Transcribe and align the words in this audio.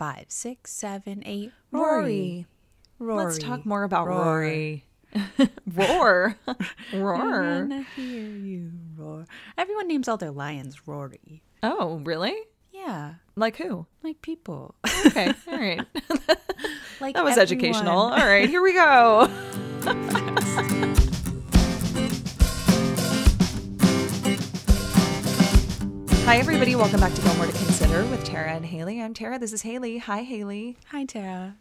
five, 0.00 0.24
six, 0.28 0.72
seven, 0.72 1.22
eight. 1.26 1.52
Rory. 1.72 2.46
Rory. 2.98 3.24
Let's 3.26 3.38
talk 3.38 3.66
more 3.66 3.82
about 3.84 4.06
Roar. 4.08 4.24
Rory. 4.24 4.84
Roar. 5.74 6.36
Roar. 6.94 7.18
Wanna 7.18 7.82
hear 7.94 8.30
you 8.30 8.70
roar. 8.96 9.26
Everyone 9.58 9.88
names 9.88 10.08
all 10.08 10.16
their 10.16 10.30
lions 10.30 10.86
Rory. 10.88 11.42
Oh, 11.62 12.00
really? 12.02 12.34
Yeah, 12.72 13.16
Like 13.36 13.56
who? 13.58 13.84
like 14.02 14.22
people. 14.22 14.74
Okay. 15.06 15.34
All 15.48 15.58
right. 15.58 15.82
like 16.98 17.14
That 17.14 17.22
was 17.24 17.36
everyone. 17.36 17.38
educational. 17.40 17.98
All 17.98 18.10
right, 18.16 18.48
here 18.48 18.62
we 18.62 18.72
go. 18.72 19.28
Hi, 26.30 26.36
everybody. 26.36 26.76
Welcome 26.76 27.00
back 27.00 27.12
to 27.12 27.22
Gilmore 27.22 27.46
to 27.46 27.52
Consider 27.52 28.04
with 28.04 28.22
Tara 28.22 28.52
and 28.52 28.64
Haley. 28.64 29.02
I'm 29.02 29.14
Tara. 29.14 29.36
This 29.36 29.52
is 29.52 29.62
Haley. 29.62 29.98
Hi, 29.98 30.22
Haley. 30.22 30.76
Hi, 30.92 31.04
Tara. 31.04 31.56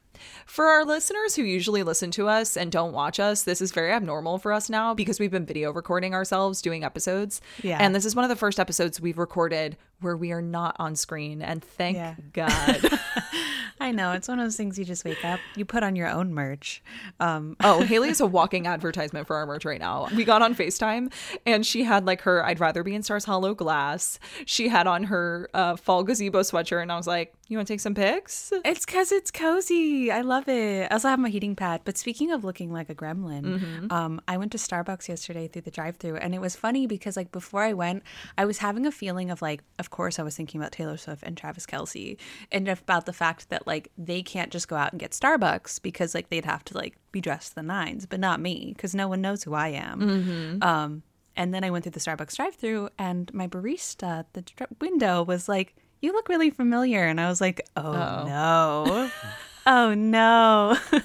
For 0.46 0.66
our 0.66 0.86
listeners 0.86 1.36
who 1.36 1.42
usually 1.42 1.82
listen 1.82 2.12
to 2.12 2.28
us 2.28 2.56
and 2.56 2.72
don't 2.72 2.94
watch 2.94 3.20
us, 3.20 3.42
this 3.42 3.62
is 3.62 3.72
very 3.72 3.92
abnormal 3.92 4.38
for 4.38 4.54
us 4.54 4.70
now 4.70 4.94
because 4.94 5.20
we've 5.20 5.32
been 5.32 5.48
video 5.48 5.74
recording 5.74 6.14
ourselves 6.14 6.62
doing 6.62 6.84
episodes. 6.84 7.42
Yeah. 7.64 7.80
And 7.82 7.96
this 7.96 8.06
is 8.06 8.16
one 8.16 8.26
of 8.26 8.30
the 8.30 8.36
first 8.36 8.60
episodes 8.60 9.02
we've 9.02 9.18
recorded 9.18 9.76
where 10.02 10.16
we 10.16 10.32
are 10.32 10.42
not 10.42 10.76
on 10.78 10.96
screen. 10.96 11.42
And 11.42 11.64
thank 11.64 11.98
Yeah. 11.98 12.14
God. 12.34 13.00
I 13.80 13.92
know 13.92 14.12
it's 14.12 14.28
one 14.28 14.40
of 14.40 14.46
those 14.46 14.58
things 14.58 14.78
you 14.78 14.86
just 14.86 15.06
wake 15.06 15.24
up, 15.24 15.40
you 15.56 15.64
put 15.64 15.84
on 15.84 15.96
your 15.96 16.08
own 16.10 16.34
merch. 16.34 16.84
Um, 17.20 17.56
Oh, 17.64 17.82
Haley 17.82 18.10
is 18.10 18.20
a 18.20 18.26
walking 18.28 18.68
advertisement 18.68 19.28
for 19.28 19.36
our 19.36 19.46
merch 19.46 19.64
right 19.64 19.80
now. 19.80 20.08
We 20.16 20.26
got 20.26 20.42
on 20.42 20.54
FaceTime 20.56 21.12
and 21.46 21.66
she 21.66 21.84
had 21.84 22.06
like 22.06 22.22
her 22.22 22.46
I'd 22.46 22.60
rather 22.60 22.84
be 22.84 22.96
in 22.96 23.04
Stars 23.04 23.26
Hollow 23.26 23.54
glass. 23.54 24.20
She 24.46 24.68
had 24.70 24.88
on 24.88 25.06
her 25.06 25.50
uh, 25.54 25.76
fall 25.76 26.04
gazebo 26.04 26.42
sweatshirt 26.42 26.82
and 26.82 26.92
I 26.92 26.98
was 26.98 27.08
like, 27.08 27.34
You 27.50 27.58
want 27.58 27.68
to 27.68 27.74
take 27.74 27.80
some 27.80 27.96
pics? 27.96 28.54
It's 28.64 28.86
because 28.86 29.12
it's 29.12 29.32
cozy. 29.32 30.12
I 30.12 30.22
love 30.22 30.48
it. 30.48 30.84
I 30.84 30.94
also 30.94 31.08
have 31.10 31.18
my 31.18 31.30
heating 31.30 31.56
pad. 31.56 31.82
But 31.84 31.98
speaking 31.98 32.32
of 32.32 32.44
looking 32.44 32.72
like 32.72 32.92
a 32.92 32.96
gremlin, 32.96 33.44
Mm-hmm. 33.44 33.92
um, 33.92 34.22
I 34.28 34.38
went 34.38 34.52
to 34.52 34.60
Starbucks 34.60 35.08
yesterday 35.08 35.48
through 35.48 35.64
the 35.64 35.72
drive-through, 35.72 36.18
and 36.18 36.36
it 36.36 36.42
was 36.42 36.56
funny 36.56 36.86
because 36.86 37.18
like 37.18 37.32
before 37.32 37.64
I 37.64 37.74
went, 37.74 38.04
I 38.38 38.46
was 38.46 38.60
having 38.60 38.86
a 38.86 38.92
feeling 38.92 39.32
of 39.32 39.42
like, 39.42 39.64
of 39.80 39.90
course, 39.90 40.20
I 40.20 40.24
was 40.24 40.36
thinking 40.38 40.62
about 40.62 40.74
Taylor 40.74 40.96
Swift 40.96 41.24
and 41.24 41.36
Travis 41.36 41.66
Kelce, 41.66 42.18
and 42.52 42.68
about 42.68 43.08
the 43.08 43.14
fact 43.14 43.50
that 43.50 43.66
like 43.66 43.92
they 43.98 44.22
can't 44.22 44.52
just 44.52 44.68
go 44.68 44.76
out 44.76 44.92
and 44.92 45.00
get 45.00 45.12
Starbucks 45.12 45.82
because 45.82 46.14
like 46.14 46.30
they'd 46.30 46.46
have 46.46 46.64
to 46.66 46.78
like 46.78 46.98
be 47.12 47.20
dressed 47.20 47.56
the 47.56 47.64
nines, 47.64 48.06
but 48.06 48.20
not 48.20 48.40
me 48.40 48.74
because 48.76 48.94
no 48.94 49.08
one 49.08 49.22
knows 49.22 49.42
who 49.44 49.56
I 49.56 49.70
am. 49.70 50.00
Mm-hmm. 50.02 50.64
Um, 50.64 51.02
and 51.36 51.52
then 51.52 51.64
I 51.64 51.72
went 51.72 51.84
through 51.84 51.94
the 51.94 52.00
Starbucks 52.00 52.36
drive-through, 52.36 52.90
and 53.00 53.34
my 53.34 53.48
barista 53.48 54.20
at 54.20 54.34
the 54.34 54.44
window 54.80 55.24
was 55.24 55.50
like, 55.50 55.76
"You 56.02 56.14
look 56.14 56.30
really 56.30 56.50
familiar," 56.50 57.04
and 57.06 57.20
I 57.20 57.30
was 57.30 57.42
like, 57.42 57.62
"Oh 57.76 57.92
no." 58.26 59.10
Oh 59.68 59.94
no. 59.94 60.78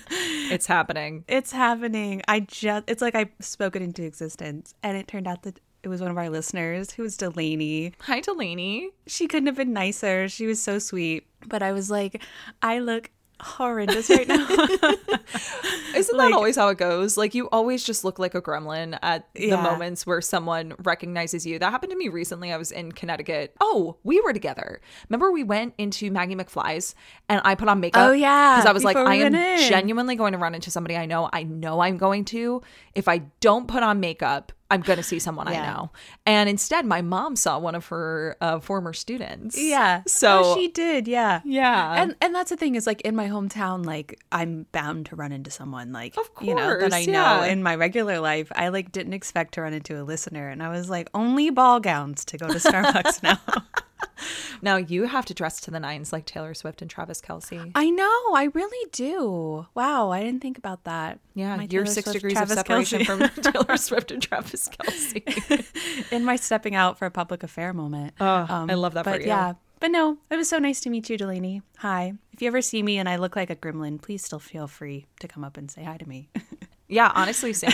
It's 0.51 0.67
happening. 0.67 1.25
it's 1.29 1.53
happening. 1.53 2.23
I 2.29 2.41
just 2.41 2.85
it's 2.87 3.03
like 3.03 3.15
I 3.15 3.27
spoke 3.41 3.77
it 3.77 3.83
into 3.83 4.05
existence 4.05 4.75
and 4.83 4.97
it 4.97 5.09
turned 5.09 5.27
out 5.27 5.43
that 5.43 5.59
it 5.83 5.89
was 5.89 6.01
one 6.01 6.11
of 6.11 6.17
our 6.17 6.31
listeners 6.31 6.93
who 6.93 7.03
was 7.03 7.17
Delaney. 7.17 7.93
Hi, 8.03 8.21
Delaney. 8.21 8.91
She 9.07 9.27
couldn't 9.27 9.49
have 9.49 9.57
been 9.57 9.73
nicer. 9.73 10.29
She 10.29 10.47
was 10.47 10.63
so 10.63 10.79
sweet. 10.79 11.27
But 11.47 11.63
I 11.63 11.73
was 11.73 11.91
like, 11.91 12.23
I 12.63 12.79
look 12.79 13.11
horrendous 13.41 14.09
right 14.11 14.27
now. 14.29 14.47
Isn't 15.95 16.17
Like- 16.17 16.31
that 16.31 16.37
always 16.37 16.57
how 16.57 16.69
it 16.69 16.79
goes? 16.79 17.17
Like 17.17 17.35
you 17.35 17.49
always 17.51 17.85
just 17.85 18.05
look 18.05 18.19
like 18.19 18.35
a 18.35 18.43
gremlin 18.43 18.99
at 19.03 19.29
the 19.35 19.51
moments 19.57 20.07
where 20.07 20.21
someone 20.21 20.75
recognizes 20.83 21.47
you. 21.47 21.59
That 21.59 21.71
happened 21.71 21.91
to 21.93 21.97
me 21.99 22.09
recently. 22.09 22.53
I 22.53 22.57
was 22.57 22.73
in 22.73 22.93
Connecticut. 22.93 23.55
Oh, 23.61 23.97
we 24.03 24.21
were 24.21 24.33
together. 24.33 24.81
Remember 25.09 25.31
we 25.31 25.45
went 25.45 25.75
into 25.79 26.11
Maggie 26.11 26.35
McFly's 26.35 26.95
and 27.29 27.41
I 27.45 27.55
put 27.55 27.69
on 27.69 27.81
makeup. 27.81 28.09
Oh, 28.09 28.13
yeah, 28.13 28.57
Because 28.57 28.69
I 28.69 28.73
was 28.73 28.85
like, 28.85 28.97
I 28.97 29.17
am 29.17 29.35
in. 29.35 29.69
genuinely 29.69 30.17
going 30.17 30.33
to 30.33 30.39
run 30.39 30.55
into 30.55 30.71
somebody 30.71 30.97
I 30.97 31.07
know. 31.07 31.29
I 31.33 31.45
know 31.45 31.81
I'm 31.81 31.97
going 31.97 32.25
to. 32.27 32.63
If 32.95 33.09
I 33.09 33.19
don't 33.41 33.69
put 33.69 33.83
on 33.83 34.01
makeup, 34.01 34.53
I'm 34.75 34.81
going 34.83 34.97
to 34.97 35.03
see 35.03 35.19
someone 35.19 35.49
I 35.49 35.55
know. 35.65 35.91
And 36.27 36.49
instead, 36.49 36.85
my 36.85 37.01
mom 37.03 37.37
saw 37.37 37.59
one 37.59 37.75
of 37.75 37.87
her 37.87 38.37
uh, 38.41 38.59
former 38.61 38.93
students. 38.93 39.57
yeah. 39.61 40.03
So 40.07 40.43
Oh, 40.45 40.55
she 40.57 40.69
did, 40.69 41.07
yeah. 41.09 41.41
yeah. 41.45 42.03
And 42.03 42.15
and 42.21 42.35
that's 42.35 42.51
the 42.51 42.57
thing 42.57 42.75
is 42.75 42.87
like 42.87 43.01
in 43.03 43.15
my 43.17 43.29
hometown, 43.29 43.85
like 43.87 44.21
I'm 44.33 44.67
bound 44.73 45.07
to 45.07 45.17
run 45.17 45.33
into 45.33 45.51
someone 45.51 45.93
like 45.93 46.17
Of 46.17 46.29
you 46.41 46.55
know 46.55 46.69
that 46.81 46.93
I 46.93 47.05
course, 47.05 47.07
know 47.07 47.43
in 47.43 47.63
my 47.63 47.75
regular 47.77 48.19
life. 48.21 48.51
I 48.55 48.69
like 48.69 48.93
didn't 48.93 49.13
expect 49.15 49.55
to 49.55 49.63
run 49.63 49.73
into 49.73 50.01
a 50.01 50.05
listener, 50.05 50.49
and 50.49 50.63
I 50.63 50.69
was 50.71 50.91
like, 50.91 51.09
only 51.15 51.51
ball 51.51 51.81
gowns 51.81 52.25
to 52.27 52.37
go 52.39 52.49
to 52.49 52.55
Starbucks 52.59 53.23
now. 53.23 53.39
now 54.63 54.77
you 54.77 55.05
have 55.05 55.25
to 55.27 55.35
dress 55.35 55.61
to 55.63 55.71
the 55.71 55.81
nines 55.81 56.13
like 56.13 56.27
Taylor 56.27 56.55
Swift 56.55 56.83
and 56.83 56.91
Travis 56.91 57.21
Kelce. 57.21 57.73
I 57.75 57.91
know, 57.91 58.35
I 58.35 58.51
really 58.53 58.91
do. 58.93 59.67
Wow, 59.75 60.11
I 60.11 60.23
didn't 60.23 60.41
think 60.41 60.59
about 60.59 60.85
that. 60.85 61.21
Yeah, 61.35 61.57
My 61.57 61.63
you're 61.71 61.85
Taylor 61.85 61.87
six 61.87 62.05
Swift, 62.05 62.15
degrees 62.15 62.35
Travis 62.35 62.53
of 62.53 62.59
separation 62.59 63.05
from 63.05 63.29
Taylor 63.43 63.77
Swift 63.77 64.11
and 64.11 64.23
Travis 64.23 64.69
Kelce. 64.69 66.13
in 66.13 66.25
my 66.25 66.37
stepping 66.37 66.75
out 66.75 66.99
for 66.99 67.07
a 67.07 67.11
public 67.11 67.43
affair 67.43 67.73
moment. 67.73 68.15
Oh, 68.21 68.27
I 68.27 68.63
um, 68.63 68.69
love 68.69 68.95
that 68.95 69.05
for 69.05 69.13
but 69.13 69.21
you. 69.23 69.29
Yeah, 69.29 69.55
but 69.81 69.91
no, 69.91 70.19
it 70.31 70.37
was 70.37 70.49
so 70.49 70.59
nice 70.59 70.81
to 70.81 70.91
meet 70.91 71.11
you, 71.11 71.17
Delaney. 71.17 71.63
Hi. 71.79 72.15
If 72.33 72.43
you 72.43 72.49
ever 72.49 72.63
see 72.63 72.83
me 72.83 72.99
and 72.99 73.09
I 73.09 73.17
look 73.17 73.37
like 73.37 73.51
a 73.51 73.57
gremlin, 73.57 74.01
please 74.01 74.25
still 74.25 74.39
feel 74.39 74.67
free 74.67 75.07
to 75.21 75.29
come 75.29 75.45
up 75.45 75.57
and 75.57 75.71
say 75.71 75.85
hi 75.85 75.97
to 75.99 76.09
me. 76.09 76.31
yeah, 76.89 77.13
honestly, 77.15 77.53
same. 77.53 77.73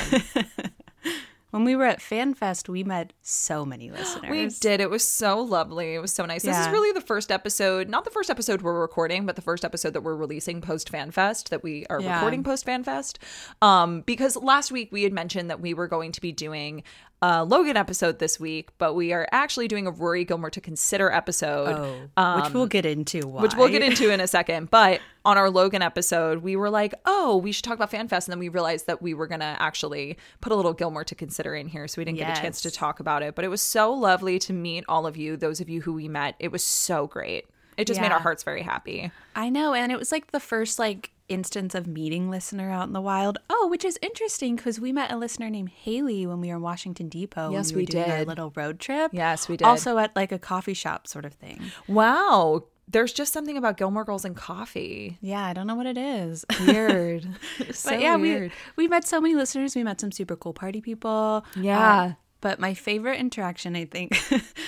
When 1.50 1.64
we 1.64 1.74
were 1.76 1.84
at 1.84 2.00
FanFest, 2.00 2.68
we 2.68 2.84
met 2.84 3.12
so 3.22 3.64
many 3.64 3.90
listeners. 3.90 4.30
We 4.30 4.48
did. 4.60 4.80
It 4.80 4.90
was 4.90 5.06
so 5.06 5.40
lovely. 5.40 5.94
It 5.94 5.98
was 6.00 6.12
so 6.12 6.24
nice. 6.24 6.42
This 6.42 6.56
is 6.56 6.68
really 6.68 6.92
the 6.92 7.00
first 7.00 7.30
episode, 7.32 7.88
not 7.88 8.04
the 8.04 8.10
first 8.10 8.30
episode 8.30 8.62
we're 8.62 8.80
recording, 8.80 9.26
but 9.26 9.36
the 9.36 9.42
first 9.42 9.64
episode 9.64 9.92
that 9.94 10.02
we're 10.02 10.16
releasing 10.16 10.60
post 10.60 10.90
FanFest 10.92 11.48
that 11.50 11.62
we 11.62 11.86
are 11.90 12.00
Yeah. 12.00 12.14
recording 12.16 12.44
post 12.44 12.66
FanFest. 12.66 13.18
Um, 13.62 14.02
because 14.02 14.36
last 14.36 14.70
week 14.70 14.90
we 14.92 15.02
had 15.02 15.12
mentioned 15.12 15.50
that 15.50 15.60
we 15.60 15.74
were 15.74 15.88
going 15.88 16.12
to 16.12 16.20
be 16.20 16.32
doing 16.32 16.82
a 17.22 17.44
Logan 17.44 17.76
episode 17.76 18.18
this 18.18 18.40
week, 18.40 18.70
but 18.78 18.94
we 18.94 19.12
are 19.12 19.28
actually 19.30 19.68
doing 19.68 19.86
a 19.86 19.90
Rory 19.90 20.24
Gilmore 20.24 20.50
to 20.50 20.60
consider 20.60 21.10
episode. 21.12 21.76
Oh, 22.16 22.36
which 22.36 22.46
um, 22.46 22.52
we'll 22.54 22.66
get 22.66 22.86
into. 22.86 23.26
Why. 23.26 23.42
which 23.42 23.54
we'll 23.54 23.68
get 23.68 23.82
into 23.82 24.10
in 24.10 24.20
a 24.20 24.26
second. 24.28 24.70
But 24.70 25.00
on 25.24 25.36
our 25.36 25.50
Logan 25.50 25.82
episode, 25.82 26.42
we 26.42 26.56
were 26.56 26.70
like, 26.70 26.94
oh, 27.04 27.36
we 27.36 27.52
should 27.52 27.64
talk 27.64 27.74
about 27.74 27.90
FanFest. 27.90 28.26
And 28.26 28.32
then 28.32 28.38
we 28.38 28.48
realized 28.48 28.86
that 28.86 29.02
we 29.02 29.12
were 29.12 29.26
going 29.26 29.40
to 29.40 29.56
actually 29.60 30.16
put 30.40 30.50
a 30.50 30.56
little 30.56 30.72
Gilmore 30.72 31.04
to 31.04 31.14
consider 31.14 31.54
in 31.54 31.68
here. 31.68 31.86
So 31.88 32.00
we 32.00 32.06
didn't 32.06 32.18
get 32.18 32.38
a 32.38 32.40
chance 32.40 32.62
to 32.62 32.70
talk 32.70 33.00
about 33.00 33.22
it. 33.22 33.34
But 33.34 33.44
it 33.44 33.48
was 33.48 33.60
so 33.60 33.92
lovely 33.92 34.38
to 34.40 34.54
meet 34.54 34.84
all 34.88 35.06
of 35.06 35.18
you, 35.18 35.36
those 35.36 35.60
of 35.60 35.68
you 35.68 35.82
who 35.82 35.92
we 35.92 36.08
met. 36.08 36.36
It 36.38 36.50
was 36.50 36.64
so 36.64 37.06
great. 37.06 37.46
It 37.76 37.86
just 37.86 38.00
made 38.00 38.12
our 38.12 38.20
hearts 38.20 38.42
very 38.42 38.62
happy. 38.62 39.10
I 39.34 39.48
know, 39.48 39.72
and 39.72 39.90
it 39.90 39.98
was 39.98 40.12
like 40.12 40.32
the 40.32 40.40
first 40.40 40.78
like 40.78 41.12
instance 41.30 41.74
of 41.74 41.86
meeting 41.86 42.28
listener 42.30 42.70
out 42.70 42.86
in 42.86 42.92
the 42.92 43.00
wild. 43.00 43.38
Oh, 43.48 43.68
which 43.70 43.84
is 43.84 43.98
interesting 44.02 44.56
because 44.56 44.80
we 44.80 44.92
met 44.92 45.10
a 45.12 45.16
listener 45.16 45.48
named 45.48 45.70
Haley 45.70 46.26
when 46.26 46.40
we 46.40 46.48
were 46.48 46.56
in 46.56 46.62
Washington 46.62 47.08
Depot. 47.08 47.52
Yes, 47.52 47.72
we, 47.72 47.82
we 47.82 47.86
doing 47.86 48.10
Our 48.10 48.24
little 48.24 48.52
road 48.54 48.80
trip. 48.80 49.12
Yes, 49.14 49.48
we 49.48 49.56
did. 49.56 49.64
Also 49.64 49.98
at 49.98 50.14
like 50.16 50.32
a 50.32 50.38
coffee 50.38 50.74
shop 50.74 51.06
sort 51.06 51.24
of 51.24 51.32
thing. 51.34 51.60
Wow. 51.88 52.64
There's 52.88 53.12
just 53.12 53.32
something 53.32 53.56
about 53.56 53.76
Gilmore 53.76 54.04
Girls 54.04 54.24
and 54.24 54.34
coffee. 54.34 55.16
Yeah, 55.20 55.44
I 55.44 55.52
don't 55.52 55.68
know 55.68 55.76
what 55.76 55.86
it 55.86 55.96
is. 55.96 56.44
Weird. 56.66 57.28
so 57.70 57.90
but 57.90 58.00
yeah, 58.00 58.16
weird. 58.16 58.50
we 58.76 58.84
we 58.84 58.88
met 58.88 59.06
so 59.06 59.20
many 59.20 59.36
listeners. 59.36 59.76
We 59.76 59.84
met 59.84 60.00
some 60.00 60.10
super 60.10 60.34
cool 60.34 60.52
party 60.52 60.80
people. 60.80 61.44
Yeah. 61.54 62.00
Uh, 62.02 62.12
but 62.40 62.58
my 62.58 62.74
favorite 62.74 63.18
interaction, 63.18 63.76
I 63.76 63.84
think, 63.84 64.16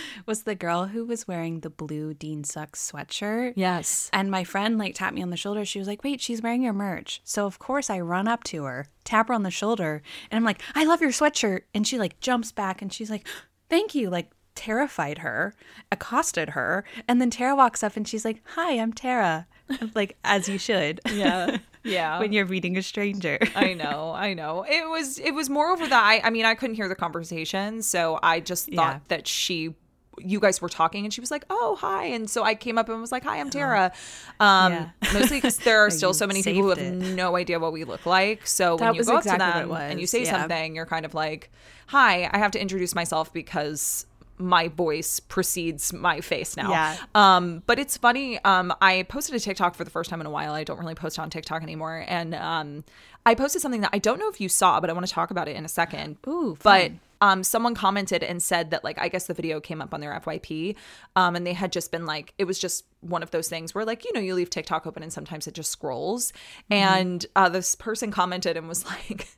was 0.26 0.42
the 0.42 0.54
girl 0.54 0.86
who 0.86 1.04
was 1.04 1.26
wearing 1.28 1.60
the 1.60 1.70
blue 1.70 2.14
Dean 2.14 2.44
Sucks 2.44 2.90
sweatshirt. 2.92 3.54
yes. 3.56 4.10
And 4.12 4.30
my 4.30 4.44
friend 4.44 4.78
like 4.78 4.94
tapped 4.94 5.14
me 5.14 5.22
on 5.22 5.30
the 5.30 5.36
shoulder. 5.36 5.64
She 5.64 5.78
was 5.78 5.88
like, 5.88 6.04
"Wait, 6.04 6.20
she's 6.20 6.42
wearing 6.42 6.62
your 6.62 6.72
merch." 6.72 7.20
So 7.24 7.46
of 7.46 7.58
course 7.58 7.90
I 7.90 8.00
run 8.00 8.28
up 8.28 8.44
to 8.44 8.64
her, 8.64 8.86
tap 9.04 9.28
her 9.28 9.34
on 9.34 9.42
the 9.42 9.50
shoulder, 9.50 10.02
and 10.30 10.36
I'm 10.36 10.44
like, 10.44 10.60
"I 10.74 10.84
love 10.84 11.00
your 11.00 11.10
sweatshirt." 11.10 11.62
And 11.74 11.86
she 11.86 11.98
like 11.98 12.20
jumps 12.20 12.52
back 12.52 12.82
and 12.82 12.92
she's 12.92 13.10
like, 13.10 13.26
"Thank 13.68 13.94
you." 13.94 14.10
Like 14.10 14.30
terrified 14.54 15.18
her, 15.18 15.54
accosted 15.90 16.50
her, 16.50 16.84
and 17.08 17.20
then 17.20 17.30
Tara 17.30 17.56
walks 17.56 17.82
up 17.82 17.96
and 17.96 18.06
she's 18.06 18.24
like, 18.24 18.42
"Hi, 18.54 18.78
I'm 18.78 18.92
Tara." 18.92 19.46
like 19.94 20.16
as 20.24 20.48
you 20.48 20.58
should. 20.58 21.00
Yeah. 21.10 21.58
Yeah. 21.84 22.18
when 22.20 22.32
you're 22.32 22.44
reading 22.46 22.76
a 22.76 22.82
stranger. 22.82 23.38
I 23.56 23.74
know, 23.74 24.12
I 24.14 24.34
know. 24.34 24.64
It 24.68 24.88
was 24.88 25.18
it 25.18 25.32
was 25.32 25.50
more 25.50 25.70
over 25.70 25.86
that 25.86 26.04
I 26.04 26.20
I 26.24 26.30
mean 26.30 26.44
I 26.44 26.54
couldn't 26.54 26.76
hear 26.76 26.88
the 26.88 26.94
conversation, 26.94 27.82
so 27.82 28.18
I 28.22 28.40
just 28.40 28.66
thought 28.72 28.94
Yeah. 28.96 29.00
that 29.08 29.26
she 29.26 29.74
you 30.18 30.38
guys 30.40 30.60
were 30.60 30.68
talking 30.68 31.04
and 31.06 31.12
she 31.12 31.22
was 31.22 31.30
like, 31.30 31.42
"Oh, 31.48 31.74
hi." 31.80 32.04
And 32.04 32.28
so 32.28 32.44
I 32.44 32.54
came 32.54 32.76
up 32.76 32.90
and 32.90 33.00
was 33.00 33.10
like, 33.10 33.24
"Hi, 33.24 33.40
I'm 33.40 33.48
Tara." 33.48 33.92
Um 34.40 34.72
Yeah. 34.72 34.88
mostly 35.14 35.40
cuz 35.40 35.56
there 35.58 35.80
are 35.84 35.90
still 35.90 36.12
so 36.12 36.26
many 36.26 36.42
people 36.42 36.62
who 36.62 36.68
have 36.68 36.78
saved 36.78 37.16
no 37.16 37.34
idea 37.36 37.58
what 37.58 37.72
we 37.72 37.84
look 37.84 38.04
like. 38.04 38.46
So 38.46 38.76
when 38.76 38.94
you 38.94 39.04
go 39.04 39.16
exactly 39.16 39.46
up 39.46 39.54
to 39.54 39.60
it 39.60 39.68
them 39.68 39.90
and 39.90 40.00
you 40.00 40.06
say 40.06 40.24
yeah. 40.24 40.38
something, 40.40 40.74
you're 40.76 40.86
kind 40.86 41.06
of 41.06 41.14
like, 41.14 41.50
"Hi, 41.86 42.28
I 42.32 42.38
have 42.38 42.50
to 42.52 42.60
introduce 42.60 42.94
myself 42.94 43.32
because 43.32 44.04
my 44.38 44.68
voice 44.68 45.20
precedes 45.20 45.92
my 45.92 46.20
face 46.20 46.56
now. 46.56 46.70
Yeah. 46.70 46.96
Um, 47.14 47.62
but 47.66 47.78
it's 47.78 47.96
funny. 47.96 48.42
Um, 48.44 48.74
I 48.80 49.04
posted 49.04 49.34
a 49.34 49.40
TikTok 49.40 49.74
for 49.74 49.84
the 49.84 49.90
first 49.90 50.10
time 50.10 50.20
in 50.20 50.26
a 50.26 50.30
while. 50.30 50.52
I 50.52 50.64
don't 50.64 50.78
really 50.78 50.94
post 50.94 51.18
on 51.18 51.30
TikTok 51.30 51.62
anymore, 51.62 52.04
and 52.06 52.34
um, 52.34 52.84
I 53.24 53.34
posted 53.34 53.62
something 53.62 53.82
that 53.82 53.90
I 53.92 53.98
don't 53.98 54.18
know 54.18 54.28
if 54.28 54.40
you 54.40 54.48
saw, 54.48 54.80
but 54.80 54.90
I 54.90 54.92
want 54.92 55.06
to 55.06 55.12
talk 55.12 55.30
about 55.30 55.48
it 55.48 55.56
in 55.56 55.64
a 55.64 55.68
second. 55.68 56.16
Ooh, 56.26 56.56
but 56.62 56.92
um, 57.22 57.44
someone 57.44 57.74
commented 57.74 58.24
and 58.24 58.42
said 58.42 58.72
that 58.72 58.82
like 58.82 59.00
I 59.00 59.08
guess 59.08 59.26
the 59.26 59.34
video 59.34 59.60
came 59.60 59.80
up 59.80 59.94
on 59.94 60.00
their 60.00 60.18
FYP, 60.20 60.74
um, 61.14 61.36
and 61.36 61.46
they 61.46 61.52
had 61.52 61.70
just 61.70 61.92
been 61.92 62.04
like 62.04 62.34
it 62.36 62.44
was 62.44 62.58
just 62.58 62.84
one 63.00 63.22
of 63.22 63.30
those 63.30 63.48
things 63.48 63.74
where 63.74 63.84
like 63.84 64.04
you 64.04 64.12
know 64.12 64.20
you 64.20 64.34
leave 64.34 64.50
TikTok 64.50 64.86
open 64.86 65.02
and 65.02 65.12
sometimes 65.12 65.46
it 65.46 65.54
just 65.54 65.70
scrolls, 65.70 66.32
and 66.68 67.24
uh, 67.36 67.48
this 67.48 67.76
person 67.76 68.10
commented 68.10 68.56
and 68.56 68.68
was 68.68 68.84
like. 69.08 69.28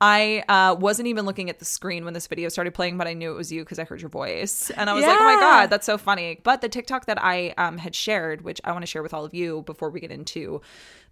I 0.00 0.44
uh, 0.48 0.76
wasn't 0.78 1.08
even 1.08 1.24
looking 1.24 1.50
at 1.50 1.58
the 1.58 1.64
screen 1.64 2.04
when 2.04 2.14
this 2.14 2.26
video 2.26 2.48
started 2.48 2.74
playing, 2.74 2.98
but 2.98 3.06
I 3.06 3.14
knew 3.14 3.30
it 3.32 3.36
was 3.36 3.50
you 3.50 3.62
because 3.62 3.78
I 3.78 3.84
heard 3.84 4.00
your 4.00 4.10
voice. 4.10 4.70
And 4.70 4.90
I 4.90 4.92
was 4.92 5.04
like, 5.04 5.18
oh 5.18 5.24
my 5.24 5.36
God, 5.40 5.70
that's 5.70 5.86
so 5.86 5.98
funny. 5.98 6.40
But 6.42 6.60
the 6.60 6.68
TikTok 6.68 7.06
that 7.06 7.22
I 7.22 7.54
um, 7.58 7.78
had 7.78 7.94
shared, 7.94 8.42
which 8.42 8.60
I 8.64 8.72
want 8.72 8.82
to 8.82 8.86
share 8.86 9.02
with 9.02 9.14
all 9.14 9.24
of 9.24 9.34
you 9.34 9.62
before 9.62 9.90
we 9.90 10.00
get 10.00 10.10
into 10.10 10.60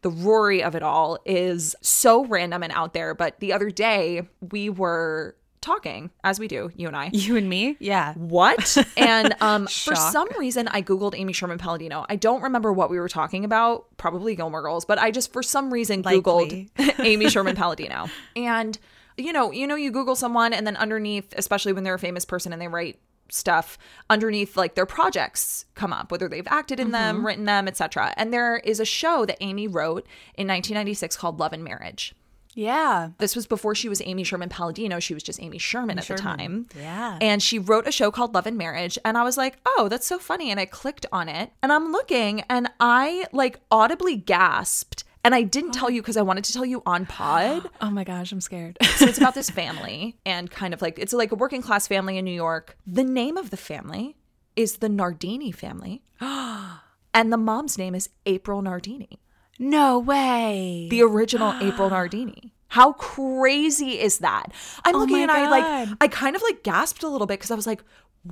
the 0.02 0.10
Rory 0.10 0.62
of 0.62 0.74
it 0.74 0.82
all, 0.82 1.18
is 1.24 1.74
so 1.80 2.24
random 2.26 2.62
and 2.62 2.72
out 2.72 2.92
there. 2.92 3.14
But 3.14 3.40
the 3.40 3.52
other 3.52 3.70
day, 3.70 4.28
we 4.40 4.70
were 4.70 5.34
talking, 5.60 6.10
as 6.24 6.38
we 6.38 6.48
do, 6.48 6.70
you 6.76 6.86
and 6.88 6.96
I. 6.96 7.10
You 7.12 7.36
and 7.36 7.48
me? 7.48 7.76
Yeah. 7.80 8.14
What? 8.14 8.76
And 8.96 9.34
um, 9.40 9.66
for 9.84 9.94
some 9.94 10.28
reason, 10.38 10.68
I 10.68 10.82
Googled 10.82 11.14
Amy 11.16 11.32
Sherman 11.32 11.58
Palladino. 11.58 12.04
I 12.08 12.16
don't 12.16 12.42
remember 12.42 12.72
what 12.72 12.90
we 12.90 12.98
were 12.98 13.08
talking 13.08 13.44
about, 13.44 13.86
probably 13.96 14.34
Gilmore 14.34 14.62
Girls, 14.62 14.84
but 14.84 14.98
I 14.98 15.10
just, 15.10 15.32
for 15.32 15.42
some 15.42 15.72
reason, 15.72 16.02
Likely. 16.02 16.70
Googled 16.76 16.98
Amy 17.04 17.28
Sherman 17.28 17.54
Palladino. 17.54 18.08
And, 18.34 18.78
you 19.16 19.32
know, 19.32 19.52
you 19.52 19.66
know, 19.66 19.76
you 19.76 19.90
Google 19.90 20.16
someone 20.16 20.52
and 20.52 20.66
then 20.66 20.76
underneath, 20.76 21.32
especially 21.36 21.72
when 21.72 21.84
they're 21.84 21.94
a 21.94 21.98
famous 21.98 22.24
person 22.24 22.52
and 22.52 22.60
they 22.60 22.68
write 22.68 22.98
stuff 23.30 23.78
underneath 24.08 24.56
like 24.56 24.74
their 24.74 24.86
projects 24.86 25.66
come 25.74 25.92
up 25.92 26.10
whether 26.10 26.28
they've 26.28 26.46
acted 26.48 26.80
in 26.80 26.92
them 26.92 27.26
written 27.26 27.44
them 27.44 27.68
etc 27.68 28.14
and 28.16 28.32
there 28.32 28.56
is 28.56 28.80
a 28.80 28.84
show 28.86 29.26
that 29.26 29.36
amy 29.40 29.68
wrote 29.68 30.06
in 30.34 30.48
1996 30.48 31.16
called 31.16 31.38
love 31.38 31.52
and 31.52 31.62
marriage 31.62 32.14
Yeah. 32.58 33.10
this 33.18 33.36
was 33.36 33.46
before 33.46 33.76
she 33.76 33.88
was 33.88 34.02
Amy 34.04 34.24
Sherman 34.24 34.48
Palladino. 34.48 34.98
She 34.98 35.14
was 35.14 35.22
just 35.22 35.40
Amy 35.40 35.58
Sherman 35.58 35.96
at 35.96 36.08
the 36.08 36.16
time. 36.16 36.66
Yeah. 36.76 37.16
And 37.20 37.40
she 37.40 37.60
wrote 37.60 37.86
a 37.86 37.92
show 37.92 38.10
called 38.10 38.34
Love 38.34 38.46
and 38.46 38.58
Marriage. 38.58 38.98
And 39.04 39.16
I 39.16 39.22
was 39.22 39.36
like, 39.36 39.58
oh, 39.64 39.88
that's 39.88 40.08
so 40.08 40.18
funny. 40.18 40.50
And 40.50 40.58
I 40.58 40.64
clicked 40.64 41.06
on 41.12 41.28
it 41.28 41.52
and 41.62 41.72
I'm 41.72 41.92
looking 41.92 42.42
and 42.50 42.68
I 42.80 43.26
like 43.32 43.60
audibly 43.70 44.16
gasped. 44.16 45.04
And 45.22 45.36
I 45.36 45.42
didn't 45.42 45.70
tell 45.70 45.86
oh. 45.86 45.90
you 45.90 46.02
because 46.02 46.16
I 46.16 46.22
wanted 46.22 46.44
to 46.44 46.52
tell 46.52 46.64
you 46.64 46.82
on 46.84 47.06
pod. 47.06 47.70
Oh 47.80 47.90
my 47.90 48.02
gosh, 48.02 48.32
I'm 48.32 48.40
scared. 48.40 48.76
So 48.96 49.06
it's 49.06 49.18
about 49.18 49.34
this 49.36 49.50
family 49.62 50.18
and 50.26 50.50
kind 50.50 50.74
of 50.74 50.82
like 50.82 50.98
it's 50.98 51.12
like 51.12 51.30
a 51.30 51.36
working 51.36 51.62
class 51.62 51.86
family 51.86 52.18
in 52.18 52.24
New 52.24 52.32
York. 52.32 52.76
The 52.86 53.04
name 53.04 53.36
of 53.36 53.50
the 53.50 53.56
family 53.56 54.16
is 54.56 54.78
the 54.78 54.88
Nardini 54.88 55.52
family. 55.52 56.02
and 56.20 57.32
the 57.32 57.36
mom's 57.36 57.78
name 57.78 57.94
is 57.94 58.08
April 58.26 58.62
Nardini 58.62 59.20
no 59.58 59.98
way. 59.98 60.88
the 60.90 61.02
original 61.02 61.54
April 61.60 61.90
Nardini. 61.90 62.52
How 62.68 62.92
crazy 62.92 63.98
is 63.98 64.18
that? 64.18 64.52
I'm 64.84 64.94
Oh 64.94 64.98
looking 64.98 65.22
and 65.22 65.30
I 65.30 65.48
like 65.50 65.88
I 66.00 66.08
kind 66.08 66.36
of 66.36 66.42
like 66.42 66.62
gasped 66.62 67.02
a 67.02 67.08
little 67.08 67.26
bit 67.26 67.38
because 67.38 67.50
I 67.50 67.54
was 67.54 67.66
like, 67.66 67.82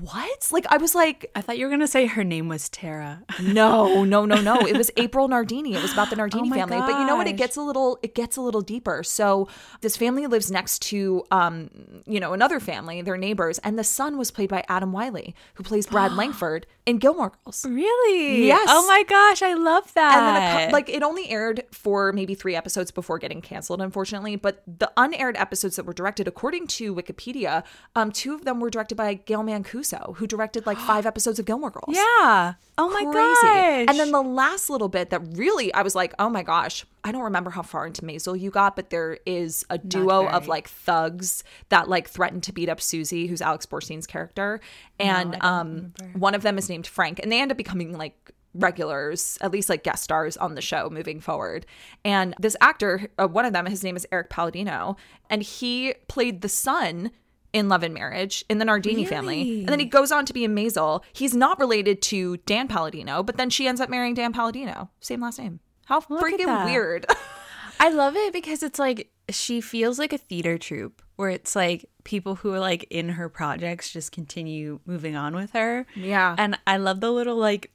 what? 0.00 0.48
Like 0.50 0.66
I 0.70 0.76
was 0.76 0.94
like, 0.94 1.30
I 1.34 1.40
thought 1.40 1.58
you 1.58 1.66
were 1.66 1.70
gonna 1.70 1.86
say 1.86 2.06
her 2.06 2.24
name 2.24 2.48
was 2.48 2.68
Tara. 2.68 3.22
no, 3.42 4.04
no, 4.04 4.24
no, 4.24 4.40
no. 4.40 4.56
It 4.66 4.76
was 4.76 4.90
April 4.96 5.28
Nardini. 5.28 5.74
It 5.74 5.82
was 5.82 5.92
about 5.92 6.10
the 6.10 6.16
Nardini 6.16 6.50
Oh 6.50 6.54
family. 6.54 6.78
But 6.78 6.98
you 6.98 7.06
know 7.06 7.16
what? 7.16 7.26
It 7.28 7.36
gets 7.36 7.56
a 7.56 7.62
little 7.62 7.98
it 8.02 8.14
gets 8.14 8.36
a 8.36 8.40
little 8.40 8.60
deeper. 8.62 9.02
So 9.02 9.48
this 9.80 9.96
family 9.96 10.26
lives 10.26 10.50
next 10.50 10.82
to 10.82 11.24
um, 11.30 11.70
you 12.06 12.20
know, 12.20 12.32
another 12.32 12.60
family, 12.60 13.00
their 13.02 13.16
neighbors, 13.16 13.58
and 13.58 13.78
the 13.78 13.84
son 13.84 14.18
was 14.18 14.30
played 14.30 14.48
by 14.48 14.64
Adam 14.68 14.92
Wylie, 14.92 15.34
who 15.54 15.62
plays 15.62 15.86
Brad 15.86 16.12
Langford 16.16 16.66
in 16.84 16.98
Gilmore 16.98 17.32
Girls. 17.44 17.64
Really? 17.68 18.46
Yes. 18.46 18.66
Oh 18.70 18.86
my 18.86 19.02
gosh, 19.02 19.42
I 19.42 19.54
love 19.54 19.92
that. 19.94 20.14
And 20.16 20.36
then 20.36 20.70
a 20.70 20.72
like 20.72 20.88
it 20.88 21.02
only 21.02 21.28
aired 21.28 21.64
for 21.72 22.12
maybe 22.12 22.34
three 22.34 22.54
episodes 22.54 22.90
before 22.90 23.18
getting 23.18 23.40
canceled, 23.40 23.80
unfortunately. 23.80 24.36
But 24.36 24.62
the 24.66 24.90
unaired 24.96 25.36
episodes 25.36 25.76
that 25.76 25.84
were 25.86 25.92
directed, 25.92 26.28
according 26.28 26.66
to 26.68 26.94
Wikipedia, 26.94 27.64
um, 27.94 28.12
two 28.12 28.34
of 28.34 28.44
them 28.44 28.60
were 28.60 28.70
directed 28.70 28.94
by 28.96 29.14
Gail 29.14 29.42
Mancuso, 29.42 29.85
who 30.16 30.26
directed 30.26 30.66
like 30.66 30.78
five 30.78 31.06
episodes 31.12 31.38
of 31.38 31.46
Gilmore 31.46 31.70
Girls. 31.70 31.96
yeah. 31.96 32.54
Oh 32.78 32.90
my 32.90 33.04
gosh. 33.04 33.88
And 33.88 33.98
then 33.98 34.12
the 34.12 34.22
last 34.22 34.68
little 34.68 34.88
bit 34.88 35.10
that 35.10 35.22
really 35.32 35.72
I 35.72 35.82
was 35.82 35.94
like, 35.94 36.12
oh 36.18 36.28
my 36.28 36.42
gosh, 36.42 36.84
I 37.04 37.12
don't 37.12 37.22
remember 37.22 37.50
how 37.50 37.62
far 37.62 37.86
into 37.86 38.02
Maisel 38.02 38.38
you 38.38 38.50
got, 38.50 38.76
but 38.76 38.90
there 38.90 39.18
is 39.24 39.64
a 39.70 39.78
duo 39.78 40.26
of 40.28 40.46
like 40.48 40.68
thugs 40.68 41.42
that 41.70 41.88
like 41.88 42.08
threaten 42.08 42.40
to 42.42 42.52
beat 42.52 42.68
up 42.68 42.80
Susie, 42.80 43.26
who's 43.28 43.40
Alex 43.40 43.64
Borstein's 43.66 44.06
character. 44.06 44.60
And 44.98 45.36
um 45.42 45.92
one 46.14 46.34
of 46.34 46.42
them 46.42 46.58
is 46.58 46.68
named 46.68 46.86
Frank, 46.86 47.20
and 47.22 47.32
they 47.32 47.40
end 47.40 47.50
up 47.50 47.56
becoming 47.56 47.96
like 47.96 48.32
regulars, 48.54 49.38
at 49.40 49.50
least 49.52 49.68
like 49.68 49.84
guest 49.84 50.02
stars 50.02 50.36
on 50.36 50.54
the 50.54 50.62
show 50.62 50.88
moving 50.90 51.20
forward. 51.20 51.66
And 52.04 52.34
this 52.40 52.56
actor, 52.60 53.08
uh, 53.18 53.28
one 53.28 53.44
of 53.44 53.52
them, 53.52 53.66
his 53.66 53.84
name 53.84 53.96
is 53.96 54.06
Eric 54.10 54.30
Palladino, 54.30 54.96
and 55.28 55.42
he 55.42 55.94
played 56.08 56.40
the 56.40 56.48
son 56.48 57.10
in 57.56 57.70
Love 57.70 57.82
and 57.82 57.94
Marriage 57.94 58.44
in 58.50 58.58
the 58.58 58.66
Nardini 58.66 59.06
family. 59.06 59.60
And 59.60 59.68
then 59.70 59.78
he 59.78 59.86
goes 59.86 60.12
on 60.12 60.26
to 60.26 60.34
be 60.34 60.44
in 60.44 60.54
Maisel. 60.54 61.02
He's 61.14 61.34
not 61.34 61.58
related 61.58 62.02
to 62.02 62.36
Dan 62.38 62.68
Palladino, 62.68 63.22
but 63.22 63.38
then 63.38 63.48
she 63.48 63.66
ends 63.66 63.80
up 63.80 63.88
marrying 63.88 64.12
Dan 64.12 64.34
Palladino. 64.34 64.90
Same 65.00 65.22
last 65.22 65.38
name. 65.38 65.60
How 65.86 66.02
Look 66.10 66.22
freaking 66.22 66.66
weird. 66.66 67.06
I 67.80 67.88
love 67.88 68.14
it 68.14 68.34
because 68.34 68.62
it's 68.62 68.78
like 68.78 69.10
she 69.30 69.62
feels 69.62 69.98
like 69.98 70.12
a 70.12 70.18
theater 70.18 70.58
troupe 70.58 71.00
where 71.16 71.30
it's 71.30 71.56
like 71.56 71.88
people 72.04 72.34
who 72.34 72.52
are 72.52 72.60
like 72.60 72.86
in 72.90 73.08
her 73.10 73.30
projects 73.30 73.90
just 73.90 74.12
continue 74.12 74.80
moving 74.84 75.16
on 75.16 75.34
with 75.34 75.52
her. 75.52 75.86
Yeah. 75.94 76.34
And 76.36 76.58
I 76.66 76.76
love 76.76 77.00
the 77.00 77.10
little 77.10 77.36
like 77.36 77.70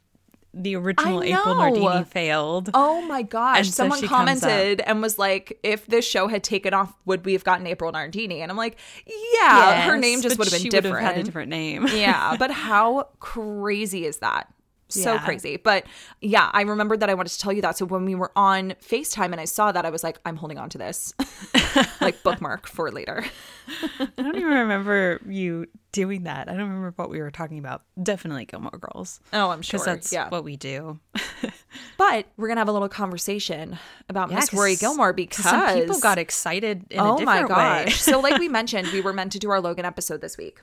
the 0.53 0.75
original 0.75 1.23
April. 1.23 1.55
Nardini 1.55 2.03
failed. 2.03 2.69
Oh 2.73 3.01
my 3.01 3.21
gosh. 3.21 3.57
And 3.59 3.67
Someone 3.67 3.99
comes 3.99 4.09
commented 4.41 4.81
and 4.81 5.01
was 5.01 5.17
like, 5.17 5.59
if 5.63 5.85
this 5.87 6.05
show 6.05 6.27
had 6.27 6.43
taken 6.43 6.73
off, 6.73 6.93
would 7.05 7.25
we 7.25 7.33
have 7.33 7.43
gotten 7.43 7.65
April 7.67 7.91
Nardini? 7.91 8.41
And 8.41 8.51
I'm 8.51 8.57
like, 8.57 8.77
yeah, 9.33 9.83
her 9.83 9.97
name 9.97 10.21
just 10.21 10.37
would 10.37 10.47
have 10.47 10.53
been 10.53 10.61
she 10.61 10.69
different. 10.69 10.95
Would 10.95 11.03
have 11.03 11.15
had 11.15 11.21
a 11.21 11.23
different 11.23 11.49
name. 11.49 11.87
yeah, 11.93 12.35
but 12.39 12.51
how 12.51 13.09
crazy 13.19 14.05
is 14.05 14.17
that? 14.17 14.51
So 14.91 15.13
Yeah. 15.13 15.23
crazy. 15.25 15.57
But 15.57 15.85
yeah, 16.21 16.49
I 16.53 16.61
remembered 16.61 16.99
that 16.99 17.09
I 17.09 17.13
wanted 17.13 17.29
to 17.29 17.39
tell 17.39 17.51
you 17.53 17.61
that. 17.61 17.77
So 17.77 17.85
when 17.85 18.05
we 18.05 18.15
were 18.15 18.31
on 18.35 18.71
FaceTime 18.81 19.31
and 19.31 19.39
I 19.39 19.45
saw 19.45 19.71
that, 19.71 19.85
I 19.85 19.89
was 19.89 20.03
like, 20.03 20.19
I'm 20.25 20.35
holding 20.35 20.57
on 20.57 20.69
to 20.69 20.77
this. 20.77 21.13
like 22.01 22.21
bookmark 22.23 22.67
for 22.67 22.91
later. 22.91 23.23
I 23.99 24.07
don't 24.17 24.35
even 24.35 24.49
remember 24.49 25.19
you 25.25 25.67
doing 25.91 26.23
that. 26.23 26.47
I 26.49 26.51
don't 26.53 26.69
remember 26.69 26.93
what 26.95 27.09
we 27.09 27.19
were 27.21 27.31
talking 27.31 27.59
about. 27.59 27.83
Definitely 28.01 28.45
Gilmore 28.45 28.71
Girls. 28.71 29.19
Oh, 29.33 29.49
I'm 29.49 29.61
sure. 29.61 29.79
Because 29.79 29.85
that's 29.85 30.13
yeah. 30.13 30.29
what 30.29 30.43
we 30.43 30.57
do. 30.57 30.99
But 31.97 32.25
we're 32.35 32.47
gonna 32.47 32.59
have 32.59 32.67
a 32.67 32.71
little 32.73 32.89
conversation 32.89 33.77
about 34.09 34.29
Miss 34.29 34.49
'cause 34.49 34.57
Rory 34.59 34.75
Gilmore 34.75 35.13
because 35.13 35.45
Some 35.45 35.73
people 35.79 35.99
got 35.99 36.17
excited 36.17 36.85
in 36.89 36.99
a 36.99 37.13
oh 37.15 37.19
my 37.21 37.43
gosh. 37.43 37.85
way. 37.85 37.91
so 37.91 38.19
like 38.19 38.39
we 38.39 38.49
mentioned, 38.49 38.87
we 38.91 39.01
were 39.01 39.13
meant 39.13 39.31
to 39.33 39.39
do 39.39 39.49
our 39.51 39.61
Logan 39.61 39.85
episode 39.85 40.19
this 40.19 40.37
week. 40.37 40.61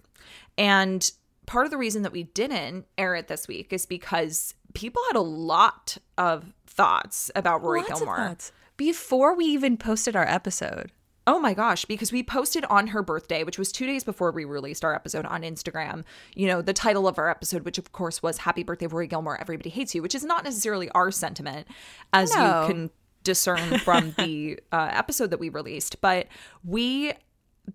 And 0.59 1.09
part 1.49 1.65
of 1.65 1.71
the 1.71 1.79
reason 1.79 2.03
that 2.03 2.13
we 2.13 2.25
didn't 2.25 2.87
air 2.97 3.15
it 3.15 3.27
this 3.29 3.49
week 3.49 3.73
is 3.73 3.87
because 3.87 4.55
people 4.75 5.03
had 5.09 5.17
a 5.17 5.21
lot 5.23 5.97
of 6.17 6.53
thoughts 6.67 7.31
about 7.35 7.63
Rory 7.63 7.81
Lots 7.81 7.91
of 7.93 7.99
Gilmore. 7.99 8.17
thoughts. 8.17 8.53
Before 8.77 9.35
we 9.35 9.47
even 9.47 9.77
posted 9.77 10.15
our 10.15 10.27
episode. 10.29 10.93
Oh 11.27 11.39
my 11.39 11.53
gosh, 11.53 11.85
because 11.85 12.11
we 12.13 12.23
posted 12.23 12.65
on 12.67 12.87
her 12.89 13.03
birthday, 13.03 13.45
which 13.45 13.59
was 13.59 13.71
two 13.73 13.87
days 13.87 14.03
before 14.05 14.31
we 14.31 14.45
released 14.47 14.83
our 14.85 14.95
episode 14.95 15.27
on 15.27 15.43
Instagram, 15.43 16.05
you 16.35 16.47
know, 16.47 16.63
the 16.63 16.73
title 16.73 17.07
of 17.09 17.19
our 17.19 17.29
episode, 17.29 17.65
which 17.65 17.77
of 17.77 17.93
course 17.93 18.23
was 18.23 18.39
Happy 18.39 18.63
Birthday, 18.63 18.87
Rory 18.87 19.07
Gilmore, 19.09 19.39
Everybody 19.41 19.69
Hates 19.69 19.95
You, 19.95 20.01
which 20.03 20.15
is 20.15 20.25
not 20.25 20.43
necessarily 20.45 20.89
our 20.91 21.11
sentiment, 21.11 21.67
as 22.15 22.35
No. 22.35 22.63
you 22.63 22.67
can 22.73 22.91
discern 23.25 23.79
from 23.81 24.15
the 24.19 24.59
uh, 24.73 24.89
episode 24.93 25.29
that 25.31 25.41
we 25.41 25.49
released. 25.51 26.01
But 26.01 26.29
we 26.65 27.13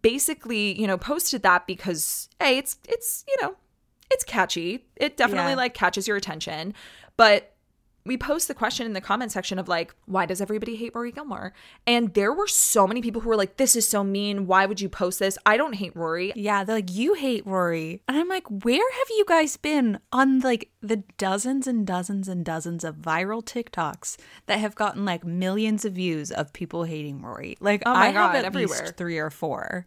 basically, 0.02 0.80
you 0.80 0.88
know, 0.88 0.98
posted 0.98 1.44
that 1.44 1.68
because, 1.68 2.30
hey, 2.40 2.58
it's, 2.58 2.78
it's, 2.88 3.24
you 3.28 3.36
know, 3.42 3.56
it's 4.12 4.24
catchy. 4.24 4.86
It 4.96 5.18
definitely 5.18 5.52
Yeah. 5.54 5.58
like 5.58 5.74
catches 5.74 6.08
your 6.08 6.18
attention. 6.18 6.74
But 7.18 7.50
we 8.06 8.18
post 8.18 8.50
the 8.50 8.54
question 8.54 8.86
in 8.86 8.92
the 8.92 9.00
comment 9.00 9.32
section 9.32 9.58
of 9.58 9.70
like, 9.70 9.96
why 10.08 10.26
does 10.26 10.42
everybody 10.42 10.76
hate 10.76 10.94
Rory 10.94 11.14
Gilmore? 11.14 11.54
And 11.88 12.14
there 12.14 12.34
were 12.34 12.48
so 12.48 12.86
many 12.86 13.02
people 13.02 13.22
who 13.22 13.30
were 13.30 13.38
like, 13.38 13.56
this 13.56 13.78
is 13.78 13.88
so 13.88 14.04
mean. 14.04 14.46
Why 14.46 14.66
would 14.66 14.82
you 14.82 14.90
post 14.90 15.20
this? 15.20 15.38
I 15.46 15.56
don't 15.56 15.72
hate 15.76 15.96
Rory. 15.96 16.34
Yeah, 16.36 16.66
they're 16.66 16.76
like, 16.76 16.92
you 16.94 17.14
hate 17.14 17.48
Rory. 17.48 18.02
And 18.10 18.18
I'm 18.18 18.28
like, 18.28 18.46
where 18.66 18.76
have 18.92 19.08
you 19.12 19.24
guys 19.26 19.56
been 19.56 20.00
on 20.12 20.42
like 20.42 20.70
the 20.82 20.98
dozens 21.18 21.66
and 21.66 21.88
dozens 21.88 22.28
and 22.28 22.44
dozens 22.44 22.84
of 22.84 22.96
viral 22.98 23.42
TikToks 23.42 24.18
that 24.48 24.60
have 24.60 24.76
gotten 24.76 25.06
like 25.06 25.24
millions 25.24 25.86
of 25.86 25.94
views 25.94 26.30
of 26.30 26.52
people 26.52 26.84
hating 26.84 27.22
Rory? 27.22 27.56
Like, 27.62 27.84
Oh 27.86 27.94
my 27.94 28.08
I 28.08 28.10
have 28.10 28.36
at 28.36 28.44
everywhere. 28.44 28.80
least 28.82 28.98
three 28.98 29.18
or 29.18 29.30
four. 29.30 29.86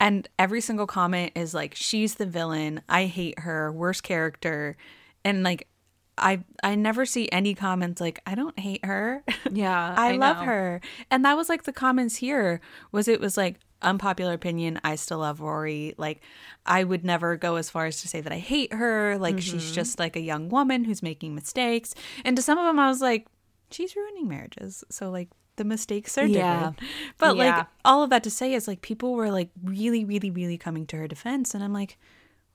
And 0.00 0.28
every 0.38 0.60
single 0.60 0.86
comment 0.86 1.32
is 1.34 1.54
like, 1.54 1.74
she's 1.74 2.16
the 2.16 2.26
villain. 2.26 2.82
I 2.88 3.04
hate 3.06 3.38
her. 3.40 3.70
Worst 3.72 4.02
character. 4.02 4.76
And 5.24 5.42
like, 5.42 5.68
I 6.16 6.44
I 6.62 6.76
never 6.76 7.06
see 7.06 7.28
any 7.32 7.54
comments 7.54 8.00
like 8.00 8.20
I 8.24 8.34
don't 8.36 8.56
hate 8.58 8.84
her. 8.84 9.24
Yeah, 9.50 9.94
I, 9.98 10.10
I 10.10 10.12
love 10.16 10.38
know. 10.38 10.44
her. 10.44 10.80
And 11.10 11.24
that 11.24 11.36
was 11.36 11.48
like 11.48 11.64
the 11.64 11.72
comments 11.72 12.16
here 12.16 12.60
was 12.92 13.08
it 13.08 13.20
was 13.20 13.36
like 13.36 13.56
unpopular 13.82 14.32
opinion, 14.32 14.80
I 14.84 14.94
still 14.94 15.18
love 15.18 15.40
Rory. 15.40 15.94
Like 15.98 16.20
I 16.66 16.84
would 16.84 17.04
never 17.04 17.36
go 17.36 17.56
as 17.56 17.68
far 17.68 17.86
as 17.86 18.00
to 18.02 18.08
say 18.08 18.20
that 18.20 18.32
I 18.32 18.38
hate 18.38 18.72
her. 18.72 19.18
Like 19.18 19.40
she's 19.40 19.64
Mm-hmm. 19.64 19.74
just 19.74 19.98
like 19.98 20.14
a 20.16 20.20
young 20.20 20.48
woman 20.50 20.84
who's 20.84 21.02
making 21.02 21.34
mistakes. 21.34 21.94
And 22.24 22.36
to 22.36 22.42
some 22.42 22.58
of 22.58 22.64
them 22.64 22.78
I 22.78 22.88
was 22.88 23.00
like 23.00 23.26
she's 23.72 23.96
ruining 23.96 24.28
marriages. 24.28 24.84
So 24.90 25.10
like 25.10 25.30
the 25.56 25.64
mistakes 25.64 26.16
are 26.18 26.26
Yeah. 26.26 26.72
different. 26.72 26.80
But 27.18 27.36
Yeah. 27.36 27.56
like 27.56 27.66
all 27.84 28.02
of 28.02 28.10
that 28.10 28.22
to 28.24 28.30
say 28.30 28.54
is 28.54 28.66
like 28.68 28.82
people 28.82 29.14
were 29.14 29.30
like 29.30 29.50
really, 29.62 30.04
really, 30.04 30.30
really 30.30 30.58
coming 30.58 30.86
to 30.88 30.96
her 30.96 31.08
defense, 31.08 31.54
and 31.54 31.62
I'm 31.62 31.72
like, 31.72 31.98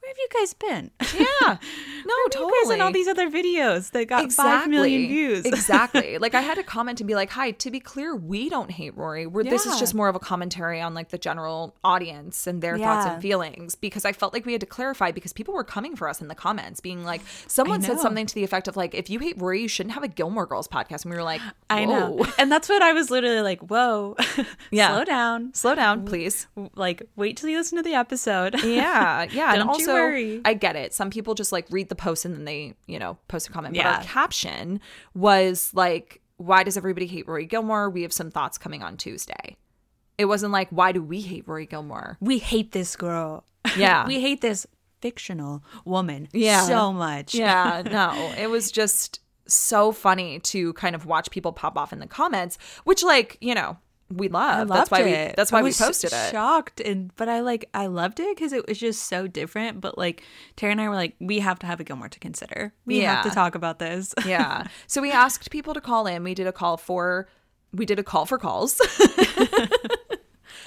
where 0.01 0.09
have 0.09 0.17
you 0.17 0.27
guys 0.37 0.53
been? 0.53 0.91
Yeah. 1.13 1.57
No, 2.05 2.13
totally. 2.31 2.75
in 2.75 2.81
all 2.81 2.91
these 2.91 3.07
other 3.07 3.29
videos 3.29 3.91
that 3.91 4.05
got 4.07 4.31
five 4.31 4.67
million 4.67 5.07
views. 5.07 5.45
exactly. 5.45 6.17
Like 6.17 6.35
I 6.35 6.41
had 6.41 6.55
to 6.55 6.63
comment 6.63 6.99
and 7.01 7.07
be 7.07 7.15
like, 7.15 7.29
"Hi, 7.31 7.51
to 7.51 7.71
be 7.71 7.79
clear, 7.79 8.15
we 8.15 8.49
don't 8.49 8.71
hate 8.71 8.95
Rory. 8.97 9.25
We're, 9.27 9.43
This 9.43 9.65
is 9.65 9.79
just 9.79 9.93
more 9.93 10.09
of 10.09 10.15
a 10.15 10.19
commentary 10.19 10.81
on 10.81 10.93
like 10.93 11.09
the 11.09 11.17
general 11.17 11.75
audience 11.83 12.47
and 12.47 12.61
their 12.61 12.77
thoughts 12.77 13.07
and 13.07 13.21
feelings." 13.21 13.75
Because 13.75 14.05
I 14.05 14.11
felt 14.13 14.33
like 14.33 14.45
we 14.45 14.51
had 14.53 14.61
to 14.61 14.67
clarify 14.67 15.11
because 15.11 15.33
people 15.33 15.53
were 15.53 15.63
coming 15.63 15.95
for 15.95 16.07
us 16.07 16.21
in 16.21 16.27
the 16.27 16.35
comments, 16.35 16.79
being 16.79 17.03
like, 17.03 17.21
"Someone 17.47 17.81
said 17.81 17.99
something 17.99 18.25
to 18.25 18.35
the 18.35 18.43
effect 18.43 18.67
of 18.67 18.77
like, 18.77 18.93
if 18.95 19.09
you 19.09 19.19
hate 19.19 19.37
Rory, 19.39 19.61
you 19.61 19.67
shouldn't 19.67 19.93
have 19.93 20.03
a 20.03 20.07
Gilmore 20.07 20.45
Girls 20.45 20.67
podcast." 20.67 21.03
And 21.05 21.11
we 21.11 21.17
were 21.17 21.23
like, 21.23 21.41
I 21.69 21.85
know, 21.85 22.25
and 22.37 22.51
that's 22.51 22.69
what 22.69 22.81
I 22.81 22.93
was 22.93 23.09
literally 23.11 23.41
like, 23.41 23.61
whoa, 23.69 24.15
Yeah. 24.71 24.89
slow 24.89 25.03
down, 25.05 25.53
Slow 25.53 25.75
down, 25.75 26.05
please." 26.05 26.47
like 26.75 27.03
wait 27.15 27.37
till 27.37 27.49
you 27.49 27.57
listen 27.57 27.77
to 27.77 27.83
the 27.83 27.93
episode. 27.95 28.63
Yeah, 28.63 29.23
yeah. 29.31 29.53
and 29.59 29.63
also, 29.63 29.93
worry. 29.93 30.41
I 30.45 30.53
get 30.53 30.75
it. 30.75 30.93
Some 30.93 31.09
people 31.09 31.35
just 31.35 31.51
like 31.51 31.65
read 31.69 31.88
the 31.89 31.95
post 31.95 32.25
and 32.25 32.33
then 32.35 32.45
they, 32.45 32.73
you 32.87 32.99
know, 32.99 33.17
post 33.27 33.49
a 33.49 33.51
comment. 33.51 33.75
But 33.75 33.81
Yeah. 33.83 33.97
our 33.97 34.03
caption 34.03 34.79
was 35.13 35.71
like, 35.73 36.21
why 36.37 36.63
does 36.63 36.77
everybody 36.77 37.05
hate 37.07 37.27
Rory 37.27 37.45
Gilmore? 37.45 37.89
We 37.89 38.01
have 38.03 38.13
some 38.13 38.31
thoughts 38.31 38.57
coming 38.57 38.81
on 38.83 38.95
Tuesday. 38.97 39.57
It 40.17 40.25
wasn't 40.25 40.51
like, 40.53 40.69
why 40.69 40.91
do 40.91 41.01
we 41.03 41.21
hate 41.21 41.47
Rory 41.47 41.65
Gilmore? 41.65 42.17
we 42.21 42.37
hate 42.39 42.71
this 42.71 42.95
girl. 42.95 43.45
Yeah. 43.77 44.07
we 44.07 44.21
hate 44.21 44.41
this 44.41 44.65
fictional 45.01 45.63
woman 45.85 46.27
Yeah. 46.33 46.61
so 46.61 46.91
much. 46.93 47.35
Yeah, 47.35 47.81
no. 47.91 48.33
It 48.37 48.49
was 48.49 48.71
just 48.71 49.19
so 49.47 49.91
funny 49.91 50.39
to 50.39 50.73
kind 50.73 50.95
of 50.95 51.05
watch 51.05 51.29
people 51.31 51.51
pop 51.51 51.77
off 51.77 51.91
in 51.91 51.99
the 51.99 52.07
comments, 52.07 52.57
which 52.83 53.03
like, 53.03 53.37
you 53.41 53.53
know, 53.55 53.77
we 54.09 54.27
love. 54.27 54.67
that's 54.67 54.89
why 54.89 55.03
we 55.03 55.11
it. 55.11 55.35
that's 55.35 55.53
I 55.53 55.57
why 55.57 55.63
we 55.63 55.71
posted 55.71 56.11
it. 56.11 56.31
Shocked 56.31 56.79
and 56.79 57.15
but 57.15 57.29
I 57.29 57.41
like 57.41 57.69
I 57.73 57.87
loved 57.87 58.19
it 58.19 58.35
because 58.35 58.53
it 58.53 58.67
was 58.67 58.79
just 58.79 59.05
so 59.05 59.27
different. 59.27 59.81
But 59.81 59.97
like 59.97 60.23
Tara 60.55 60.71
and 60.71 60.81
I 60.81 60.89
were 60.89 60.95
like, 60.95 61.15
we 61.19 61.39
have 61.39 61.59
to 61.59 61.67
have 61.67 61.79
a 61.79 61.83
Gilmore 61.83 62.09
to 62.09 62.19
consider. 62.19 62.73
We 62.85 62.99
have 63.01 63.23
to 63.25 63.31
talk 63.31 63.55
about 63.55 63.79
this. 63.79 64.13
yeah. 64.25 64.67
So 64.87 65.01
we 65.01 65.11
asked 65.11 65.51
people 65.51 65.73
to 65.73 65.81
call 65.81 66.07
in. 66.07 66.23
We 66.23 66.33
did 66.33 66.47
a 66.47 66.51
call 66.51 66.77
for 66.77 67.27
we 67.71 67.85
did 67.85 67.99
a 67.99 68.03
call 68.03 68.25
for 68.25 68.37
calls. 68.37 68.81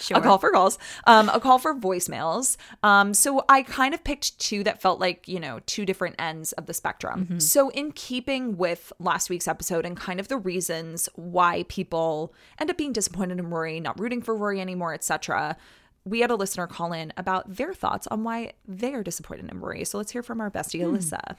sure. 0.01 0.17
a 0.17 0.21
call 0.21 0.39
for 0.39 0.51
calls, 0.51 0.79
um, 1.07 1.29
a 1.29 1.41
call 1.41 1.59
for 1.59 1.75
voicemails. 1.75 2.57
Um, 2.83 3.15
so 3.15 3.45
I 3.49 3.63
kind 3.63 3.95
of 3.95 4.05
picked 4.05 4.39
two 4.39 4.65
that 4.65 4.81
felt 4.81 5.01
like, 5.01 5.29
you 5.29 5.41
know, 5.41 5.61
two 5.67 5.85
different 5.85 6.17
ends 6.19 6.53
of 6.53 6.67
the 6.67 6.75
spectrum. 6.75 7.41
So, 7.41 7.69
in 7.71 7.93
keeping 7.93 8.57
with 8.57 8.93
last 8.99 9.31
week's 9.31 9.49
episode 9.49 9.85
and 9.85 9.97
kind 9.97 10.21
of 10.21 10.29
the 10.29 10.37
reasons 10.37 11.09
why 11.15 11.65
people 11.69 12.35
end 12.59 12.71
up 12.71 12.77
being 12.77 12.93
disappointed 12.93 13.39
in 13.39 13.51
Rory, 13.51 13.81
not 13.81 13.99
rooting 13.99 14.23
for 14.23 14.35
Rory 14.35 14.61
anymore, 14.61 14.95
etc., 14.95 15.57
we 16.05 16.21
had 16.21 16.31
a 16.31 16.35
listener 16.35 16.67
call 16.67 16.93
in 16.93 17.13
about 17.17 17.57
their 17.57 17.73
thoughts 17.73 18.07
on 18.09 18.25
why 18.25 18.53
they 18.67 18.95
are 18.95 19.03
disappointed 19.03 19.51
in 19.51 19.61
Rory. 19.61 19.85
So 19.85 19.99
let's 19.99 20.13
hear 20.13 20.23
from 20.23 20.41
our 20.41 20.51
bestie, 20.51 20.81
Alyssa. 20.81 21.37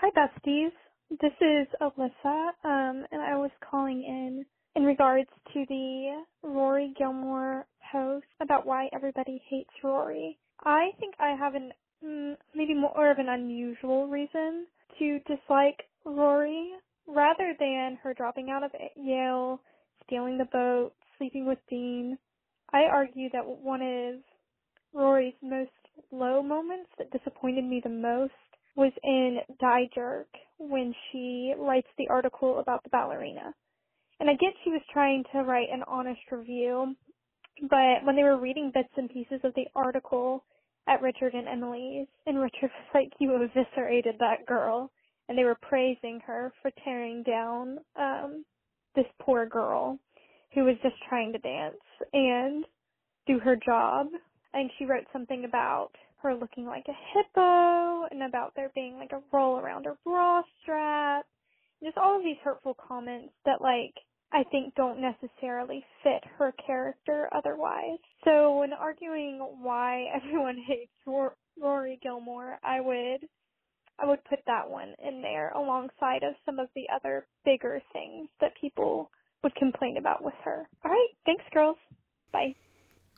Hi, 0.00 0.10
besties. 0.10 0.72
This 1.10 1.32
is 1.40 1.66
Alyssa, 1.80 2.48
um, 2.64 3.06
and 3.12 3.22
I 3.22 3.36
was 3.36 3.50
calling 3.68 4.02
in 4.04 4.44
in 4.76 4.84
regards 4.84 5.28
to 5.54 5.64
the 5.68 6.22
Rory 6.42 6.94
Gilmore 6.98 7.66
post 7.90 8.26
about 8.42 8.66
why 8.66 8.88
everybody 8.92 9.42
hates 9.48 9.70
Rory. 9.82 10.38
I 10.64 10.90
think 11.00 11.14
I 11.18 11.30
have 11.30 11.54
an 11.54 11.72
mm, 12.04 12.36
maybe 12.54 12.74
more 12.74 13.10
of 13.10 13.18
an 13.18 13.28
unusual 13.30 14.06
reason 14.06 14.66
to 14.98 15.18
dislike 15.20 15.82
Rory 16.04 16.72
rather 17.06 17.54
than 17.58 17.98
her 18.02 18.12
dropping 18.12 18.50
out 18.50 18.64
of 18.64 18.70
Yale, 18.96 19.60
stealing 20.04 20.36
the 20.36 20.44
boat, 20.52 20.92
sleeping 21.16 21.46
with 21.46 21.58
Dean. 21.70 22.18
I 22.72 22.82
argue 22.82 23.30
that 23.32 23.46
one 23.46 23.80
of 23.80 24.20
Rory's 24.92 25.34
most 25.42 25.70
low 26.12 26.42
moments 26.42 26.90
that 26.98 27.10
disappointed 27.12 27.64
me 27.64 27.80
the 27.82 27.90
most 27.90 28.32
was 28.76 28.92
in 29.02 29.38
Die 29.58 29.88
Jerk 29.94 30.28
when 30.58 30.94
she 31.10 31.54
writes 31.58 31.88
the 31.96 32.08
article 32.08 32.58
about 32.58 32.82
the 32.84 32.90
ballerina. 32.90 33.54
And 34.20 34.30
I 34.30 34.34
get 34.34 34.54
she 34.64 34.70
was 34.70 34.82
trying 34.92 35.24
to 35.32 35.42
write 35.42 35.68
an 35.70 35.82
honest 35.86 36.20
review, 36.30 36.94
but 37.62 38.04
when 38.04 38.16
they 38.16 38.22
were 38.22 38.38
reading 38.40 38.70
bits 38.72 38.88
and 38.96 39.10
pieces 39.10 39.40
of 39.44 39.54
the 39.54 39.66
article 39.74 40.44
at 40.88 41.02
Richard 41.02 41.34
and 41.34 41.48
Emily's, 41.48 42.06
and 42.26 42.38
Richard 42.38 42.70
was 42.94 42.94
like, 42.94 43.10
You 43.18 43.34
eviscerated 43.34 44.16
that 44.20 44.46
girl. 44.46 44.90
And 45.28 45.36
they 45.36 45.44
were 45.44 45.58
praising 45.60 46.20
her 46.24 46.52
for 46.62 46.70
tearing 46.84 47.24
down 47.24 47.78
um, 47.96 48.44
this 48.94 49.06
poor 49.20 49.44
girl 49.44 49.98
who 50.54 50.64
was 50.64 50.76
just 50.82 50.94
trying 51.08 51.32
to 51.32 51.38
dance 51.38 51.74
and 52.12 52.64
do 53.26 53.40
her 53.40 53.56
job. 53.56 54.06
And 54.54 54.70
she 54.78 54.84
wrote 54.84 55.04
something 55.12 55.44
about 55.44 55.90
her 56.22 56.34
looking 56.34 56.64
like 56.64 56.86
a 56.88 56.92
hippo 57.12 58.06
and 58.10 58.22
about 58.22 58.52
there 58.54 58.70
being 58.74 58.96
like 58.96 59.12
a 59.12 59.22
roll 59.32 59.58
around 59.58 59.84
her 59.84 59.96
bra 60.04 60.42
strap. 60.62 61.26
Just 61.82 61.98
all 61.98 62.16
of 62.16 62.24
these 62.24 62.38
hurtful 62.42 62.74
comments 62.88 63.32
that 63.44 63.60
like 63.60 63.94
I 64.32 64.42
think 64.50 64.74
don't 64.74 65.00
necessarily 65.00 65.84
fit 66.02 66.22
her 66.38 66.52
character 66.66 67.28
otherwise. 67.34 67.98
So 68.24 68.58
when 68.58 68.72
arguing 68.72 69.38
why 69.60 70.06
everyone 70.14 70.56
hates 70.66 70.90
Ror- 71.06 71.36
Rory 71.60 71.98
Gilmore, 72.02 72.58
I 72.64 72.80
would 72.80 73.28
I 73.98 74.06
would 74.06 74.22
put 74.24 74.40
that 74.46 74.68
one 74.68 74.94
in 75.06 75.22
there 75.22 75.50
alongside 75.50 76.22
of 76.22 76.34
some 76.44 76.58
of 76.58 76.68
the 76.74 76.84
other 76.94 77.26
bigger 77.44 77.80
things 77.92 78.28
that 78.40 78.52
people 78.60 79.10
would 79.42 79.54
complain 79.54 79.96
about 79.96 80.22
with 80.24 80.34
her. 80.44 80.68
All 80.84 80.90
right, 80.90 81.08
thanks 81.24 81.44
girls. 81.52 81.76
Bye. 82.32 82.54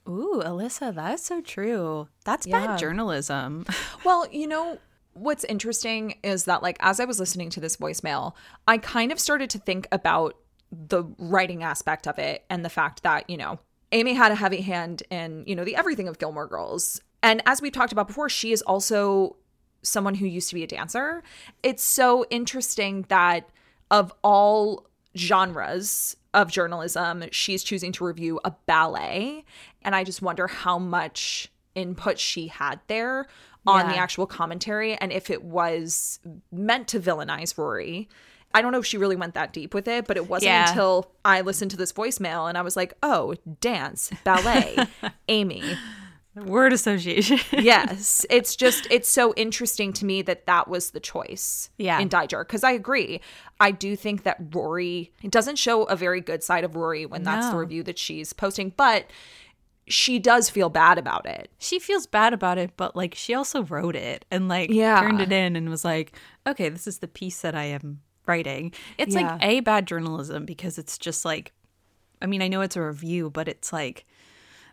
Ooh, 0.08 0.40
Alyssa, 0.44 0.94
that's 0.94 1.24
so 1.24 1.40
true. 1.40 2.08
That's 2.24 2.46
Yeah. 2.46 2.66
bad 2.66 2.78
journalism. 2.78 3.64
Well, 4.04 4.28
you 4.30 4.46
know, 4.46 4.78
what's 5.18 5.44
interesting 5.44 6.18
is 6.22 6.44
that, 6.44 6.62
like, 6.62 6.76
as 6.80 7.00
I 7.00 7.04
was 7.04 7.18
listening 7.20 7.50
to 7.50 7.60
this 7.60 7.76
voicemail, 7.76 8.34
I 8.66 8.78
kind 8.78 9.12
of 9.12 9.20
started 9.20 9.50
to 9.50 9.58
think 9.58 9.86
about 9.92 10.36
the 10.70 11.04
writing 11.18 11.62
aspect 11.62 12.06
of 12.06 12.18
it 12.18 12.44
and 12.50 12.64
the 12.64 12.70
fact 12.70 13.02
that, 13.02 13.28
you 13.28 13.36
know, 13.36 13.58
Amy 13.92 14.14
had 14.14 14.32
a 14.32 14.34
heavy 14.34 14.60
hand 14.60 15.02
in, 15.10 15.44
you 15.46 15.56
know, 15.56 15.64
the 15.64 15.76
everything 15.76 16.08
of 16.08 16.18
Gilmore 16.18 16.46
Girls. 16.46 17.00
And 17.22 17.42
as 17.46 17.62
we've 17.62 17.72
talked 17.72 17.92
about 17.92 18.06
before, 18.06 18.28
she 18.28 18.52
is 18.52 18.62
also 18.62 19.36
someone 19.82 20.14
who 20.16 20.26
used 20.26 20.48
to 20.50 20.54
be 20.54 20.62
a 20.62 20.66
dancer. 20.66 21.22
It's 21.62 21.82
so 21.82 22.26
interesting 22.30 23.06
that 23.08 23.48
of 23.90 24.12
all 24.22 24.86
genres 25.16 26.16
of 26.34 26.50
journalism, 26.50 27.24
she's 27.32 27.64
choosing 27.64 27.92
to 27.92 28.04
review 28.04 28.38
a 28.44 28.52
ballet. 28.66 29.44
And 29.82 29.96
I 29.96 30.04
just 30.04 30.20
wonder 30.20 30.46
how 30.46 30.78
much 30.78 31.50
input 31.74 32.18
she 32.18 32.48
had 32.48 32.80
there 32.86 33.26
on 33.66 33.86
the 33.88 33.96
actual 33.96 34.26
commentary 34.26 34.94
and 34.94 35.12
if 35.12 35.28
it 35.28 35.42
was 35.44 36.20
meant 36.50 36.88
to 36.88 36.98
villainize 36.98 37.58
Rory. 37.58 38.08
I 38.54 38.62
don't 38.62 38.72
know 38.72 38.78
if 38.78 38.86
she 38.86 38.96
really 38.96 39.14
went 39.16 39.34
that 39.34 39.52
deep 39.52 39.74
with 39.74 39.86
it, 39.86 40.06
but 40.06 40.16
it 40.16 40.26
wasn't 40.26 40.48
Yeah. 40.48 40.70
until 40.70 41.10
I 41.22 41.42
listened 41.42 41.70
to 41.72 41.76
this 41.76 41.92
voicemail 41.92 42.48
and 42.48 42.56
I 42.56 42.62
was 42.62 42.76
like, 42.76 42.94
oh, 43.02 43.34
dance, 43.60 44.10
ballet, 44.24 44.74
Amy. 45.28 45.62
Word 46.34 46.72
association. 46.72 47.40
Yes. 47.52 48.24
It's 48.30 48.56
just, 48.56 48.86
it's 48.90 49.08
so 49.10 49.34
interesting 49.34 49.92
to 49.94 50.04
me 50.06 50.22
that 50.22 50.46
that 50.46 50.66
was 50.68 50.92
the 50.92 51.00
choice 51.00 51.68
Yeah. 51.76 51.98
in 52.00 52.08
Die 52.08 52.26
Jerk. 52.26 52.48
Because 52.48 52.64
I 52.64 52.70
agree. 52.72 53.20
I 53.60 53.70
do 53.70 53.96
think 53.96 54.22
that 54.22 54.38
Rory, 54.54 55.12
it 55.22 55.30
doesn't 55.30 55.56
show 55.56 55.82
a 55.84 55.96
very 55.96 56.20
good 56.22 56.42
side 56.42 56.64
of 56.64 56.74
Rory 56.74 57.04
when 57.04 57.24
that's 57.24 57.50
the 57.50 57.56
review 57.56 57.82
that 57.82 57.98
she's 57.98 58.32
posting, 58.32 58.72
but 58.76 59.06
she 59.88 60.18
does 60.18 60.50
feel 60.50 60.68
bad 60.68 60.98
about 60.98 61.26
it. 61.26 61.50
she 61.58 61.78
feels 61.78 62.06
bad 62.06 62.32
about 62.32 62.58
it, 62.58 62.72
but 62.76 62.94
like 62.96 63.14
she 63.14 63.34
also 63.34 63.62
wrote 63.64 63.96
it 63.96 64.24
and 64.30 64.48
like 64.48 64.70
Yeah. 64.70 65.00
turned 65.00 65.20
it 65.20 65.32
in 65.32 65.56
and 65.56 65.68
was 65.68 65.84
like, 65.84 66.12
okay, 66.46 66.68
this 66.68 66.86
is 66.86 66.98
the 66.98 67.08
piece 67.08 67.40
that 67.42 67.54
I 67.54 67.64
am 67.64 68.00
writing. 68.26 68.72
It's 68.98 69.14
Yeah. 69.14 69.32
like 69.32 69.42
a 69.42 69.60
bad 69.60 69.86
journalism 69.86 70.44
because 70.44 70.78
it's 70.78 70.98
just 70.98 71.24
like, 71.24 71.52
I 72.20 72.26
mean, 72.26 72.42
I 72.42 72.48
know 72.48 72.60
it's 72.62 72.76
a 72.76 72.82
review, 72.82 73.30
but 73.30 73.48
it's 73.48 73.72
like, 73.72 74.04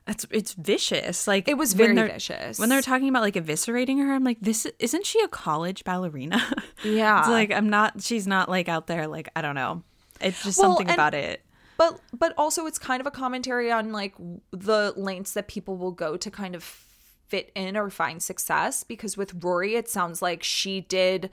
it's 0.08 0.26
it's 0.30 0.54
vicious. 0.54 1.28
Like 1.28 1.48
It 1.48 1.58
was 1.58 1.74
very 1.74 1.96
they're- 1.96 2.08
vicious. 2.10 2.60
When 2.60 2.70
they're 2.70 2.82
talking 2.82 3.10
about 3.10 3.24
like 3.24 3.36
eviscerating 3.36 3.98
her, 4.06 4.14
I'm 4.14 4.24
like, 4.24 4.40
this 4.42 4.68
isn't 4.80 5.06
she 5.06 5.20
a 5.22 5.28
college 5.28 5.84
ballerina? 5.84 6.42
Yeah. 6.84 7.20
it's 7.22 7.30
like 7.30 7.52
I'm 7.52 7.70
not. 7.70 8.02
She's 8.04 8.28
not 8.28 8.50
like 8.50 8.68
out 8.70 8.86
there. 8.88 9.08
Like 9.08 9.30
I 9.36 9.42
don't 9.42 9.56
know. 9.56 9.82
It's 10.22 10.44
just 10.44 10.58
Well, 10.60 10.72
something 10.72 10.88
and- 10.88 10.94
about 10.96 11.14
it. 11.14 11.42
But 11.78 12.00
but 12.18 12.34
also 12.38 12.66
it's 12.66 12.80
kind 12.80 13.02
of 13.02 13.08
a 13.08 13.12
commentary 13.12 13.72
on 13.72 13.92
like 13.92 14.16
the 14.52 14.94
lengths 14.96 15.34
that 15.34 15.48
people 15.48 15.78
will 15.78 15.92
go 15.92 16.18
to 16.18 16.32
kind 16.32 16.56
of 16.56 16.64
fit 16.64 17.52
in 17.56 17.76
or 17.76 17.90
find 17.90 18.22
success 18.22 18.84
because 18.84 19.18
with 19.18 19.44
Rory 19.44 19.76
it 19.76 19.90
sounds 19.90 20.22
like 20.22 20.44
she 20.44 20.82
did 20.82 21.30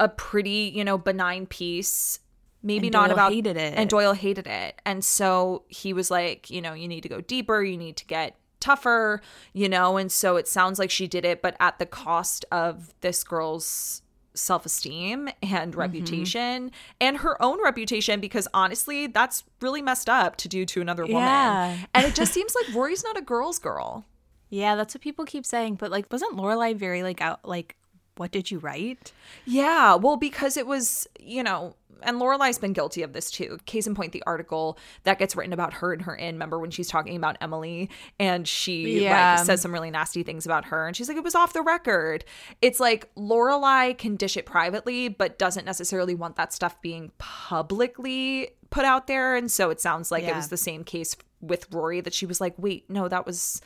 a 0.00 0.08
pretty, 0.08 0.72
you 0.74 0.84
know, 0.84 0.98
benign 0.98 1.46
piece 1.46 2.20
maybe 2.62 2.88
not 2.88 3.08
Doyle 3.08 3.12
about 3.12 3.32
hated 3.32 3.56
it. 3.56 3.74
and 3.76 3.90
Doyle 3.90 4.14
hated 4.14 4.46
it. 4.46 4.80
And 4.86 5.04
so 5.04 5.64
he 5.68 5.92
was 5.92 6.10
like, 6.10 6.48
you 6.48 6.62
know, 6.62 6.72
you 6.72 6.88
need 6.88 7.02
to 7.02 7.08
go 7.08 7.20
deeper, 7.20 7.62
you 7.62 7.76
need 7.76 7.96
to 7.98 8.06
get 8.06 8.36
tougher, 8.58 9.20
you 9.52 9.68
know, 9.68 9.98
and 9.98 10.10
so 10.10 10.36
it 10.36 10.48
sounds 10.48 10.78
like 10.78 10.90
she 10.90 11.06
did 11.06 11.24
it 11.24 11.42
but 11.42 11.56
at 11.60 11.78
the 11.78 11.86
cost 11.86 12.44
of 12.50 12.94
this 13.02 13.22
girl's 13.22 14.00
self 14.34 14.66
esteem 14.66 15.28
Mm-hmm. 15.42 15.54
and 15.54 15.74
reputation 15.74 16.70
and 17.00 17.18
her 17.18 17.40
own 17.42 17.62
reputation 17.62 18.20
because 18.20 18.48
honestly, 18.52 19.06
that's 19.06 19.44
really 19.60 19.80
messed 19.82 20.08
up 20.08 20.36
to 20.36 20.48
do 20.48 20.64
to 20.66 20.80
another 20.80 21.04
woman. 21.04 21.22
Yeah. 21.22 21.76
And 21.94 22.06
it 22.06 22.14
just 22.14 22.32
seems 22.38 22.54
like 22.54 22.74
Rory's 22.74 23.04
not 23.04 23.16
a 23.16 23.22
girl's 23.22 23.58
girl. 23.58 24.04
Yeah, 24.50 24.76
that's 24.76 24.94
what 24.94 25.00
people 25.02 25.24
keep 25.24 25.46
saying. 25.46 25.76
But 25.76 25.90
like, 25.90 26.10
wasn't 26.12 26.36
Lorelai 26.36 26.76
very 26.76 27.02
like 27.02 27.20
out? 27.20 27.44
Like, 27.44 27.76
what 28.16 28.30
did 28.30 28.50
you 28.50 28.58
write? 28.58 29.12
Yeah, 29.44 29.96
well, 29.96 30.16
because 30.16 30.56
it 30.56 30.66
was, 30.66 31.06
you 31.18 31.42
know, 31.42 31.74
and 32.02 32.20
Lorelai's 32.20 32.58
been 32.58 32.72
guilty 32.72 33.02
of 33.02 33.12
this 33.12 33.30
too. 33.30 33.58
Case 33.66 33.86
in 33.86 33.94
point, 33.94 34.12
the 34.12 34.22
article 34.26 34.78
that 35.04 35.18
gets 35.18 35.36
written 35.36 35.52
about 35.52 35.74
her 35.74 35.92
and 35.92 36.02
her 36.02 36.14
in. 36.14 36.34
Remember 36.34 36.58
when 36.58 36.70
she's 36.70 36.88
talking 36.88 37.16
about 37.16 37.36
Emily 37.40 37.90
and 38.18 38.46
she 38.46 39.04
Yeah. 39.04 39.36
like 39.36 39.46
says 39.46 39.60
some 39.60 39.72
really 39.72 39.90
nasty 39.90 40.22
things 40.22 40.46
about 40.46 40.66
her, 40.66 40.86
and 40.86 40.96
she's 40.96 41.08
like, 41.08 41.16
it 41.16 41.24
was 41.24 41.34
off 41.34 41.52
the 41.52 41.62
record. 41.62 42.24
It's 42.62 42.80
like 42.80 43.14
Lorelai 43.14 43.96
can 43.96 44.16
dish 44.16 44.36
it 44.36 44.46
privately, 44.46 45.08
but 45.08 45.38
doesn't 45.38 45.64
necessarily 45.64 46.14
want 46.14 46.36
that 46.36 46.52
stuff 46.52 46.80
being 46.82 47.12
publicly 47.18 48.50
put 48.70 48.84
out 48.84 49.06
there. 49.06 49.36
And 49.36 49.50
so 49.50 49.70
it 49.70 49.80
sounds 49.80 50.10
like 50.10 50.24
it 50.24 50.34
was 50.34 50.48
the 50.48 50.56
same 50.56 50.84
case 50.84 51.16
with 51.40 51.72
Rory 51.72 52.00
that 52.00 52.14
she 52.14 52.26
was 52.26 52.40
like, 52.40 52.54
wait, 52.56 52.88
no, 52.90 53.06
that 53.08 53.26
was 53.26 53.60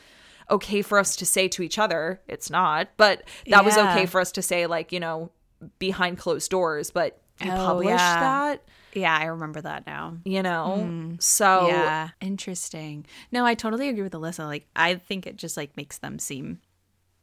okay 0.50 0.82
for 0.82 0.98
us 0.98 1.16
to 1.16 1.26
say 1.26 1.46
to 1.48 1.62
each 1.62 1.78
other. 1.78 2.20
It's 2.26 2.50
not, 2.50 2.88
but 2.96 3.22
that 3.46 3.64
was 3.64 3.76
okay 3.76 4.06
for 4.06 4.20
us 4.20 4.32
to 4.32 4.42
say, 4.42 4.66
like, 4.66 4.92
you 4.92 5.00
know, 5.00 5.30
behind 5.78 6.18
closed 6.18 6.50
doors, 6.50 6.90
but 6.90 7.20
you 7.40 7.50
Oh, 7.50 7.56
published 7.56 7.90
yeah. 7.90 8.20
that, 8.20 8.62
Yeah, 8.94 9.16
I 9.16 9.24
remember 9.26 9.60
that 9.60 9.86
now. 9.86 10.18
you 10.24 10.42
know? 10.42 10.84
Mm. 10.86 11.22
So, 11.22 11.68
Yeah, 11.68 12.10
interesting. 12.20 13.06
No, 13.30 13.44
I 13.44 13.54
totally 13.54 13.88
agree 13.88 14.02
with 14.02 14.12
Alyssa. 14.12 14.46
Like, 14.46 14.66
I 14.74 14.94
think 14.96 15.26
it 15.26 15.36
just 15.36 15.56
like 15.56 15.76
makes 15.76 15.98
them 15.98 16.18
seem 16.18 16.60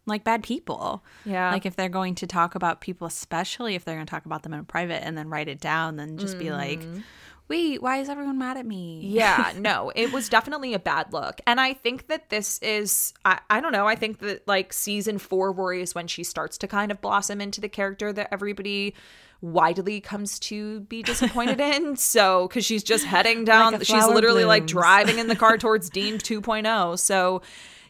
like 0.05 0.24
bad 0.24 0.43
people. 0.43 1.03
Yeah. 1.25 1.51
Like 1.51 1.65
if 1.65 1.75
they're 1.75 1.89
going 1.89 2.15
to 2.15 2.27
talk 2.27 2.55
about 2.55 2.81
people, 2.81 3.07
especially 3.07 3.75
if 3.75 3.86
they're 3.86 3.95
going 3.95 4.05
to 4.05 4.12
talk 4.12 4.25
about 4.25 4.43
them 4.43 4.53
in 4.53 4.65
private 4.65 5.03
and 5.03 5.17
then 5.17 5.29
write 5.29 5.48
it 5.48 5.60
down, 5.60 5.95
then 5.95 6.17
just 6.17 6.38
be 6.38 6.51
like, 6.51 6.81
mm. 6.81 7.03
wait, 7.48 7.81
why 7.81 7.98
is 7.98 8.10
everyone 8.10 8.38
mad 8.38 8.57
at 8.57 8.65
me? 8.65 9.01
yeah, 9.03 9.53
no, 9.57 9.91
it 9.95 10.12
was 10.12 10.29
definitely 10.29 10.74
a 10.74 10.79
bad 10.79 11.12
look. 11.12 11.41
And 11.48 11.60
I 11.60 11.74
think 11.74 12.07
that 12.07 12.29
this 12.29 12.60
is, 12.60 13.13
I, 13.24 13.39
I 13.50 13.62
don't 13.62 13.72
know, 13.72 13.88
I 13.88 13.95
think 13.95 14.19
that 14.19 14.48
like 14.48 14.74
season 14.74 15.17
four 15.17 15.51
worries 15.51 15.95
when 15.95 16.07
she 16.07 16.24
starts 16.24 16.57
to 16.60 16.67
kind 16.67 16.91
of 16.91 17.01
blossom 17.01 17.41
into 17.41 17.60
the 17.60 17.69
character 17.69 18.13
that 18.13 18.29
everybody 18.31 18.93
widely 19.42 20.01
comes 20.01 20.39
to 20.39 20.82
be 20.82 21.04
disappointed 21.04 21.60
in. 21.60 21.96
So, 22.15 22.48
because 22.48 22.65
she's 22.65 22.84
just 22.84 23.06
heading 23.06 23.46
down, 23.46 23.74
Like 23.74 23.86
she's 23.86 24.06
literally 24.08 24.46
like 24.46 24.68
driving 24.68 25.20
in 25.20 25.27
the 25.27 25.36
car 25.36 25.58
towards 25.60 25.89
Dean 25.89 26.18
2.0. 26.18 26.98
So, 27.00 27.42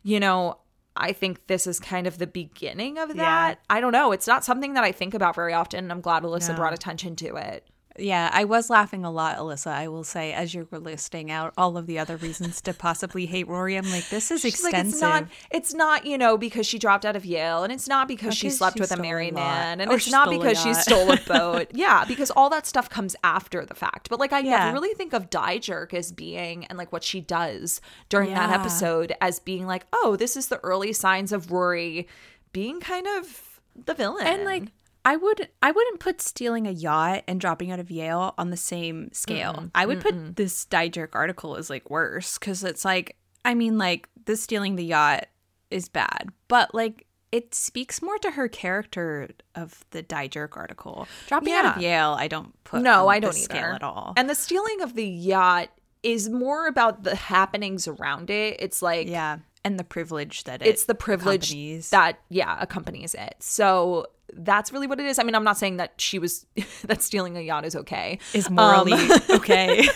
you 0.04 0.20
know, 0.20 0.58
I 0.96 1.12
think 1.12 1.48
this 1.48 1.68
is 1.68 1.80
kind 1.80 2.08
of 2.08 2.18
the 2.18 2.28
beginning 2.28 2.98
of 2.98 3.16
that. 3.16 3.60
I 3.70 3.82
don't 3.82 3.92
know. 3.92 4.12
It's 4.12 4.28
not 4.28 4.46
something 4.46 4.74
that 4.76 4.84
I 4.84 4.92
think 4.92 5.14
about 5.14 5.36
very 5.36 5.54
often. 5.54 5.80
and 5.80 5.92
I'm 5.92 6.02
glad 6.02 6.24
Alyssa 6.24 6.50
No. 6.50 6.56
brought 6.56 6.74
attention 6.74 7.16
to 7.18 7.36
it. 7.36 7.68
Yeah, 7.98 8.30
I 8.34 8.44
was 8.44 8.70
laughing 8.70 9.06
a 9.06 9.12
lot, 9.12 9.38
Alyssa. 9.38 9.68
I 9.68 9.88
will 9.88 10.04
say, 10.04 10.34
as 10.34 10.54
you 10.54 10.68
were 10.70 10.80
listing 10.80 11.32
out 11.32 11.54
all 11.58 11.78
of 11.78 11.88
the 11.88 11.98
other 11.98 12.18
reasons 12.18 12.60
to 12.62 12.74
possibly 12.74 13.26
hate 13.26 13.48
Rory, 13.48 13.78
I'm 13.78 13.90
like, 13.90 14.10
this 14.10 14.32
is 14.32 14.42
She's 14.42 14.62
like, 14.64 14.74
extensive. 14.74 14.94
it's 14.96 15.02
not, 15.02 15.26
it's 15.50 15.74
not, 15.74 16.06
you 16.06 16.18
know, 16.18 16.38
because 16.38 16.68
she 16.68 16.78
dropped 16.78 17.06
out 17.06 17.16
of 17.16 17.26
Yale, 17.26 17.64
and 17.64 17.72
it's 17.72 17.88
not 17.88 18.08
because 18.10 18.36
she 18.36 18.50
slept 18.50 18.76
she 18.78 18.82
with 18.82 18.92
a 18.92 18.98
married 18.98 19.34
man, 19.34 19.80
and 19.80 19.90
Or 19.90 19.96
it's 19.96 20.12
not 20.12 20.30
because 20.30 20.62
she 20.62 20.74
stole 20.74 21.10
a 21.12 21.18
boat. 21.28 21.68
yeah, 21.74 22.04
because 22.06 22.32
all 22.32 22.50
that 22.50 22.66
stuff 22.66 22.90
comes 22.90 23.16
after 23.24 23.66
the 23.66 23.76
fact. 23.76 24.10
But 24.10 24.20
like, 24.20 24.34
I 24.34 24.40
Yeah. 24.40 24.58
never 24.66 24.74
really 24.74 24.94
think 24.96 25.14
of 25.14 25.30
Die 25.30 25.58
Jerk 25.60 25.94
as 25.94 26.12
being 26.12 26.66
and 26.66 26.78
like 26.78 26.92
what 26.92 27.04
she 27.04 27.22
does 27.22 27.80
during 28.10 28.34
that 28.34 28.50
episode 28.50 29.14
as 29.22 29.40
being 29.40 29.66
like, 29.68 29.86
oh, 29.94 30.18
this 30.18 30.36
is 30.36 30.48
the 30.48 30.60
early 30.64 30.92
signs 30.92 31.32
of 31.32 31.52
Rory 31.52 32.08
being 32.52 32.82
kind 32.82 33.08
of 33.08 33.62
the 33.86 33.94
villain, 33.94 34.26
and 34.28 34.44
like 34.46 34.64
I 35.06 35.16
would 35.16 35.50
I 35.62 35.72
wouldn't 35.72 36.00
put 36.00 36.20
stealing 36.20 36.66
a 36.66 36.72
yacht 36.72 37.24
and 37.28 37.40
dropping 37.40 37.72
out 37.72 37.80
of 37.80 37.92
Yale 37.92 38.34
on 38.38 38.50
the 38.50 38.58
same 38.58 39.12
scale. 39.14 39.70
I 39.76 39.86
would 39.86 40.02
put 40.02 40.36
this 40.36 40.66
Die 40.66 40.88
Jerk 40.88 41.16
article 41.16 41.56
as 41.56 41.70
like 41.70 41.90
worse 41.92 42.40
because 42.40 42.64
it's 42.64 42.84
like 42.84 43.16
I 43.46 43.54
mean 43.54 43.78
like 43.78 44.10
the 44.26 44.36
stealing 44.36 44.76
the 44.76 44.84
yacht 44.84 45.28
is 45.70 45.88
bad, 45.90 46.30
but 46.48 46.74
like 46.74 47.06
it 47.32 47.54
speaks 47.54 48.02
more 48.02 48.18
to 48.20 48.32
her 48.32 48.48
character 48.48 49.30
of 49.54 49.86
the 49.92 50.02
Die 50.02 50.28
Jerk 50.28 50.58
article. 50.58 51.08
Dropping 51.28 51.54
out 51.54 51.78
of 51.78 51.82
Yale, 51.82 52.16
I 52.18 52.28
don't 52.28 52.52
put 52.64 52.82
no, 52.82 53.08
I 53.08 53.20
don't 53.20 53.34
scale 53.34 53.74
at 53.74 53.84
all. 53.84 54.14
And 54.18 54.28
the 54.28 54.36
stealing 54.36 54.82
of 54.82 54.96
the 54.96 55.06
yacht 55.06 55.70
is 56.02 56.30
more 56.30 56.68
about 56.68 57.04
the 57.04 57.16
happenings 57.16 57.88
around 57.88 58.30
it. 58.30 58.58
It's 58.60 58.82
like 58.82 59.08
yeah, 59.08 59.40
and 59.66 59.78
the 59.78 59.84
privilege 59.84 60.46
that 60.46 60.62
it 60.62 60.68
it's 60.68 60.86
the 60.86 60.96
privilege 60.96 61.50
accompanies. 61.52 61.90
that 61.90 62.20
yeah 62.30 62.56
accompanies 62.62 63.14
it 63.16 63.36
so 63.40 64.06
that's 64.34 64.72
really 64.72 64.88
what 64.88 65.00
it 65.00 65.06
is 65.06 65.20
i 65.20 65.24
mean 65.24 65.36
i'm 65.36 65.44
not 65.44 65.58
saying 65.58 65.78
that 65.78 65.94
she 65.98 66.20
was 66.20 66.46
that 66.86 67.02
stealing 67.02 67.36
a 67.36 67.42
yacht 67.42 67.66
is 67.66 67.76
okay 67.76 68.18
is 68.34 68.50
morally 68.50 68.94
Um, 68.94 69.20
okay. 69.32 69.88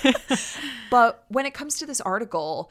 but 0.91 1.23
when 1.29 1.45
it 1.45 1.53
comes 1.53 1.77
to 1.77 1.85
this 1.85 2.01
article 2.01 2.69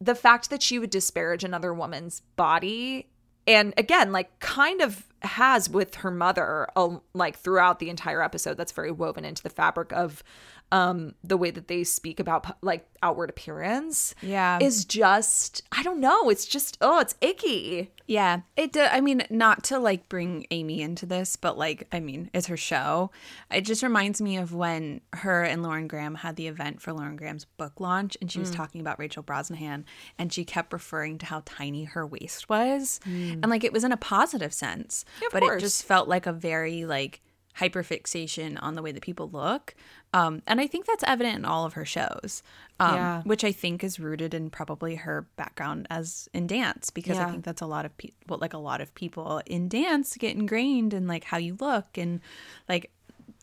the 0.00 0.14
fact 0.14 0.50
that 0.50 0.62
she 0.62 0.78
would 0.78 0.90
disparage 0.90 1.44
another 1.44 1.74
woman's 1.74 2.20
body 2.36 3.08
and 3.46 3.74
again 3.76 4.12
like 4.12 4.38
kind 4.40 4.80
of 4.80 5.04
has 5.22 5.68
with 5.68 5.96
her 5.96 6.10
mother 6.10 6.68
like 7.14 7.36
throughout 7.38 7.78
the 7.78 7.88
entire 7.90 8.22
episode 8.22 8.56
that's 8.56 8.72
very 8.72 8.90
woven 8.90 9.24
into 9.24 9.42
the 9.42 9.50
fabric 9.50 9.92
of 9.92 10.22
um 10.72 11.14
the 11.22 11.36
way 11.36 11.50
that 11.50 11.68
they 11.68 11.84
speak 11.84 12.18
about 12.18 12.56
like 12.62 12.86
outward 13.02 13.30
appearance 13.30 14.14
Yeah. 14.20 14.58
is 14.60 14.84
just 14.84 15.62
i 15.70 15.82
don't 15.82 16.00
know 16.00 16.28
it's 16.30 16.44
just 16.46 16.76
oh 16.80 16.98
it's 17.00 17.14
icky 17.20 17.90
Yeah, 18.08 18.42
it. 18.56 18.72
do- 18.72 18.82
I 18.82 19.00
mean, 19.00 19.24
not 19.30 19.64
to 19.64 19.80
like 19.80 20.08
bring 20.08 20.46
Amy 20.52 20.80
into 20.80 21.06
this, 21.06 21.34
but 21.34 21.58
like, 21.58 21.88
I 21.90 21.98
mean, 21.98 22.30
it's 22.32 22.46
her 22.46 22.56
show. 22.56 23.10
It 23.50 23.62
just 23.62 23.82
reminds 23.82 24.20
me 24.22 24.36
of 24.36 24.54
when 24.54 25.00
her 25.12 25.42
and 25.42 25.60
Lauren 25.60 25.88
Graham 25.88 26.14
had 26.14 26.36
the 26.36 26.46
event 26.46 26.80
for 26.80 26.92
Lauren 26.92 27.16
Graham's 27.16 27.46
book 27.46 27.80
launch, 27.80 28.16
and 28.20 28.30
she 28.30 28.38
Mm. 28.38 28.42
was 28.42 28.52
talking 28.52 28.80
about 28.80 29.00
Rachel 29.00 29.24
Brosnahan, 29.24 29.82
and 30.20 30.32
she 30.32 30.44
kept 30.44 30.72
referring 30.72 31.18
to 31.18 31.26
how 31.26 31.42
tiny 31.44 31.82
her 31.82 32.06
waist 32.06 32.48
was, 32.48 33.00
and 33.04 33.48
like 33.48 33.64
it 33.64 33.72
was 33.72 33.82
in 33.82 33.90
a 33.90 33.96
positive 33.96 34.54
sense, 34.54 35.04
Mm. 35.20 35.26
of 35.26 35.32
but 35.32 35.40
course. 35.42 35.56
it 35.60 35.66
just 35.66 35.82
felt 35.84 36.06
like 36.06 36.26
a 36.26 36.32
very 36.32 36.84
like 36.84 37.22
hyperfixation 37.58 38.58
on 38.60 38.74
the 38.74 38.82
way 38.82 38.92
that 38.92 39.02
people 39.02 39.28
look. 39.30 39.74
Um, 40.12 40.42
and 40.46 40.60
I 40.60 40.66
think 40.66 40.86
that's 40.86 41.04
evident 41.04 41.36
in 41.38 41.44
all 41.44 41.64
of 41.64 41.74
her 41.74 41.84
shows, 41.84 42.42
um, 42.80 42.94
Yeah. 42.94 43.22
which 43.22 43.44
I 43.44 43.52
think 43.52 43.82
is 43.84 43.98
rooted 44.00 44.34
in 44.34 44.50
probably 44.50 44.96
her 44.96 45.26
background 45.36 45.86
as 45.90 46.28
in 46.32 46.46
dance, 46.46 46.90
because 46.90 47.16
Yeah. 47.16 47.26
I 47.26 47.30
think 47.30 47.44
that's 47.44 47.62
a 47.62 47.66
lot 47.66 47.84
of 47.84 47.96
people, 47.96 48.38
like 48.38 48.52
a 48.54 48.58
lot 48.58 48.80
of 48.80 48.94
people 48.94 49.40
in 49.46 49.68
dance 49.68 50.16
get 50.16 50.36
ingrained 50.36 50.92
in 50.94 51.06
like 51.06 51.24
how 51.24 51.36
you 51.38 51.56
look 51.60 51.96
and 51.96 52.20
like 52.68 52.90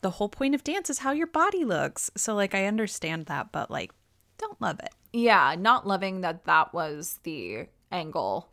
the 0.00 0.10
whole 0.10 0.28
point 0.28 0.54
of 0.54 0.62
dance 0.64 0.90
is 0.90 0.98
how 0.98 1.12
your 1.12 1.26
body 1.26 1.64
looks. 1.64 2.10
So 2.16 2.34
like 2.34 2.54
I 2.54 2.66
understand 2.66 3.26
that, 3.26 3.52
but 3.52 3.70
like 3.70 3.92
don't 4.38 4.60
love 4.60 4.80
it. 4.80 4.90
yeah, 5.12 5.54
not 5.58 5.86
loving 5.86 6.20
that 6.22 6.44
that 6.44 6.74
was 6.74 7.20
the 7.22 7.66
angle 7.92 8.52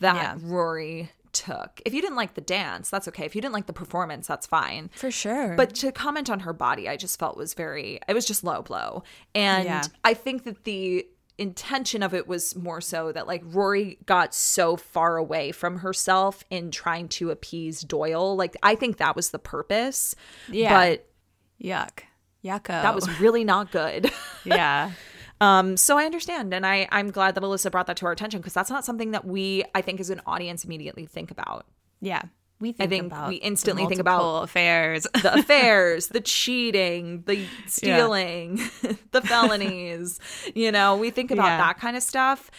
that 0.00 0.16
Yeah. 0.16 0.36
Rory 0.42 1.10
took. 1.32 1.80
If 1.84 1.94
you 1.94 2.00
didn't 2.00 2.16
like 2.16 2.34
the 2.34 2.40
dance, 2.40 2.90
that's 2.90 3.08
okay. 3.08 3.24
If 3.24 3.34
you 3.34 3.40
didn't 3.40 3.54
like 3.54 3.66
the 3.66 3.72
performance, 3.72 4.26
that's 4.26 4.46
fine. 4.46 4.90
For 4.94 5.10
sure. 5.10 5.54
But 5.56 5.74
to 5.76 5.92
comment 5.92 6.28
on 6.30 6.40
her 6.40 6.52
body, 6.52 6.88
I 6.88 6.96
just 6.96 7.18
felt 7.18 7.36
was 7.36 7.54
very, 7.54 8.00
it 8.08 8.14
was 8.14 8.24
just 8.26 8.44
low 8.44 8.62
blow. 8.62 9.02
And 9.34 9.64
Yeah. 9.64 9.82
I 10.04 10.14
think 10.14 10.44
that 10.44 10.64
the 10.64 11.06
intention 11.38 12.02
of 12.02 12.12
it 12.12 12.28
was 12.28 12.54
more 12.54 12.82
so 12.82 13.12
that 13.12 13.26
like 13.26 13.42
Rory 13.46 13.98
got 14.04 14.34
so 14.34 14.76
far 14.76 15.16
away 15.16 15.52
from 15.52 15.78
herself 15.78 16.44
in 16.50 16.70
trying 16.70 17.08
to 17.08 17.30
appease 17.30 17.80
Doyle. 17.80 18.36
Like, 18.36 18.56
I 18.62 18.74
think 18.74 18.98
that 18.98 19.16
was 19.16 19.30
the 19.30 19.38
purpose. 19.38 20.14
Yeah. 20.50 20.68
But 20.78 21.06
yuck. 21.62 22.00
Yucko. 22.44 22.68
that 22.68 22.94
was 22.94 23.20
really 23.20 23.44
not 23.44 23.70
good. 23.70 24.10
yeah. 24.44 24.92
Um, 25.40 25.76
so 25.76 25.96
I 25.96 26.04
understand, 26.04 26.52
and 26.52 26.66
I 26.66 26.86
I'm 26.92 27.10
glad 27.10 27.34
that 27.34 27.42
Alyssa 27.44 27.70
brought 27.70 27.86
that 27.86 27.96
to 27.98 28.06
our 28.06 28.12
attention 28.12 28.40
because 28.40 28.52
that's 28.54 28.70
not 28.70 28.84
something 28.84 29.12
that 29.12 29.24
we 29.24 29.64
I 29.74 29.80
think 29.80 30.00
as 30.00 30.10
an 30.10 30.20
audience 30.26 30.64
immediately 30.64 31.06
think 31.06 31.30
about. 31.30 31.66
Yeah. 32.00 32.22
We 32.60 32.72
think 32.72 32.90
think 32.90 33.06
about 33.06 33.28
we 33.30 33.36
the 33.38 33.44
instantly 33.46 33.86
think 33.86 34.00
about- 34.02 34.42
affairs. 34.42 35.06
The 35.14 35.32
affairs, 35.38 36.08
the 36.08 36.20
cheating, 36.20 37.22
the 37.26 37.46
stealing, 37.66 38.56
the 39.12 39.22
felonies. 39.22 40.20
You 40.54 40.70
know, 40.70 40.96
we 40.96 41.08
think 41.10 41.30
about 41.30 41.46
Yeah. 41.46 41.56
that 41.56 41.78
kind 41.78 41.96
of 41.96 42.02
stuff. 42.02 42.50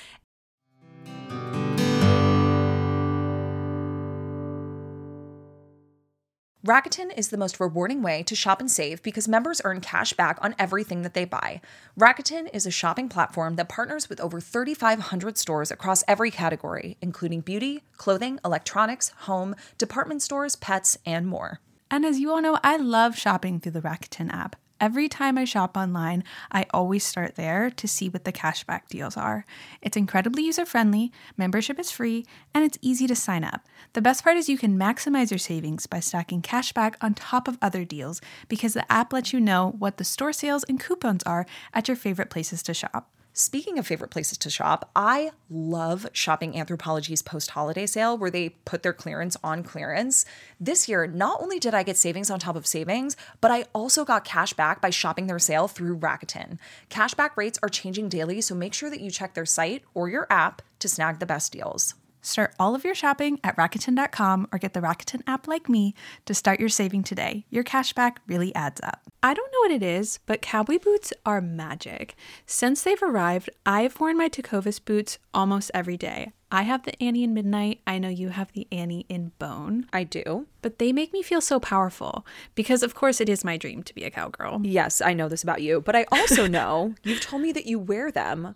Rakuten 6.65 7.11
is 7.17 7.29
the 7.29 7.37
most 7.37 7.59
rewarding 7.59 8.03
way 8.03 8.21
to 8.21 8.35
shop 8.35 8.59
and 8.59 8.69
save 8.69 9.01
because 9.01 9.27
members 9.27 9.61
earn 9.65 9.81
cash 9.81 10.13
back 10.13 10.37
on 10.43 10.53
everything 10.59 11.01
that 11.01 11.15
they 11.15 11.25
buy. 11.25 11.59
Rakuten 11.99 12.47
is 12.53 12.67
a 12.67 12.71
shopping 12.71 13.09
platform 13.09 13.55
that 13.55 13.67
partners 13.67 14.09
with 14.09 14.21
over 14.21 14.39
3,500 14.39 15.39
stores 15.39 15.71
across 15.71 16.03
every 16.07 16.29
category, 16.29 16.97
including 17.01 17.41
beauty, 17.41 17.81
clothing, 17.97 18.39
electronics, 18.45 19.09
home, 19.21 19.55
department 19.79 20.21
stores, 20.21 20.55
pets, 20.55 20.99
and 21.03 21.25
more. 21.25 21.61
And 21.89 22.05
as 22.05 22.19
you 22.19 22.29
all 22.29 22.43
know, 22.43 22.59
I 22.63 22.77
love 22.77 23.17
shopping 23.17 23.59
through 23.59 23.71
the 23.71 23.81
Rakuten 23.81 24.31
app. 24.31 24.55
Every 24.81 25.07
time 25.07 25.37
I 25.37 25.45
shop 25.45 25.77
online, 25.77 26.23
I 26.51 26.65
always 26.73 27.05
start 27.05 27.35
there 27.35 27.69
to 27.69 27.87
see 27.87 28.09
what 28.09 28.23
the 28.23 28.31
cashback 28.31 28.87
deals 28.89 29.15
are. 29.15 29.45
It's 29.79 29.95
incredibly 29.95 30.41
user 30.41 30.65
friendly, 30.65 31.11
membership 31.37 31.77
is 31.77 31.91
free, 31.91 32.25
and 32.51 32.63
it's 32.63 32.79
easy 32.81 33.05
to 33.05 33.15
sign 33.15 33.43
up. 33.43 33.61
The 33.93 34.01
best 34.01 34.23
part 34.23 34.37
is 34.37 34.49
you 34.49 34.57
can 34.57 34.79
maximize 34.79 35.29
your 35.29 35.37
savings 35.37 35.85
by 35.85 35.99
stacking 35.99 36.41
cashback 36.41 36.95
on 36.99 37.13
top 37.13 37.47
of 37.47 37.59
other 37.61 37.85
deals 37.85 38.21
because 38.47 38.73
the 38.73 38.91
app 38.91 39.13
lets 39.13 39.31
you 39.31 39.39
know 39.39 39.75
what 39.77 39.97
the 39.97 40.03
store 40.03 40.33
sales 40.33 40.65
and 40.67 40.79
coupons 40.79 41.21
are 41.27 41.45
at 41.75 41.87
your 41.87 41.95
favorite 41.95 42.31
places 42.31 42.63
to 42.63 42.73
shop. 42.73 43.07
Speaking 43.33 43.79
of 43.79 43.87
favorite 43.87 44.11
places 44.11 44.37
to 44.39 44.49
shop, 44.49 44.89
I 44.93 45.31
love 45.49 46.05
shopping 46.11 46.51
Anthropologie's 46.51 47.21
post 47.21 47.51
holiday 47.51 47.85
sale 47.85 48.17
where 48.17 48.29
they 48.29 48.49
put 48.65 48.83
their 48.83 48.91
clearance 48.91 49.37
on 49.41 49.63
clearance. 49.63 50.25
This 50.59 50.89
year, 50.89 51.07
not 51.07 51.41
only 51.41 51.57
did 51.57 51.73
I 51.73 51.83
get 51.83 51.95
savings 51.95 52.29
on 52.29 52.39
top 52.39 52.57
of 52.57 52.67
savings, 52.67 53.15
but 53.39 53.49
I 53.49 53.65
also 53.73 54.03
got 54.03 54.25
cash 54.25 54.51
back 54.51 54.81
by 54.81 54.89
shopping 54.89 55.27
their 55.27 55.39
sale 55.39 55.69
through 55.69 55.97
Rakuten. 55.97 56.57
Cashback 56.89 57.37
rates 57.37 57.57
are 57.63 57.69
changing 57.69 58.09
daily, 58.09 58.41
so 58.41 58.53
make 58.53 58.73
sure 58.73 58.89
that 58.89 58.99
you 58.99 59.09
check 59.09 59.33
their 59.33 59.45
site 59.45 59.83
or 59.93 60.09
your 60.09 60.27
app 60.29 60.61
to 60.79 60.89
snag 60.89 61.19
the 61.19 61.25
best 61.25 61.53
deals. 61.53 61.95
Start 62.21 62.53
all 62.59 62.75
of 62.75 62.83
your 62.83 62.93
shopping 62.93 63.39
at 63.43 63.57
Rakuten.com 63.57 64.47
or 64.51 64.59
get 64.59 64.73
the 64.73 64.79
Rakuten 64.79 65.21
app 65.25 65.47
like 65.47 65.67
me 65.67 65.95
to 66.25 66.33
start 66.33 66.59
your 66.59 66.69
saving 66.69 67.03
today. 67.03 67.45
Your 67.49 67.63
cashback 67.63 68.17
really 68.27 68.53
adds 68.53 68.79
up. 68.83 69.01
I 69.23 69.33
don't 69.33 69.51
know 69.51 69.59
what 69.59 69.71
it 69.71 69.83
is, 69.83 70.19
but 70.25 70.41
cowboy 70.41 70.79
boots 70.79 71.13
are 71.25 71.41
magic. 71.41 72.15
Since 72.45 72.83
they've 72.83 73.01
arrived, 73.01 73.49
I've 73.65 73.99
worn 73.99 74.17
my 74.17 74.29
Tecovas 74.29 74.83
boots 74.83 75.17
almost 75.33 75.71
every 75.73 75.97
day. 75.97 76.31
I 76.53 76.63
have 76.63 76.83
the 76.83 77.01
Annie 77.01 77.23
in 77.23 77.33
Midnight. 77.33 77.79
I 77.87 77.97
know 77.97 78.09
you 78.09 78.29
have 78.29 78.51
the 78.51 78.67
Annie 78.73 79.05
in 79.07 79.31
Bone. 79.39 79.87
I 79.93 80.03
do. 80.03 80.47
But 80.61 80.79
they 80.79 80.91
make 80.91 81.13
me 81.13 81.23
feel 81.23 81.39
so 81.39 81.61
powerful 81.61 82.25
because, 82.55 82.83
of 82.83 82.93
course, 82.93 83.21
it 83.21 83.29
is 83.29 83.45
my 83.45 83.55
dream 83.55 83.83
to 83.83 83.95
be 83.95 84.03
a 84.03 84.11
cowgirl. 84.11 84.59
Yes, 84.63 85.01
I 85.01 85.13
know 85.13 85.29
this 85.29 85.43
about 85.43 85.61
you, 85.61 85.79
but 85.79 85.95
I 85.95 86.05
also 86.11 86.47
know 86.49 86.93
you've 87.03 87.21
told 87.21 87.41
me 87.41 87.53
that 87.53 87.67
you 87.67 87.79
wear 87.79 88.11
them 88.11 88.55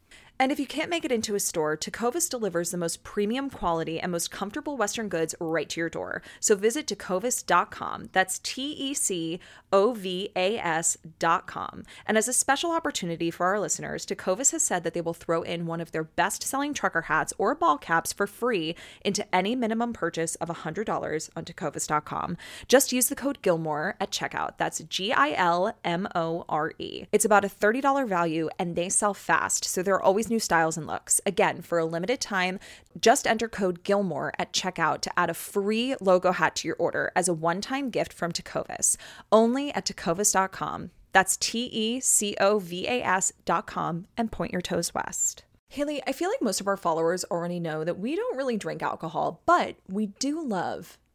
And 0.41 0.51
if 0.51 0.59
you 0.59 0.65
can't 0.65 0.89
make 0.89 1.05
it 1.05 1.11
into 1.11 1.35
a 1.35 1.39
store, 1.39 1.77
Tecovas 1.77 2.27
delivers 2.27 2.71
the 2.71 2.77
most 2.77 3.03
premium 3.03 3.51
quality 3.51 3.99
and 3.99 4.11
most 4.11 4.31
comfortable 4.31 4.75
Western 4.75 5.07
goods 5.07 5.35
right 5.39 5.69
to 5.69 5.79
your 5.79 5.87
door. 5.87 6.23
So 6.39 6.55
visit 6.55 6.87
tecovas.com. 6.87 8.09
That's 8.11 8.39
T 8.39 8.71
E 8.71 8.95
C 8.95 9.39
O 9.71 9.93
V 9.93 10.31
A 10.35 10.57
S.com. 10.57 11.83
And 12.07 12.17
as 12.17 12.27
a 12.27 12.33
special 12.33 12.71
opportunity 12.71 13.29
for 13.29 13.45
our 13.45 13.59
listeners, 13.59 14.03
Tecovas 14.03 14.51
has 14.51 14.63
said 14.63 14.83
that 14.83 14.95
they 14.95 15.01
will 15.01 15.13
throw 15.13 15.43
in 15.43 15.67
one 15.67 15.79
of 15.79 15.91
their 15.91 16.05
best 16.05 16.41
selling 16.41 16.73
trucker 16.73 17.01
hats 17.01 17.33
or 17.37 17.53
ball 17.53 17.77
caps 17.77 18.11
for 18.11 18.25
free 18.25 18.75
into 19.05 19.23
any 19.35 19.55
minimum 19.55 19.93
purchase 19.93 20.33
of 20.37 20.47
$100 20.49 21.29
on 21.35 21.45
tecovas.com. 21.45 22.35
Just 22.67 22.91
use 22.91 23.09
the 23.09 23.15
code 23.15 23.43
Gilmore 23.43 23.95
at 23.99 24.09
checkout. 24.09 24.57
That's 24.57 24.79
G 24.79 25.13
I 25.13 25.33
L 25.33 25.77
M 25.83 26.07
O 26.15 26.45
R 26.49 26.73
E. 26.79 27.05
It's 27.11 27.25
about 27.25 27.45
a 27.45 27.47
$30 27.47 28.07
value 28.07 28.49
and 28.57 28.75
they 28.75 28.89
sell 28.89 29.13
fast, 29.13 29.65
so 29.65 29.83
there 29.83 29.93
are 29.93 30.01
always 30.01 30.30
new 30.31 30.39
styles 30.39 30.77
and 30.77 30.87
looks. 30.87 31.21
Again, 31.25 31.61
for 31.61 31.77
a 31.77 31.85
limited 31.85 32.19
time, 32.19 32.59
just 32.99 33.27
enter 33.27 33.47
code 33.47 33.83
Gilmore 33.83 34.33
at 34.39 34.53
checkout 34.53 35.01
to 35.01 35.19
add 35.19 35.29
a 35.29 35.35
free 35.35 35.95
logo 36.01 36.31
hat 36.31 36.55
to 36.57 36.67
your 36.67 36.77
order 36.79 37.11
as 37.15 37.27
a 37.27 37.33
one 37.33 37.61
time 37.61 37.91
gift 37.91 38.11
from 38.11 38.31
Tecovas, 38.31 38.97
only 39.31 39.71
at 39.73 39.85
tecovas.com. 39.85 40.89
That's 41.13 41.37
T 41.37 41.65
E 41.65 41.99
C 41.99 42.35
O 42.39 42.57
V 42.57 42.87
A 42.87 43.03
S.com 43.03 44.07
and 44.17 44.31
point 44.31 44.51
your 44.51 44.61
toes 44.61 44.93
west. 44.95 45.43
Haley, 45.67 46.01
I 46.05 46.11
feel 46.11 46.29
like 46.29 46.41
most 46.41 46.59
of 46.59 46.67
our 46.67 46.75
followers 46.75 47.23
already 47.31 47.59
know 47.59 47.83
that 47.83 47.99
we 47.99 48.15
don't 48.15 48.35
really 48.35 48.57
drink 48.57 48.81
alcohol, 48.81 49.41
but 49.45 49.75
we 49.87 50.07
do 50.07 50.45
love 50.45 50.97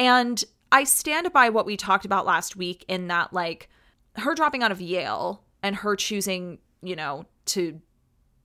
And 0.00 0.42
I 0.72 0.84
stand 0.84 1.30
by 1.32 1.50
what 1.50 1.66
we 1.66 1.76
talked 1.76 2.06
about 2.06 2.24
last 2.24 2.56
week 2.56 2.86
in 2.88 3.08
that, 3.08 3.34
like, 3.34 3.68
her 4.16 4.34
dropping 4.34 4.62
out 4.62 4.72
of 4.72 4.80
Yale 4.80 5.44
and 5.62 5.76
her 5.76 5.94
choosing, 5.94 6.58
you 6.82 6.96
know, 6.96 7.26
to 7.46 7.80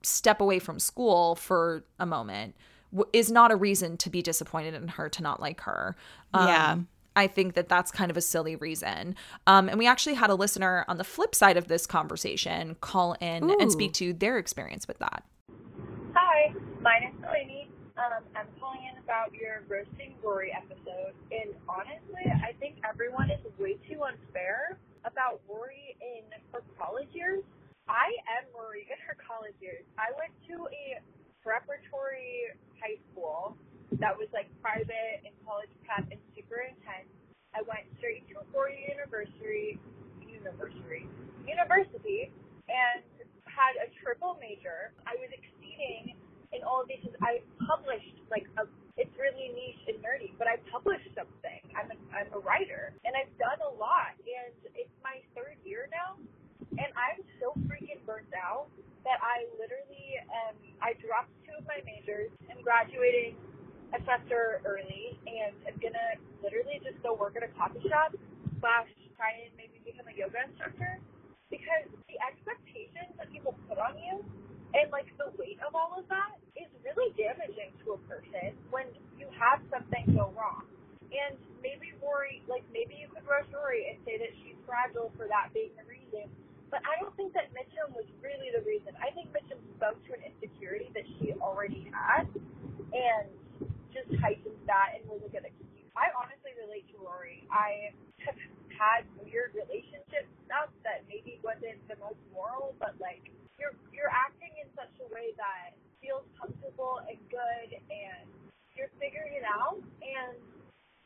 step 0.02 0.40
away 0.40 0.58
from 0.58 0.78
school 0.78 1.34
for 1.34 1.84
a 1.98 2.04
moment 2.04 2.54
w- 2.92 3.08
is 3.14 3.32
not 3.32 3.50
a 3.50 3.56
reason 3.56 3.96
to 3.96 4.10
be 4.10 4.20
disappointed 4.20 4.74
in 4.74 4.86
her 4.86 5.08
to 5.08 5.22
not 5.22 5.40
like 5.40 5.62
her. 5.62 5.96
Um, 6.34 6.46
Yeah. 6.46 6.76
I 7.16 7.26
think 7.26 7.54
that 7.54 7.70
that's 7.70 7.90
kind 7.90 8.10
of 8.10 8.18
a 8.18 8.20
silly 8.20 8.56
reason. 8.56 9.16
Um, 9.46 9.70
and 9.70 9.78
we 9.78 9.86
actually 9.86 10.14
had 10.14 10.28
a 10.28 10.34
listener 10.34 10.84
on 10.86 10.98
the 10.98 11.04
flip 11.04 11.34
side 11.34 11.56
of 11.56 11.68
this 11.68 11.86
conversation 11.86 12.76
call 12.82 13.14
in 13.14 13.50
Ooh. 13.50 13.56
and 13.58 13.72
speak 13.72 13.94
to 13.94 14.12
their 14.12 14.36
experience 14.36 14.86
with 14.86 14.98
that. 14.98 15.24
Hi, 16.12 16.52
my 16.82 16.98
name's 17.00 17.18
Delaney. 17.22 17.70
Um, 17.96 18.28
I'm 18.36 18.48
calling 18.60 18.84
in 18.84 19.00
about 19.00 19.32
your 19.32 19.64
roasting 19.72 20.20
Rory 20.20 20.52
episode. 20.52 21.16
And 21.32 21.56
honestly, 21.64 22.28
I 22.28 22.52
think 22.60 22.76
everyone 22.84 23.32
is 23.32 23.40
way 23.56 23.80
too 23.88 24.04
unfair 24.04 24.76
about 25.08 25.40
Rory 25.48 25.96
in 26.04 26.28
her 26.52 26.60
college 26.76 27.08
years. 27.16 27.40
I 27.88 28.12
am 28.36 28.44
Rory 28.52 28.84
in 28.84 29.00
her 29.08 29.16
college 29.16 29.56
years. 29.64 29.80
I 29.96 30.12
went 30.20 30.28
to 30.52 30.68
a 30.68 31.00
preparatory 31.40 32.52
high 32.76 33.00
school 33.08 33.56
that 33.96 34.12
was 34.12 34.28
like 34.36 34.52
private 34.60 35.24
and 35.24 35.32
college 35.48 35.72
prep 35.88 36.04
and 36.12 36.20
super 36.36 36.68
intense. 36.68 37.08
I 37.56 37.64
went 37.64 37.88
straight 37.96 38.28
to 38.28 38.44
a 38.44 38.46
four-year 38.52 38.92
university, 38.92 39.80
university, 40.20 41.08
university, 41.48 42.28
and 42.68 43.00
had 43.48 43.72
a 43.80 43.88
triple 44.04 44.36
major. 44.36 44.92
I 45.08 45.16
was 45.16 45.32
exceeding 45.32 46.12
in 46.56 46.64
all 46.64 46.80
of 46.82 46.88
these. 46.88 47.04
I 47.20 47.44
published 47.68 48.16
like 48.32 48.48
a. 48.56 48.64
It's 48.96 49.12
really 49.20 49.52
niche 49.52 49.84
and 49.92 50.00
nerdy, 50.00 50.32
but 50.40 50.48
I 50.48 50.56
published 50.72 51.12
something. 51.12 51.60
I'm 51.76 51.92
a, 51.92 51.96
I'm 52.16 52.32
a 52.32 52.40
writer, 52.40 52.96
and 53.04 53.12
I've 53.12 53.30
done 53.36 53.60
a 53.60 53.72
lot. 53.76 54.16
And 54.24 54.56
it's 54.72 54.96
my 55.04 55.20
third 55.36 55.60
year 55.68 55.84
now, 55.92 56.16
and 56.80 56.88
I'm 56.96 57.20
so 57.36 57.52
freaking 57.68 58.00
burnt 58.08 58.32
out 58.32 58.72
that 59.04 59.20
I 59.20 59.44
literally 59.60 60.16
um 60.32 60.56
I 60.80 60.96
dropped 61.04 61.30
two 61.44 61.52
of 61.60 61.68
my 61.68 61.84
majors. 61.84 62.32
I'm 62.48 62.64
graduating 62.64 63.36
a 63.92 64.00
semester 64.00 64.64
early, 64.64 65.20
and 65.28 65.52
I'm 65.68 65.76
gonna 65.78 66.16
literally 66.40 66.80
just 66.80 66.96
go 67.04 67.12
work 67.12 67.36
at 67.36 67.44
a 67.44 67.52
coffee 67.52 67.84
shop 67.84 68.16
slash 68.64 68.88
try 69.16 69.32
and 69.44 69.52
maybe 69.56 69.80
become 69.84 70.08
a 70.08 70.16
yoga 70.16 70.44
instructor 70.48 71.00
because 71.48 71.88
the 72.08 72.16
expectations 72.20 73.12
that 73.16 73.28
people 73.32 73.56
put 73.68 73.80
on 73.80 73.96
you 73.96 74.20
and 74.76 74.92
like 74.92 75.08
the 75.16 75.32
weight 75.40 75.56
of 75.64 75.72
all 75.74 75.96
of 75.96 76.04
that 76.08 76.36
is 76.56 76.70
really 76.84 77.12
damaging 77.14 77.72
to 77.84 77.96
a 77.96 78.00
person 78.08 78.56
when 78.72 78.88
you 79.20 79.28
have 79.36 79.60
something 79.68 80.16
go 80.16 80.32
wrong. 80.36 80.64
And 81.12 81.38
maybe 81.62 81.94
Rory, 82.02 82.42
like 82.50 82.66
maybe 82.74 82.98
you 82.98 83.08
could 83.08 83.24
roast 83.24 83.52
Rory 83.54 83.88
and 83.92 83.96
say 84.04 84.18
that 84.18 84.32
she's 84.42 84.58
fragile 84.66 85.12
for 85.14 85.30
that 85.30 85.54
being 85.54 85.72
the 85.78 85.86
reason. 85.86 86.28
But 86.68 86.82
I 86.82 86.98
don't 86.98 87.14
think 87.14 87.30
that 87.38 87.54
Mitchum 87.54 87.94
was 87.94 88.08
really 88.18 88.50
the 88.50 88.64
reason. 88.66 88.90
I 88.98 89.14
think 89.14 89.30
Mitchum 89.30 89.62
spoke 89.78 89.96
to 90.10 90.18
an 90.18 90.22
insecurity 90.26 90.90
that 90.98 91.06
she 91.16 91.32
already 91.38 91.86
had 91.94 92.26
and 92.90 93.30
just 93.94 94.10
heightened 94.18 94.58
that 94.66 94.98
and 94.98 95.06
was 95.06 95.22
a 95.22 95.30
good 95.30 95.46
excuse. 95.46 95.86
I 95.94 96.10
honestly 96.12 96.52
relate 96.58 96.84
to 96.92 96.96
Rory. 97.00 97.46
I 97.48 97.94
have 98.26 98.36
had 98.74 99.08
weird 99.22 99.56
relationship 99.56 100.28
stuff 100.44 100.68
that 100.84 101.06
maybe 101.08 101.40
wasn't 101.40 101.80
the 101.88 101.96
most 102.02 102.20
moral, 102.34 102.76
but 102.76 102.92
like 103.00 103.32
you're 103.56 103.72
you're 103.94 104.12
acting 104.12 104.52
in 104.60 104.68
such 104.76 104.92
a 105.00 105.06
way 105.08 105.32
that 105.40 105.72
feels 106.00 106.24
comfortable 106.38 107.02
and 107.08 107.18
good 107.32 107.68
and 107.76 108.26
you're 108.76 108.92
figuring 109.00 109.32
it 109.36 109.46
out 109.46 109.80
and 110.02 110.36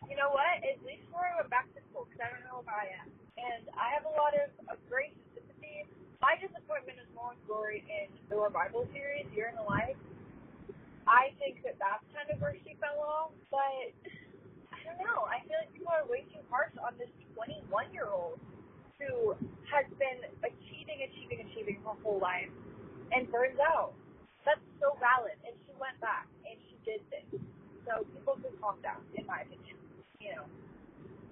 you 0.09 0.17
know 0.17 0.33
what? 0.33 0.59
At 0.65 0.81
least 0.83 1.05
Rory 1.13 1.31
went 1.37 1.53
back 1.53 1.69
to 1.77 1.81
school 1.91 2.09
because 2.09 2.25
I 2.25 2.29
don't 2.33 2.47
know 2.49 2.65
if 2.65 2.69
I 2.71 2.89
am. 3.05 3.09
And 3.37 3.69
I 3.77 3.93
have 3.93 4.09
a 4.09 4.15
lot 4.17 4.33
of, 4.33 4.49
of 4.73 4.77
grace 4.89 5.13
and 5.13 5.29
sympathy. 5.37 5.85
My 6.25 6.41
disappointment 6.41 6.97
is 6.99 7.09
more 7.13 7.37
with 7.37 7.43
Rory 7.45 7.85
in 7.85 8.09
the 8.33 8.37
revival 8.41 8.89
series, 8.91 9.29
Year 9.37 9.53
in 9.53 9.57
the 9.61 9.67
Life. 9.69 9.99
I 11.05 11.31
think 11.39 11.61
that 11.63 11.77
that's 11.77 12.05
kind 12.17 12.29
of 12.33 12.41
where 12.41 12.57
she 12.65 12.77
fell 12.81 13.01
off, 13.01 13.33
but 13.53 13.93
I 14.73 14.79
don't 14.85 15.01
know. 15.01 15.27
I 15.29 15.43
feel 15.45 15.59
like 15.61 15.73
people 15.73 15.93
are 15.93 16.07
way 16.09 16.25
too 16.33 16.43
harsh 16.49 16.73
on 16.81 16.97
this 16.97 17.11
21 17.37 17.93
year 17.93 18.09
old 18.09 18.39
who 19.01 19.33
has 19.71 19.89
been 19.97 20.21
achieving, 20.45 21.07
achieving, 21.09 21.41
achieving 21.49 21.77
her 21.87 21.97
whole 22.05 22.21
life 22.21 22.53
and 23.13 23.31
burns 23.33 23.59
out. 23.61 23.97
That's 24.51 24.67
so 24.83 24.99
valid. 24.99 25.39
And 25.47 25.55
she 25.63 25.71
went 25.79 25.95
back 26.03 26.27
and 26.43 26.59
she 26.67 26.75
did 26.83 27.07
things. 27.07 27.39
So 27.87 28.03
people 28.11 28.35
can 28.43 28.51
calm 28.59 28.83
down, 28.83 28.99
in 29.15 29.23
my 29.31 29.47
opinion. 29.47 29.79
You 30.19 30.35
know, 30.35 30.47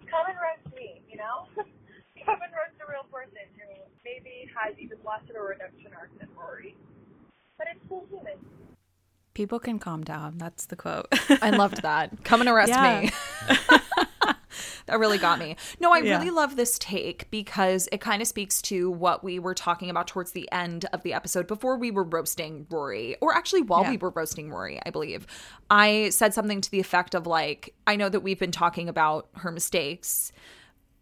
come 0.07 0.31
and 0.31 0.38
roast 0.38 0.70
me, 0.78 1.02
you 1.11 1.18
know? 1.18 1.50
come 2.24 2.38
and 2.38 2.52
roast 2.54 2.78
a 2.78 2.87
real 2.87 3.02
person 3.11 3.42
who 3.59 3.66
maybe 4.07 4.46
has 4.54 4.78
even 4.78 4.98
less 5.02 5.26
of 5.26 5.35
a 5.35 5.42
redemption 5.42 5.90
arc 5.98 6.14
than 6.22 6.31
Rory. 6.38 6.78
But 7.59 7.66
it's 7.74 7.83
still 7.87 8.07
human. 8.07 8.38
People 9.35 9.59
can 9.59 9.78
calm 9.78 10.02
down. 10.04 10.38
That's 10.38 10.66
the 10.66 10.76
quote. 10.76 11.07
I 11.42 11.50
loved 11.50 11.83
that. 11.83 12.24
Come 12.24 12.40
and 12.40 12.48
arrest 12.50 12.70
Yeah. 12.70 13.02
me. 13.02 13.11
that 14.88 14.98
really 14.98 15.18
got 15.18 15.38
me. 15.38 15.57
No, 15.79 15.92
I 15.92 15.98
Yeah. 15.98 16.18
really 16.18 16.31
love 16.31 16.57
this 16.57 16.79
take 16.79 17.31
because 17.31 17.88
it 17.92 18.01
kind 18.01 18.20
of 18.20 18.29
speaks 18.29 18.61
to 18.62 18.90
what 18.90 19.22
we 19.22 19.38
were 19.38 19.55
talking 19.55 19.88
about 19.90 20.09
towards 20.09 20.33
the 20.33 20.51
end 20.51 20.87
of 20.92 21.03
the 21.03 21.12
episode 21.14 21.46
before 21.46 21.77
we 21.77 21.90
were 21.90 22.05
roasting 22.05 22.66
Rory, 22.68 23.16
or 23.20 23.35
actually 23.35 23.62
while 23.62 23.83
Yeah. 23.85 23.90
we 23.90 23.96
were 23.98 24.11
roasting 24.11 24.51
Rory, 24.51 24.81
I 24.85 24.90
believe. 24.90 25.27
I 25.70 26.09
said 26.11 26.35
something 26.35 26.61
to 26.61 26.70
the 26.70 26.81
effect 26.81 27.14
of 27.14 27.27
like, 27.27 27.74
I 27.87 27.96
know 27.96 28.09
that 28.09 28.20
we've 28.20 28.38
been 28.38 28.51
talking 28.53 28.88
about 28.88 29.29
her 29.37 29.53
mistakes. 29.53 30.33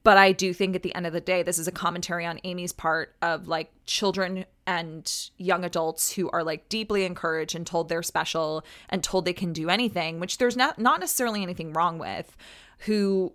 But 0.02 0.18
I 0.18 0.30
do 0.30 0.54
think 0.54 0.76
at 0.76 0.84
the 0.84 0.94
end 0.94 1.04
of 1.08 1.12
the 1.12 1.20
day, 1.20 1.42
this 1.42 1.58
is 1.58 1.66
a 1.66 1.72
commentary 1.72 2.24
on 2.24 2.38
Amy's 2.44 2.72
part 2.72 3.16
of 3.22 3.48
like 3.48 3.72
children 3.86 4.44
and 4.64 5.12
young 5.36 5.64
adults 5.64 6.12
who 6.12 6.30
are 6.30 6.44
like 6.44 6.68
deeply 6.68 7.04
encouraged 7.04 7.56
and 7.56 7.66
told 7.66 7.88
they're 7.88 8.04
special 8.04 8.64
and 8.88 9.02
told 9.02 9.24
they 9.24 9.32
can 9.32 9.52
do 9.52 9.68
anything, 9.68 10.20
which 10.20 10.38
there's 10.38 10.56
not 10.56 10.78
not 10.78 11.00
necessarily 11.00 11.42
anything 11.42 11.72
wrong 11.72 11.98
with, 11.98 12.36
who 12.80 13.32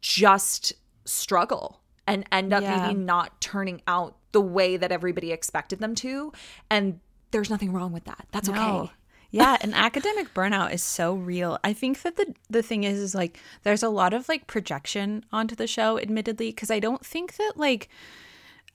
just 0.00 0.72
struggle 1.04 1.80
and 2.06 2.24
end 2.32 2.52
up 2.52 2.62
Yeah. 2.62 2.88
maybe 2.88 2.98
not 2.98 3.40
turning 3.40 3.82
out 3.86 4.16
the 4.32 4.40
way 4.40 4.76
that 4.76 4.92
everybody 4.92 5.30
expected 5.32 5.78
them 5.80 5.94
to. 5.96 6.32
And 6.70 7.00
there's 7.30 7.50
nothing 7.50 7.72
wrong 7.72 7.92
with 7.92 8.04
that. 8.04 8.26
That's 8.32 8.48
No. 8.48 8.80
okay. 8.80 8.92
yeah, 9.30 9.56
and 9.60 9.74
academic 9.74 10.34
burnout 10.34 10.72
is 10.72 10.82
so 10.82 11.14
real. 11.14 11.58
I 11.64 11.72
think 11.72 12.02
that 12.02 12.16
the 12.16 12.34
the 12.50 12.62
thing 12.62 12.84
is 12.84 12.98
is 12.98 13.14
like 13.14 13.38
there's 13.62 13.82
a 13.82 13.88
lot 13.88 14.12
of 14.12 14.28
like 14.28 14.46
projection 14.46 15.24
onto 15.32 15.54
the 15.54 15.66
show 15.66 15.98
admittedly 15.98 16.48
because 16.50 16.70
I 16.70 16.78
don't 16.80 17.04
think 17.04 17.36
that 17.36 17.52
like 17.56 17.88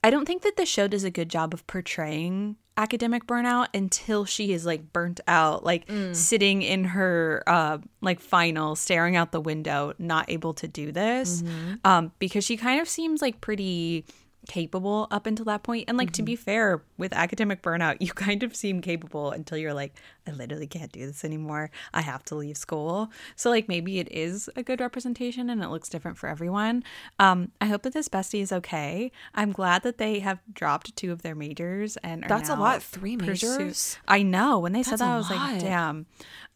I 0.02 0.10
don't 0.10 0.26
think 0.26 0.42
that 0.42 0.56
the 0.56 0.66
show 0.66 0.86
does 0.88 1.04
a 1.04 1.10
good 1.10 1.28
job 1.28 1.52
of 1.54 1.66
portraying 1.66 2.56
academic 2.78 3.26
burnout 3.26 3.66
until 3.74 4.24
she 4.24 4.52
is 4.52 4.64
like 4.64 4.92
burnt 4.92 5.20
out, 5.26 5.64
like 5.64 5.84
sitting 6.12 6.62
in 6.62 6.84
her 6.84 7.42
uh 7.46 7.78
like 8.00 8.20
final 8.20 8.76
staring 8.76 9.16
out 9.16 9.32
the 9.32 9.40
window, 9.40 9.92
not 9.98 10.30
able 10.30 10.54
to 10.54 10.68
do 10.68 10.92
this. 10.92 11.42
Um 11.84 12.12
because 12.18 12.44
she 12.44 12.56
kind 12.56 12.80
of 12.80 12.88
seems 12.88 13.20
like 13.20 13.40
pretty 13.40 14.04
capable 14.48 15.06
up 15.12 15.26
until 15.26 15.44
that 15.44 15.62
point. 15.62 15.84
And 15.86 15.96
like 15.96 16.10
to 16.12 16.22
be 16.22 16.34
fair, 16.34 16.82
with 16.96 17.12
academic 17.12 17.62
burnout, 17.62 17.98
you 18.00 18.12
kind 18.12 18.42
of 18.42 18.56
seem 18.56 18.80
capable 18.80 19.30
until 19.30 19.56
you're 19.56 19.74
like, 19.74 19.94
I 20.26 20.32
literally 20.32 20.66
can't 20.66 20.90
do 20.90 21.06
this 21.06 21.24
anymore. 21.24 21.70
I 21.94 22.00
have 22.00 22.24
to 22.24 22.34
leave 22.34 22.56
school. 22.56 23.10
So 23.36 23.50
like 23.50 23.68
maybe 23.68 24.00
it 24.00 24.10
is 24.10 24.50
a 24.56 24.64
good 24.64 24.80
representation 24.80 25.48
and 25.48 25.62
it 25.62 25.68
looks 25.68 25.88
different 25.88 26.18
for 26.18 26.28
everyone. 26.28 26.82
Um, 27.20 27.52
I 27.60 27.66
hope 27.66 27.82
that 27.82 27.92
this 27.92 28.08
bestie 28.08 28.42
is 28.42 28.50
okay. 28.50 29.12
I'm 29.34 29.52
glad 29.52 29.84
that 29.84 29.98
they 29.98 30.18
have 30.18 30.40
dropped 30.52 30.96
two 30.96 31.12
of 31.12 31.22
their 31.22 31.36
majors 31.36 31.96
and 31.98 32.24
are 32.24 32.28
That's 32.28 32.48
a 32.48 32.56
lot. 32.56 32.82
Three 32.82 33.16
majors? 33.16 33.98
I 34.08 34.22
know. 34.22 34.58
When 34.58 34.72
they 34.72 34.82
said 34.82 34.98
that, 34.98 35.08
I 35.08 35.16
was 35.16 35.30
lot. 35.30 35.52
like, 35.52 35.60
damn. 35.60 36.06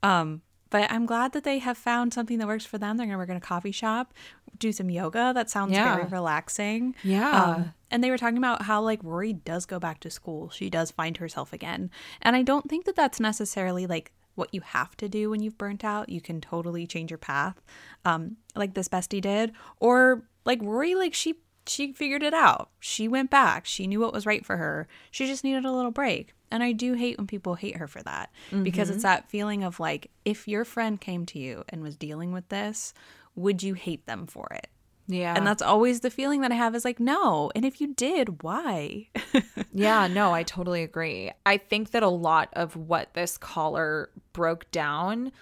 Um, 0.03 0.43
but 0.73 0.91
I'm 0.91 1.07
glad 1.07 1.33
that 1.35 1.45
they 1.45 1.59
have 1.61 1.79
found 1.79 2.13
something 2.13 2.39
that 2.39 2.49
works 2.49 2.65
for 2.67 2.79
them. 2.79 2.97
They're 2.97 3.07
gonna 3.07 3.19
work 3.19 3.29
in 3.29 3.37
a 3.37 3.41
coffee 3.41 3.71
shop, 3.71 4.13
do 4.59 4.73
some 4.73 4.91
yoga. 4.91 5.31
That 5.33 5.49
sounds 5.49 5.73
Yeah. 5.73 5.95
very 5.95 6.09
relaxing. 6.09 6.97
Yeah. 7.05 7.31
Um, 7.45 7.75
and 7.91 8.03
they 8.03 8.11
were 8.11 8.19
talking 8.19 8.39
about 8.39 8.63
how 8.63 8.81
like 8.83 8.99
Rory 9.05 9.33
does 9.35 9.67
go 9.67 9.79
back 9.79 10.01
to 10.01 10.11
school. 10.11 10.51
She 10.51 10.69
does 10.71 10.91
find 10.91 11.19
herself 11.19 11.53
again. 11.53 11.91
And 12.23 12.35
I 12.35 12.43
don't 12.43 12.69
think 12.69 12.87
that 12.87 12.97
that's 12.97 13.21
necessarily 13.21 13.87
like 13.87 14.13
what 14.35 14.49
you 14.55 14.63
have 14.63 14.97
to 14.97 15.09
do 15.09 15.29
when 15.31 15.43
you've 15.43 15.59
burnt 15.59 15.85
out. 15.85 16.09
You 16.09 16.21
can 16.23 16.41
totally 16.41 16.87
change 16.87 17.11
your 17.11 17.19
path, 17.19 17.61
um, 18.05 18.39
like 18.57 18.73
this 18.75 18.89
bestie 18.89 19.21
did, 19.21 19.53
or 19.79 20.25
like 20.45 20.61
Rory, 20.63 20.95
like 20.95 21.13
she 21.15 21.35
she 21.65 21.93
figured 21.93 22.25
it 22.25 22.35
out. 22.35 22.71
She 22.81 23.07
went 23.07 23.31
back. 23.31 23.67
She 23.67 23.87
knew 23.87 24.01
what 24.01 24.13
was 24.13 24.27
right 24.27 24.45
for 24.45 24.57
her. 24.57 24.89
She 25.13 25.27
just 25.27 25.45
needed 25.45 25.65
a 25.65 25.71
little 25.71 25.93
break. 25.93 26.35
And 26.53 26.63
I 26.63 26.73
do 26.73 26.93
hate 26.93 27.17
when 27.19 27.27
people 27.27 27.55
hate 27.55 27.79
her 27.79 27.89
for 27.89 28.03
that 28.03 28.31
because 28.63 28.91
it's 28.91 28.99
mm-hmm. 28.99 29.03
that 29.03 29.31
feeling 29.31 29.65
of 29.65 29.81
like, 29.81 30.11
if 30.25 30.47
your 30.47 30.65
friend 30.65 31.01
came 31.01 31.27
to 31.27 31.39
you 31.39 31.65
and 31.71 31.83
was 31.83 31.97
dealing 31.97 32.31
with 32.33 32.49
this, 32.51 32.93
would 33.35 33.63
you 33.63 33.75
hate 33.75 34.07
them 34.07 34.27
for 34.27 34.47
it? 34.53 34.69
Yeah. 35.09 35.35
And 35.35 35.47
that's 35.47 35.63
always 35.63 36.01
the 36.01 36.11
feeling 36.11 36.43
that 36.43 36.53
I 36.53 36.55
have 36.55 36.75
is 36.75 36.85
like, 36.85 37.01
no. 37.01 37.51
And 37.55 37.65
if 37.65 37.81
you 37.81 37.95
did, 37.95 38.43
why? 38.43 39.09
Yeah, 39.75 40.07
no, 40.07 40.35
I 40.35 40.43
totally 40.43 40.83
agree. 40.83 41.33
I 41.47 41.57
think 41.57 41.93
that 41.93 42.03
a 42.03 42.09
lot 42.09 42.51
of 42.53 42.77
what 42.77 43.15
this 43.15 43.39
caller 43.39 44.11
broke 44.35 44.71
down 44.71 45.33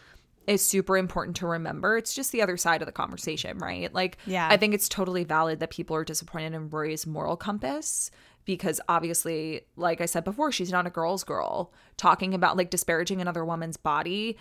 is 0.47 0.65
super 0.65 0.97
important 0.97 1.37
to 1.39 1.49
remember. 1.49 1.97
It's 1.97 2.15
just 2.15 2.31
the 2.31 2.41
other 2.41 2.57
side 2.57 2.81
of 2.81 2.87
the 2.87 2.93
conversation, 2.93 3.59
right? 3.59 3.93
Like, 3.93 4.19
Yeah. 4.27 4.47
I 4.49 4.57
think 4.57 4.73
it's 4.73 4.89
totally 4.89 5.25
valid 5.25 5.59
that 5.59 5.71
people 5.71 5.97
are 5.97 6.05
disappointed 6.05 6.55
in 6.55 6.71
Rory's 6.71 7.09
moral 7.09 7.37
compass 7.37 8.13
because 8.45 8.81
obviously, 8.89 9.63
like 9.77 10.01
I 10.01 10.07
said 10.07 10.25
before, 10.25 10.51
she's 10.53 10.73
not 10.73 10.87
a 10.87 10.91
girl's 10.91 11.25
girl. 11.25 11.73
Talking 11.97 12.35
about 12.35 12.57
like 12.57 12.71
disparaging 12.71 13.21
another 13.21 13.45
woman's 13.45 13.77
body, 13.77 14.37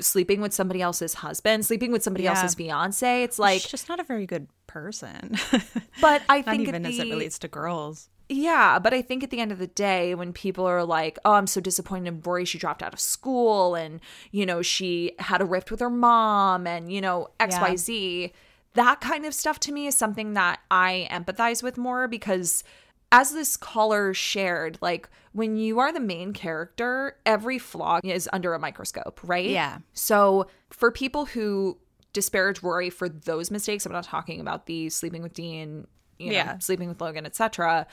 sleeping 0.00 0.40
with 0.40 0.52
somebody 0.54 0.80
else's 0.80 1.14
husband, 1.14 1.66
sleeping 1.66 1.92
with 1.92 2.02
somebody 2.02 2.24
Yeah. 2.24 2.30
else's 2.30 2.54
fiance. 2.54 3.22
It's 3.22 3.38
like, 3.38 3.60
She's 3.62 3.70
just 3.70 3.88
not 3.88 4.00
a 4.00 4.04
very 4.04 4.26
good 4.26 4.48
person. 4.66 5.36
but 6.00 6.22
I 6.28 6.38
not 6.38 6.44
think 6.46 6.62
even 6.68 6.84
at 6.86 6.90
as 6.90 6.98
it 6.98 7.10
relates 7.10 7.38
to 7.40 7.48
girls. 7.48 8.08
Yeah, 8.28 8.80
but 8.80 8.92
I 8.92 9.02
think 9.02 9.22
at 9.22 9.30
the 9.30 9.38
end 9.38 9.52
of 9.52 9.58
the 9.58 9.68
day, 9.68 10.12
when 10.16 10.32
people 10.32 10.64
are 10.66 10.82
like, 10.84 11.16
oh, 11.24 11.34
I'm 11.34 11.46
so 11.46 11.60
disappointed 11.60 12.08
in 12.08 12.20
Rory, 12.22 12.44
she 12.44 12.58
dropped 12.58 12.82
out 12.82 12.92
of 12.92 12.98
school 12.98 13.76
and, 13.76 14.00
you 14.32 14.44
know, 14.44 14.62
she 14.62 15.12
had 15.20 15.40
a 15.40 15.44
rift 15.44 15.70
with 15.70 15.78
her 15.78 15.90
mom 15.90 16.66
and, 16.66 16.90
you 16.92 17.00
know, 17.00 17.28
XYZ, 17.38 18.32
that 18.74 19.00
kind 19.00 19.24
of 19.26 19.32
stuff 19.32 19.60
to 19.60 19.72
me 19.72 19.86
is 19.86 19.96
something 19.96 20.34
that 20.34 20.58
I 20.72 21.06
empathize 21.10 21.62
with 21.62 21.78
more 21.78 22.08
because 22.08 22.64
as 23.12 23.32
this 23.32 23.56
caller 23.56 24.12
shared, 24.14 24.78
like 24.80 25.08
when 25.32 25.56
you 25.56 25.78
are 25.78 25.92
the 25.92 26.00
main 26.00 26.32
character, 26.32 27.16
every 27.24 27.58
flaw 27.58 28.00
is 28.02 28.28
under 28.32 28.54
a 28.54 28.58
microscope, 28.58 29.20
right? 29.22 29.48
Yeah. 29.48 29.78
So 29.92 30.46
for 30.70 30.90
people 30.90 31.26
who 31.26 31.78
disparage 32.12 32.62
Rory 32.62 32.90
for 32.90 33.08
those 33.08 33.50
mistakes, 33.50 33.86
I'm 33.86 33.92
not 33.92 34.04
talking 34.04 34.40
about 34.40 34.66
the 34.66 34.88
sleeping 34.90 35.22
with 35.22 35.34
Dean, 35.34 35.86
you 36.18 36.28
know, 36.28 36.32
Yeah. 36.32 36.58
sleeping 36.58 36.88
with 36.88 37.00
Logan, 37.00 37.26
etc. 37.26 37.86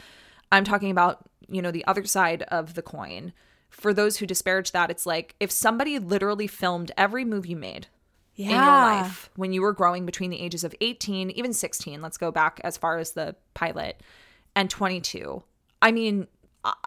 I'm 0.51 0.63
talking 0.63 0.91
about, 0.91 1.25
you 1.49 1.61
know, 1.61 1.71
the 1.71 1.85
other 1.85 2.05
side 2.05 2.43
of 2.43 2.73
the 2.75 2.81
coin. 2.81 3.33
For 3.69 3.93
those 3.93 4.17
who 4.17 4.25
disparage 4.25 4.71
that, 4.71 4.89
it's 4.89 5.05
like 5.05 5.35
if 5.39 5.51
somebody 5.51 5.99
literally 5.99 6.47
filmed 6.47 6.91
every 6.97 7.25
move 7.25 7.45
you 7.45 7.55
made 7.57 7.87
Yeah. 8.35 8.49
in 8.49 8.63
your 8.63 8.81
life 8.81 9.29
when 9.35 9.51
you 9.51 9.61
were 9.61 9.73
growing 9.73 10.05
between 10.05 10.29
the 10.29 10.39
ages 10.39 10.63
of 10.63 10.73
18, 10.79 11.29
even 11.31 11.53
16, 11.53 12.01
let's 12.01 12.17
go 12.17 12.31
back 12.31 12.61
as 12.63 12.77
far 12.77 12.97
as 12.99 13.11
the 13.11 13.35
pilot, 13.53 13.99
and 14.55 14.69
22. 14.69 15.43
I 15.81 15.91
mean, 15.91 16.27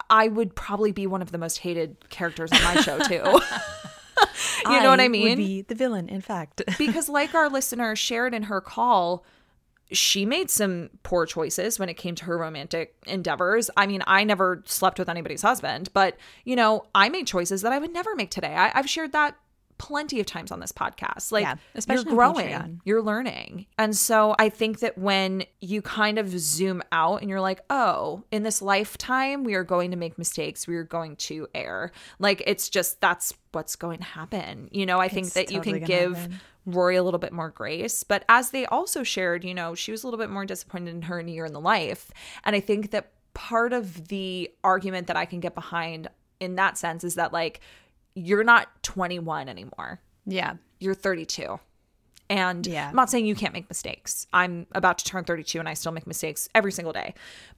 I- 0.09 0.27
would 0.27 0.55
probably 0.55 0.91
be 0.91 1.07
one 1.07 1.21
of 1.21 1.31
the 1.31 1.37
most 1.37 1.59
hated 1.59 2.09
characters 2.09 2.51
on 2.51 2.63
my 2.63 2.81
show, 2.81 2.99
too. 2.99 3.13
you 4.65 4.81
know 4.81 4.89
what 4.89 4.99
I 4.99 5.03
would 5.03 5.11
mean? 5.11 5.37
be 5.37 5.61
the 5.61 5.75
villain, 5.75 6.09
in 6.09 6.21
fact. 6.21 6.61
because 6.77 7.09
like 7.09 7.35
our 7.35 7.49
listener 7.49 7.95
shared 7.95 8.33
in 8.33 8.43
her 8.43 8.61
call 8.61 9.23
she 9.91 10.25
made 10.25 10.49
some 10.49 10.89
poor 11.03 11.25
choices 11.25 11.79
when 11.79 11.89
it 11.89 11.93
came 11.95 12.15
to 12.15 12.25
her 12.25 12.37
romantic 12.37 12.95
endeavors. 13.05 13.69
I 13.77 13.87
mean, 13.87 14.03
I 14.05 14.23
never 14.23 14.63
slept 14.65 14.99
with 14.99 15.07
anybody's 15.07 15.41
husband, 15.41 15.89
but 15.93 16.17
you 16.43 16.55
know, 16.55 16.85
I 16.93 17.09
made 17.09 17.27
choices 17.27 17.61
that 17.61 17.71
I 17.71 17.79
would 17.79 17.93
never 17.93 18.15
make 18.15 18.29
today. 18.29 18.53
I, 18.53 18.71
I've 18.73 18.89
shared 18.89 19.13
that 19.13 19.37
plenty 19.77 20.19
of 20.19 20.25
times 20.25 20.51
on 20.51 20.59
this 20.59 20.71
podcast. 20.71 21.31
Like 21.31 21.43
Yeah, 21.43 21.55
especially 21.75 22.05
you're 22.05 22.13
growing, 22.15 22.81
you're 22.83 23.01
learning. 23.01 23.67
And 23.77 23.95
so 23.95 24.35
I 24.39 24.49
think 24.49 24.79
that 24.79 24.97
when 24.97 25.43
you 25.61 25.81
kind 25.81 26.17
of 26.17 26.29
zoom 26.39 26.81
out 26.91 27.21
and 27.21 27.29
you're 27.29 27.41
like, 27.41 27.61
oh, 27.69 28.23
in 28.31 28.43
this 28.43 28.61
lifetime, 28.61 29.43
we 29.43 29.53
are 29.55 29.63
going 29.63 29.91
to 29.91 29.97
make 29.97 30.17
mistakes. 30.17 30.67
We 30.67 30.75
are 30.75 30.83
going 30.83 31.15
to 31.17 31.47
err. 31.53 31.91
Like 32.19 32.43
it's 32.45 32.69
just 32.69 33.01
that's 33.01 33.33
what's 33.51 33.75
going 33.75 33.99
to 33.99 34.05
happen. 34.05 34.69
You 34.71 34.85
know, 34.85 34.99
I 34.99 35.07
think 35.07 35.27
It's 35.27 35.35
that 35.35 35.51
you 35.51 35.61
can 35.61 35.79
give 35.79 36.15
happen. 36.17 36.39
Rory 36.65 36.97
a 36.97 37.03
little 37.03 37.19
bit 37.19 37.31
more 37.31 37.49
grace. 37.49 38.03
But 38.03 38.25
as 38.27 38.51
they 38.51 38.65
also 38.65 39.03
shared, 39.03 39.43
you 39.43 39.53
know, 39.53 39.73
she 39.73 39.91
was 39.91 40.03
a 40.03 40.07
little 40.07 40.19
bit 40.19 40.29
more 40.29 40.45
disappointed 40.45 40.93
in 40.93 41.03
her 41.03 41.19
year 41.21 41.45
in 41.45 41.53
the 41.53 41.61
life. 41.61 42.11
And 42.43 42.55
I 42.55 42.59
think 42.59 42.91
that 42.91 43.11
part 43.33 43.71
of 43.71 44.07
the 44.09 44.51
argument 44.63 45.07
that 45.07 45.15
I 45.15 45.25
can 45.25 45.39
get 45.39 45.55
behind 45.55 46.09
in 46.39 46.55
that 46.55 46.77
sense 46.77 47.03
is 47.03 47.15
that 47.15 47.31
like 47.33 47.61
you're 48.17 48.43
not 48.43 48.67
21 48.83 49.47
anymore. 49.49 49.99
Yeah. 50.25 50.53
You're 50.79 50.95
32. 50.95 51.59
And 52.29 52.65
Yeah. 52.67 52.89
I'm 52.89 52.95
not 52.95 53.09
saying 53.09 53.25
you 53.25 53.35
can't 53.35 53.53
make 53.53 53.69
mistakes. 53.69 54.27
I'm 54.33 54.65
about 54.73 54.97
to 54.99 55.05
turn 55.05 55.23
32 55.23 55.59
and 55.59 55.69
I 55.69 55.75
still 55.75 55.91
make 55.91 56.07
mistakes 56.07 56.49
every 56.55 56.71
single 56.71 56.93
day. 56.93 57.13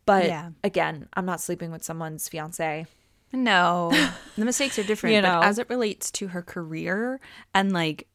But 0.06 0.26
Yeah. 0.26 0.50
again, 0.64 1.08
I'm 1.14 1.26
not 1.26 1.42
sleeping 1.42 1.72
with 1.72 1.84
someone's 1.84 2.28
fiance. 2.28 2.86
No, 3.32 3.92
the 4.38 4.46
mistakes 4.46 4.78
are 4.80 4.84
different. 4.84 5.14
You 5.16 5.22
know. 5.22 5.40
But 5.40 5.48
as 5.48 5.60
it 5.60 5.70
relates 5.70 6.12
to 6.12 6.28
her 6.30 6.42
career 6.42 7.20
and 7.54 7.72
like 7.72 8.08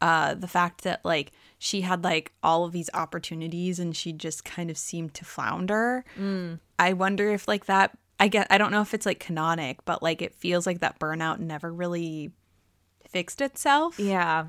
uh, 0.00 0.34
the 0.34 0.48
fact 0.48 0.82
that 0.82 1.04
like 1.04 1.30
she 1.58 1.82
had 1.82 2.02
like 2.02 2.32
all 2.42 2.64
of 2.64 2.72
these 2.72 2.90
opportunities 2.92 3.78
and 3.78 3.94
she 3.94 4.12
just 4.12 4.44
kind 4.44 4.68
of 4.70 4.76
seemed 4.76 5.14
to 5.14 5.24
flounder. 5.24 6.04
Mm. 6.18 6.58
I 6.78 6.92
wonder 6.94 7.30
if 7.30 7.46
like 7.46 7.66
that. 7.66 7.96
I 8.22 8.28
get. 8.28 8.46
I 8.50 8.56
don't 8.58 8.70
know 8.70 8.82
if 8.82 8.94
it's 8.94 9.04
like 9.04 9.18
canonic, 9.18 9.84
but 9.84 10.00
like 10.00 10.22
it 10.22 10.32
feels 10.32 10.64
like 10.64 10.78
that 10.78 11.00
burnout 11.00 11.40
never 11.40 11.72
really 11.72 12.30
fixed 13.08 13.40
itself. 13.40 13.98
Yeah. 13.98 14.46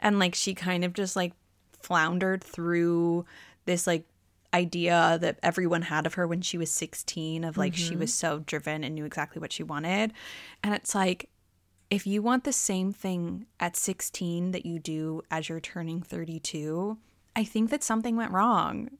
and 0.00 0.18
like 0.18 0.34
she 0.34 0.54
kind 0.54 0.84
of 0.84 0.92
just 0.92 1.14
like 1.14 1.32
floundered 1.80 2.42
through 2.42 3.24
this 3.64 3.86
like 3.86 4.06
idea 4.52 5.18
that 5.20 5.38
everyone 5.40 5.82
had 5.82 6.04
of 6.04 6.14
her 6.14 6.26
when 6.26 6.42
she 6.42 6.58
was 6.58 6.70
16 6.70 7.44
of 7.44 7.56
like 7.56 7.76
she 7.76 7.92
mm-hmm. 7.92 8.00
was 8.00 8.12
so 8.12 8.40
driven 8.40 8.82
and 8.82 8.94
knew 8.94 9.04
exactly 9.04 9.40
what 9.40 9.50
she 9.50 9.62
wanted 9.62 10.12
and 10.62 10.74
it's 10.74 10.94
like 10.94 11.30
if 11.90 12.06
you 12.06 12.20
want 12.20 12.44
the 12.44 12.52
same 12.52 12.92
thing 12.92 13.46
at 13.58 13.76
16 13.76 14.50
that 14.50 14.66
you 14.66 14.78
do 14.78 15.22
as 15.30 15.48
you're 15.48 15.58
turning 15.58 16.02
32 16.02 16.98
i 17.34 17.42
think 17.42 17.70
that 17.70 17.82
something 17.82 18.14
went 18.14 18.30
wrong 18.30 18.90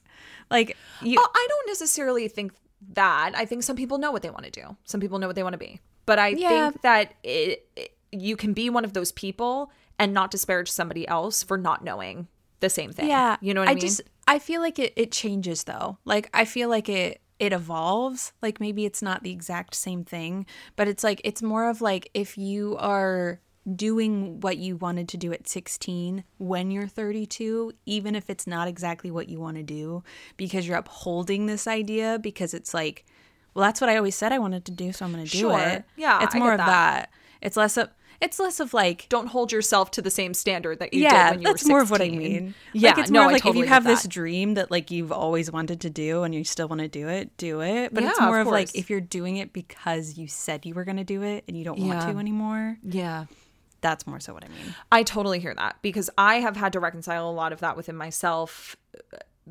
like 0.51 0.77
you 1.03 1.19
Oh, 1.21 1.31
I 1.35 1.47
don't 1.49 1.69
necessarily 1.69 2.29
think 2.29 2.53
that. 2.95 3.33
I 3.35 3.45
think 3.45 3.63
some 3.63 3.77
people 3.77 3.99
know 3.99 4.11
what 4.13 4.23
they 4.23 4.31
want 4.31 4.45
to 4.45 4.51
do. 4.51 4.77
Some 4.85 5.01
people 5.01 5.19
know 5.19 5.27
what 5.27 5.37
they 5.37 5.43
want 5.43 5.55
to 5.55 5.59
be. 5.59 5.81
But 6.07 6.19
I 6.19 6.29
Yeah. 6.29 6.71
think 6.71 6.83
that 6.83 7.15
it, 7.23 7.67
it- 7.77 7.97
you 8.11 8.37
can 8.37 8.53
be 8.53 8.69
one 8.69 8.85
of 8.85 8.93
those 8.93 9.11
people 9.13 9.71
and 9.99 10.13
not 10.13 10.31
disparage 10.31 10.71
somebody 10.71 11.09
else 11.09 11.43
for 11.43 11.57
not 11.57 11.83
knowing 11.83 12.29
the 12.61 12.69
same 12.69 12.93
thing. 12.93 13.09
Yeah. 13.09 13.37
You 13.41 13.55
know 13.55 13.63
what 13.63 13.69
I, 13.69 13.75
mean? 13.75 13.79
I 13.79 13.81
mean? 13.83 13.89
just 13.89 14.01
I 14.29 14.39
feel 14.39 14.61
like 14.61 14.79
it 14.79 14.93
it 14.97 15.11
changes 15.13 15.65
though. 15.65 15.97
Like 16.05 16.29
I 16.35 16.45
feel 16.45 16.69
like 16.69 16.89
it 16.89 17.21
it 17.39 17.53
evolves. 17.53 18.33
Like 18.43 18.61
maybe 18.61 18.85
it's 18.85 19.01
not 19.03 19.23
the 19.23 19.31
exact 19.33 19.75
same 19.75 20.05
thing, 20.05 20.45
but 20.77 20.89
it's 20.89 21.03
like 21.03 21.21
it's 21.25 21.41
more 21.43 21.69
of 21.71 21.81
like 21.81 22.11
if 22.15 22.37
you 22.37 22.77
are 22.79 23.41
doing 23.77 24.41
what 24.41 24.57
you 24.59 24.77
wanted 24.77 25.09
to 25.09 25.17
do 25.17 25.33
at 25.33 25.47
16 25.47 26.25
when 26.39 26.71
you're 26.71 26.87
32, 26.89 27.73
even 27.87 28.15
if 28.17 28.29
it's 28.29 28.47
not 28.47 28.67
exactly 28.69 29.11
what 29.11 29.29
you 29.29 29.39
want 29.41 29.57
to 29.57 29.63
do 29.63 30.03
because 30.37 30.67
you're 30.67 30.77
upholding 30.79 31.47
this 31.47 31.67
idea 31.67 32.19
because 32.21 32.55
it's 32.55 32.75
like 32.75 33.05
well 33.55 33.65
that's 33.65 33.81
what 33.81 33.89
I 33.91 33.97
always 33.97 34.15
said 34.17 34.33
I 34.33 34.39
wanted 34.39 34.65
to 34.65 34.73
do 34.73 34.93
so 34.93 35.05
I'm 35.05 35.13
going 35.13 35.25
to 35.25 35.31
do 35.31 35.39
Sure. 35.39 35.59
it. 35.61 35.85
Yeah, 35.97 36.25
It's 36.25 36.35
more 36.35 36.53
of 36.53 36.59
that. 36.59 36.67
that. 36.67 37.11
It's 37.41 37.57
less 37.57 37.77
of 37.77 37.91
it's 38.21 38.39
less 38.39 38.61
of 38.61 38.73
like 38.73 39.07
don't 39.09 39.27
hold 39.27 39.51
yourself 39.53 39.91
to 39.93 40.03
the 40.03 40.11
same 40.11 40.33
standard 40.33 40.79
that 40.79 40.95
you 40.95 41.03
yeah, 41.03 41.31
did 41.31 41.37
when 41.37 41.43
you 41.43 41.49
that's 41.49 41.65
were 41.65 41.71
16. 41.71 41.71
more 41.73 41.81
of 41.83 41.91
what 41.91 42.01
I 42.03 42.09
mean. 42.09 42.55
Yeah, 42.73 42.91
like, 42.91 42.99
it's 42.99 43.11
no, 43.11 43.21
more 43.21 43.27
of 43.27 43.31
I 43.31 43.33
like 43.35 43.43
totally 43.43 43.61
if 43.61 43.67
you 43.67 43.69
have 43.75 43.85
this 43.85 44.07
dream 44.07 44.55
that 44.55 44.71
like 44.71 44.91
you've 44.93 45.11
always 45.13 45.51
wanted 45.53 45.81
to 45.83 45.91
do 45.91 46.23
and 46.23 46.33
you 46.35 46.45
still 46.45 46.69
want 46.69 46.81
to 46.83 46.89
do 46.89 47.09
it, 47.09 47.37
do 47.37 47.61
it. 47.63 47.93
But 47.93 48.05
it's 48.05 48.19
Yeah, 48.19 48.25
of 48.27 48.31
more 48.31 48.41
of, 48.41 48.47
like 48.47 48.75
if 48.77 48.91
you're 48.91 49.01
doing 49.01 49.37
it 49.39 49.53
because 49.53 50.17
you 50.19 50.29
said 50.29 50.65
you 50.65 50.75
were 50.75 50.85
going 50.85 50.99
to 50.99 51.05
do 51.05 51.23
it 51.23 51.43
and 51.49 51.57
you 51.57 51.65
don't 51.65 51.81
want 51.81 52.01
to 52.03 52.19
anymore. 52.19 52.79
Yeah. 52.85 53.27
That's 53.83 54.07
more 54.07 54.19
so 54.21 54.33
what 54.33 54.45
I 54.45 54.49
mean. 54.49 54.75
I 54.91 55.03
totally 55.03 55.39
hear 55.41 55.55
that 55.55 55.77
because 55.83 56.09
I 56.17 56.37
have 56.37 56.57
had 56.57 56.73
to 56.73 56.81
reconcile 56.81 57.29
a 57.29 57.33
lot 57.33 57.53
of 57.53 57.61
that 57.61 57.77
within 57.77 57.97
myself. 57.97 58.77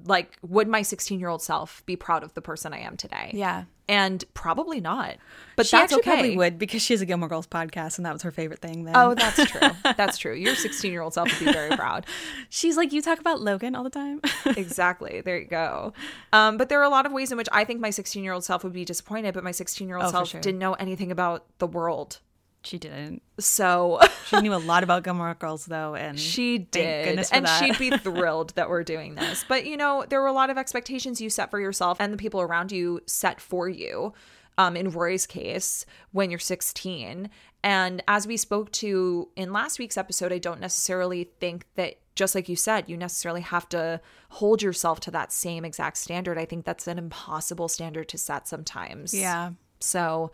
Like, 0.06 0.38
would 0.42 0.70
my 0.70 0.82
16 0.84 1.20
year 1.20 1.28
old 1.30 1.42
self 1.42 1.86
be 1.86 1.96
proud 1.98 2.24
of 2.24 2.34
the 2.34 2.42
person 2.42 2.74
I 2.74 2.80
am 2.80 2.96
today? 2.96 3.32
Yeah. 3.34 3.66
And 3.90 4.24
probably 4.34 4.80
not. 4.80 5.18
But 5.58 5.66
she 5.66 5.76
that's 5.76 5.92
actually 5.92 6.00
okay. 6.04 6.12
probably 6.12 6.38
would 6.38 6.58
because 6.58 6.82
she 6.82 6.94
has 6.94 7.02
a 7.02 7.06
Gilmore 7.06 7.28
Girls 7.28 7.46
podcast 7.46 7.98
and 7.98 8.06
that 8.06 8.14
was 8.14 8.22
her 8.22 8.32
favorite 8.32 8.60
thing. 8.60 8.86
Then. 8.86 8.96
Oh, 8.96 9.14
that's 9.14 9.44
true. 9.52 9.68
That's 9.98 10.18
true. 10.18 10.34
Your 10.34 10.56
16 10.56 10.90
year 10.94 11.02
old 11.02 11.14
self 11.14 11.28
would 11.30 11.46
be 11.46 11.52
very 11.52 11.76
proud. 11.76 12.06
she's 12.50 12.78
like, 12.78 12.94
you 12.94 13.02
talk 13.02 13.20
about 13.20 13.42
Logan 13.42 13.76
all 13.76 13.84
the 13.84 13.90
time. 13.90 14.22
exactly. 14.56 15.20
There 15.20 15.38
you 15.38 15.46
go. 15.48 15.92
Um, 16.32 16.56
but 16.56 16.70
there 16.70 16.80
are 16.80 16.86
a 16.86 16.90
lot 16.90 17.06
of 17.06 17.12
ways 17.12 17.32
in 17.34 17.38
which 17.38 17.50
I 17.52 17.66
think 17.66 17.82
my 17.82 17.90
16 17.90 18.24
year 18.24 18.32
old 18.32 18.46
self 18.46 18.64
would 18.64 18.72
be 18.72 18.86
disappointed, 18.86 19.34
but 19.34 19.44
my 19.44 19.52
16 19.52 19.90
year 19.90 19.98
old 19.98 20.06
Oh, 20.06 20.12
self 20.12 20.30
sure. 20.30 20.40
didn't 20.40 20.60
know 20.60 20.74
anything 20.76 21.12
about 21.12 21.46
the 21.58 21.68
world. 21.68 22.20
She 22.64 22.78
didn't. 22.78 23.22
So 23.40 24.00
She 24.32 24.40
knew 24.40 24.54
a 24.54 24.56
lot 24.56 24.84
about 24.84 25.04
Gilmore 25.04 25.34
Girls 25.34 25.66
though, 25.66 25.94
and 25.96 26.20
she 26.20 26.58
did. 26.58 27.28
And 27.32 27.46
that. 27.46 27.60
she'd 27.60 27.78
be 27.78 27.96
thrilled 27.98 28.54
that 28.56 28.70
we're 28.70 28.84
doing 28.84 29.16
this. 29.16 29.44
But, 29.48 29.66
you 29.66 29.76
know, 29.76 30.06
there 30.08 30.22
were 30.22 30.28
a 30.28 30.34
lot 30.34 30.50
of 30.50 30.58
expectations 30.58 31.20
you 31.20 31.30
set 31.30 31.52
for 31.52 31.60
yourself 31.60 31.98
and 32.00 32.14
the 32.14 32.18
people 32.18 32.40
around 32.40 32.72
you 32.72 33.02
set 33.06 33.42
for 33.42 33.68
you. 33.68 34.14
Um, 34.58 34.78
in 34.78 34.90
Rory's 34.90 35.26
case, 35.26 35.86
when 36.12 36.30
you're 36.30 36.40
16. 36.40 37.30
And 37.64 38.04
as 38.08 38.28
we 38.28 38.38
spoke 38.38 38.72
to 38.74 39.30
in 39.36 39.52
last 39.52 39.80
week's 39.80 39.98
episode, 39.98 40.32
I 40.32 40.38
don't 40.38 40.60
necessarily 40.60 41.30
think 41.40 41.66
that, 41.76 41.96
just 42.16 42.36
like 42.36 42.48
you 42.50 42.56
said, 42.56 42.90
you 42.90 42.98
necessarily 42.98 43.42
have 43.42 43.68
to 43.70 44.02
hold 44.30 44.62
yourself 44.62 45.00
to 45.02 45.12
that 45.12 45.32
same 45.32 45.66
exact 45.66 45.98
standard. 45.98 46.38
I 46.38 46.46
think 46.46 46.66
that's 46.66 46.88
an 46.88 46.98
impossible 46.98 47.68
standard 47.70 48.08
to 48.10 48.18
set 48.18 48.48
sometimes. 48.48 49.14
yeah. 49.14 49.52
So, 49.80 50.32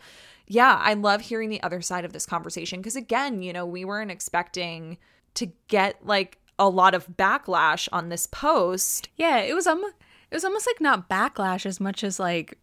yeah, 0.48 0.80
I 0.82 0.94
love 0.94 1.20
hearing 1.20 1.50
the 1.50 1.62
other 1.62 1.82
side 1.82 2.04
of 2.04 2.12
this 2.12 2.26
conversation 2.26 2.80
because, 2.80 2.96
again, 2.96 3.42
you 3.42 3.52
know, 3.52 3.66
we 3.66 3.84
weren't 3.84 4.10
expecting 4.10 4.98
to 5.34 5.52
get 5.68 6.04
like 6.04 6.38
a 6.58 6.68
lot 6.68 6.94
of 6.94 7.06
backlash 7.06 7.88
on 7.92 8.08
this 8.08 8.26
post. 8.26 9.08
Yeah, 9.16 9.38
it 9.38 9.54
was 9.54 9.66
um 9.66 9.84
it 10.30 10.34
was 10.34 10.44
almost 10.44 10.66
like 10.66 10.80
not 10.80 11.08
backlash 11.08 11.64
as 11.66 11.80
much 11.80 12.02
as 12.02 12.18
like 12.18 12.58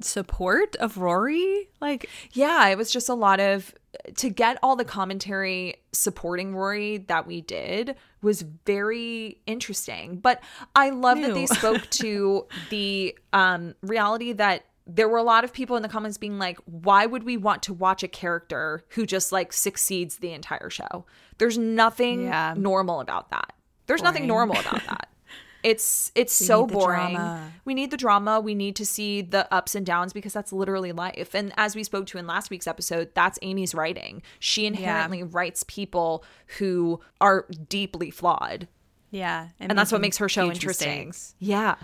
support 0.00 0.76
of 0.76 0.96
Rory. 0.96 1.68
Like 1.80 2.08
Yeah, 2.32 2.66
it 2.68 2.78
was 2.78 2.90
just 2.90 3.08
a 3.08 3.14
lot 3.14 3.38
of 3.38 3.74
to 4.16 4.30
get 4.30 4.58
all 4.62 4.76
the 4.76 4.84
commentary 4.84 5.76
supporting 5.92 6.54
Rory 6.54 6.98
that 6.98 7.26
we 7.26 7.42
did 7.42 7.96
was 8.22 8.42
very 8.64 9.40
interesting. 9.46 10.18
But 10.18 10.42
I 10.74 10.90
love 10.90 11.20
that 11.20 11.34
they 11.34 11.46
spoke 11.46 11.88
to 11.90 12.46
the 12.70 13.16
um 13.32 13.74
reality 13.82 14.32
that 14.32 14.64
there 14.92 15.08
were 15.08 15.18
a 15.18 15.22
lot 15.22 15.44
of 15.44 15.52
people 15.52 15.76
in 15.76 15.82
the 15.82 15.88
comments 15.88 16.18
being 16.18 16.38
like, 16.38 16.58
why 16.64 17.06
would 17.06 17.22
we 17.22 17.36
want 17.36 17.62
to 17.64 17.72
watch 17.74 18.02
a 18.02 18.08
character 18.08 18.84
who 18.90 19.06
just 19.06 19.30
like 19.30 19.52
succeeds 19.52 20.16
the 20.16 20.32
entire 20.32 20.70
show? 20.70 21.04
There's 21.38 21.56
nothing 21.58 22.24
Yeah. 22.24 22.54
normal 22.56 23.00
about 23.00 23.30
that. 23.30 23.52
There's 23.86 24.02
nothing 24.02 24.26
normal 24.26 24.58
about 24.58 24.84
that. 24.86 25.08
It's 25.62 26.10
it's 26.14 26.40
We 26.40 26.46
so 26.46 26.66
boring. 26.66 27.12
drama. 27.12 27.52
We 27.66 27.74
need 27.74 27.90
the 27.90 27.98
drama. 27.98 28.40
We 28.40 28.54
need 28.54 28.76
to 28.76 28.86
see 28.86 29.20
the 29.20 29.46
ups 29.52 29.74
and 29.74 29.84
downs 29.84 30.14
because 30.14 30.32
that's 30.32 30.54
literally 30.54 30.90
life. 30.92 31.34
And 31.34 31.52
as 31.58 31.76
we 31.76 31.84
spoke 31.84 32.06
to 32.06 32.18
in 32.18 32.26
last 32.26 32.48
week's 32.48 32.66
episode, 32.66 33.10
that's 33.14 33.38
Amy's 33.42 33.74
writing. 33.74 34.22
She 34.38 34.64
inherently 34.64 35.22
writes 35.22 35.62
people 35.68 36.24
who 36.58 37.00
are 37.20 37.46
deeply 37.68 38.10
flawed. 38.10 38.68
yeah, 39.10 39.48
And 39.60 39.76
that's 39.76 39.92
what 39.92 40.00
makes 40.00 40.16
her 40.16 40.30
show 40.30 40.50
interesting. 40.50 41.08
mistakes. 41.08 41.34
Yeah. 41.40 41.74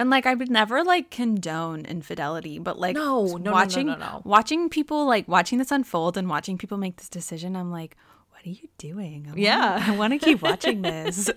And 0.00 0.10
like 0.10 0.26
I 0.26 0.34
would 0.34 0.50
never 0.50 0.82
like 0.82 1.10
condone 1.10 1.84
infidelity, 1.84 2.58
but 2.58 2.78
like 2.78 2.94
No, 2.96 3.24
no, 3.24 3.32
no, 3.32 3.36
no, 3.38 3.52
watching 3.52 3.86
no, 3.86 3.96
no. 3.96 4.22
watching 4.24 4.68
people 4.68 5.06
like 5.06 5.28
watching 5.28 5.58
this 5.58 5.70
unfold 5.70 6.16
and 6.16 6.28
watching 6.28 6.56
people 6.58 6.78
make 6.78 6.96
this 6.96 7.08
decision, 7.08 7.54
I'm 7.56 7.70
like, 7.70 7.96
what 8.30 8.46
are 8.46 8.48
you 8.50 8.68
doing? 8.78 9.28
I 9.30 9.36
Yeah. 9.36 9.84
I 9.86 9.96
want 9.96 10.12
to 10.14 10.18
keep 10.18 10.40
watching 10.40 10.80
this. 10.92 11.28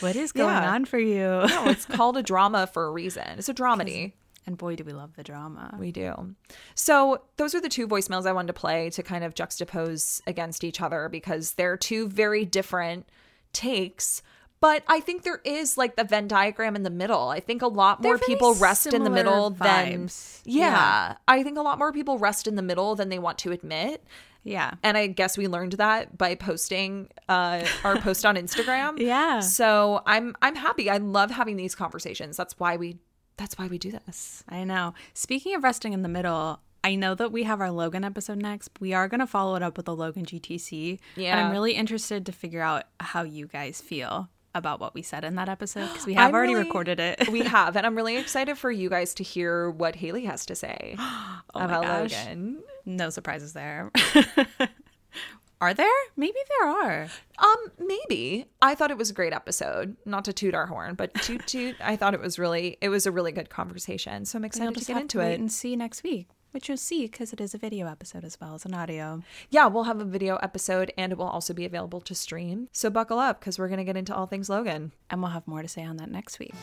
what 0.00 0.14
is 0.16 0.32
going 0.32 0.50
Yeah. 0.54 0.72
on 0.74 0.84
for 0.84 0.98
you? 0.98 1.24
No, 1.48 1.64
it's 1.68 1.86
called 1.86 2.16
a 2.18 2.22
drama 2.22 2.66
for 2.66 2.84
a 2.86 2.90
reason. 2.90 3.24
It's 3.38 3.48
a 3.48 3.54
dramedy. 3.54 4.12
And 4.46 4.58
boy, 4.58 4.76
do 4.76 4.84
we 4.84 4.92
love 4.92 5.16
the 5.16 5.22
drama. 5.22 5.74
We 5.80 5.90
do. 5.90 6.34
So, 6.74 7.22
those 7.38 7.54
are 7.54 7.62
the 7.62 7.70
two 7.70 7.88
voicemails 7.88 8.26
I 8.26 8.32
wanted 8.32 8.48
to 8.48 8.52
play 8.52 8.90
to 8.90 9.02
kind 9.02 9.24
of 9.24 9.32
juxtapose 9.34 10.20
against 10.26 10.64
each 10.64 10.82
other 10.82 11.08
because 11.08 11.52
they're 11.54 11.78
two 11.78 12.08
very 12.08 12.44
different 12.44 13.08
takes. 13.54 14.20
But 14.64 14.82
I 14.88 15.00
think 15.00 15.24
there 15.24 15.42
is 15.44 15.76
like 15.76 15.94
the 15.96 16.04
Venn 16.04 16.26
diagram 16.26 16.74
in 16.74 16.84
the 16.84 16.90
middle. 16.90 17.28
I 17.28 17.38
think 17.40 17.60
a 17.60 17.66
lot 17.66 18.02
more 18.02 18.16
people 18.16 18.54
rest 18.54 18.86
in 18.86 19.04
the 19.04 19.10
middle 19.10 19.50
similar 19.54 19.84
than. 19.84 20.08
Yeah, 20.46 20.70
Yeah. 20.70 21.14
I 21.28 21.42
think 21.42 21.58
a 21.58 21.60
lot 21.60 21.78
more 21.78 21.92
people 21.92 22.16
rest 22.18 22.46
in 22.46 22.54
the 22.54 22.62
middle 22.62 22.94
than 22.94 23.10
they 23.10 23.18
want 23.18 23.36
to 23.40 23.52
admit. 23.52 24.02
Yeah. 24.42 24.72
And 24.82 24.96
I 24.96 25.08
guess 25.08 25.36
we 25.36 25.48
learned 25.48 25.72
that 25.72 26.16
by 26.16 26.34
posting 26.34 27.08
uh, 27.28 27.66
our 27.84 27.98
post 28.00 28.24
on 28.24 28.36
Instagram. 28.36 28.98
Yeah. 29.04 29.40
So 29.40 30.00
I'm 30.06 30.34
I'm 30.40 30.54
happy. 30.56 30.88
I 30.88 30.96
love 30.96 31.30
having 31.30 31.56
these 31.58 31.74
conversations. 31.74 32.38
That's 32.38 32.58
why 32.58 32.78
we 32.78 32.96
that's 33.36 33.58
why 33.58 33.66
we 33.66 33.76
do 33.76 33.90
this. 33.90 34.44
I 34.48 34.64
know. 34.64 34.94
Speaking 35.12 35.54
of 35.54 35.62
resting 35.62 35.92
in 35.92 36.00
the 36.00 36.08
middle, 36.08 36.60
I 36.82 36.94
know 36.94 37.14
that 37.14 37.32
we 37.32 37.42
have 37.42 37.60
our 37.60 37.70
Logan 37.70 38.02
episode 38.02 38.38
next. 38.38 38.70
We 38.80 38.94
are 38.94 39.08
going 39.08 39.20
to 39.20 39.26
follow 39.26 39.56
it 39.56 39.62
up 39.62 39.76
with 39.76 39.88
a 39.88 39.92
Logan 39.92 40.24
GTC. 40.24 40.90
And 41.16 41.24
Yeah. 41.24 41.44
I'm 41.46 41.52
really 41.52 41.72
interested 41.72 42.24
to 42.26 42.32
figure 42.32 42.62
out 42.62 42.84
how 43.00 43.24
you 43.24 43.46
guys 43.46 43.80
feel 43.80 44.28
about 44.54 44.80
what 44.80 44.94
we 44.94 45.02
said 45.02 45.24
in 45.24 45.34
that 45.36 45.48
episode 45.48 45.88
because 45.88 46.06
we 46.06 46.14
have 46.18 46.28
I'm 46.28 46.34
already 46.34 46.54
really- 46.54 46.66
recorded 46.66 47.00
it. 47.00 47.28
We 47.28 47.40
have, 47.44 47.76
and 47.76 47.84
I'm 47.86 47.96
really 47.96 48.16
excited 48.16 48.56
for 48.56 48.70
you 48.70 48.88
guys 48.88 49.14
to 49.14 49.22
hear 49.24 49.70
what 49.70 49.96
Haley 49.96 50.24
has 50.26 50.46
to 50.46 50.54
say 50.54 50.94
Oh 50.98 51.40
my 51.54 51.64
about 51.64 51.82
gosh. 51.82 52.12
Logan. 52.26 52.62
no 52.86 53.10
surprises 53.10 53.52
there. 53.52 53.90
are 55.60 55.72
there? 55.74 55.86
Maybe 56.16 56.38
there 56.58 56.68
are. 56.68 57.08
Um, 57.38 57.56
maybe. 57.78 58.46
I 58.60 58.74
thought 58.74 58.90
it 58.90 58.98
was 58.98 59.10
a 59.10 59.14
great 59.14 59.32
episode. 59.32 59.96
Not 60.04 60.24
to 60.26 60.32
toot 60.32 60.54
our 60.54 60.66
horn, 60.66 60.94
but 60.94 61.14
toot 61.22 61.46
toot. 61.46 61.76
I 61.80 61.96
thought 61.96 62.12
it 62.14 62.20
was 62.20 62.38
really 62.38 62.76
it 62.80 62.88
was 62.90 63.06
a 63.06 63.10
really 63.12 63.32
good 63.32 63.48
conversation. 63.50 64.24
So 64.24 64.38
I'm 64.38 64.44
excited 64.44 64.74
to 64.74 64.84
get 64.84 65.00
into 65.00 65.20
it. 65.20 65.38
and 65.38 65.50
see 65.50 65.74
next 65.76 66.02
week, 66.02 66.28
which 66.54 66.68
you'll 66.68 66.78
see 66.78 67.06
because 67.06 67.32
it 67.32 67.40
is 67.40 67.54
a 67.54 67.58
video 67.58 67.86
episode 67.88 68.24
as 68.24 68.40
well 68.40 68.54
as 68.54 68.64
an 68.64 68.72
audio. 68.72 69.22
Yeah, 69.50 69.66
we'll 69.66 69.84
have 69.84 70.00
a 70.00 70.04
video 70.04 70.36
episode 70.36 70.92
and 70.96 71.12
it 71.12 71.18
will 71.18 71.26
also 71.26 71.52
be 71.52 71.64
available 71.64 72.00
to 72.02 72.14
stream. 72.14 72.68
So 72.72 72.88
buckle 72.88 73.18
up 73.18 73.40
because 73.40 73.58
we're 73.58 73.68
gonna 73.68 73.84
get 73.84 73.96
into 73.96 74.14
all 74.14 74.26
things 74.26 74.48
Logan. 74.48 74.92
And 75.10 75.20
we'll 75.20 75.32
have 75.32 75.46
more 75.46 75.62
to 75.62 75.68
say 75.68 75.84
on 75.84 75.96
that 75.98 76.10
next 76.10 76.38
week. 76.38 76.54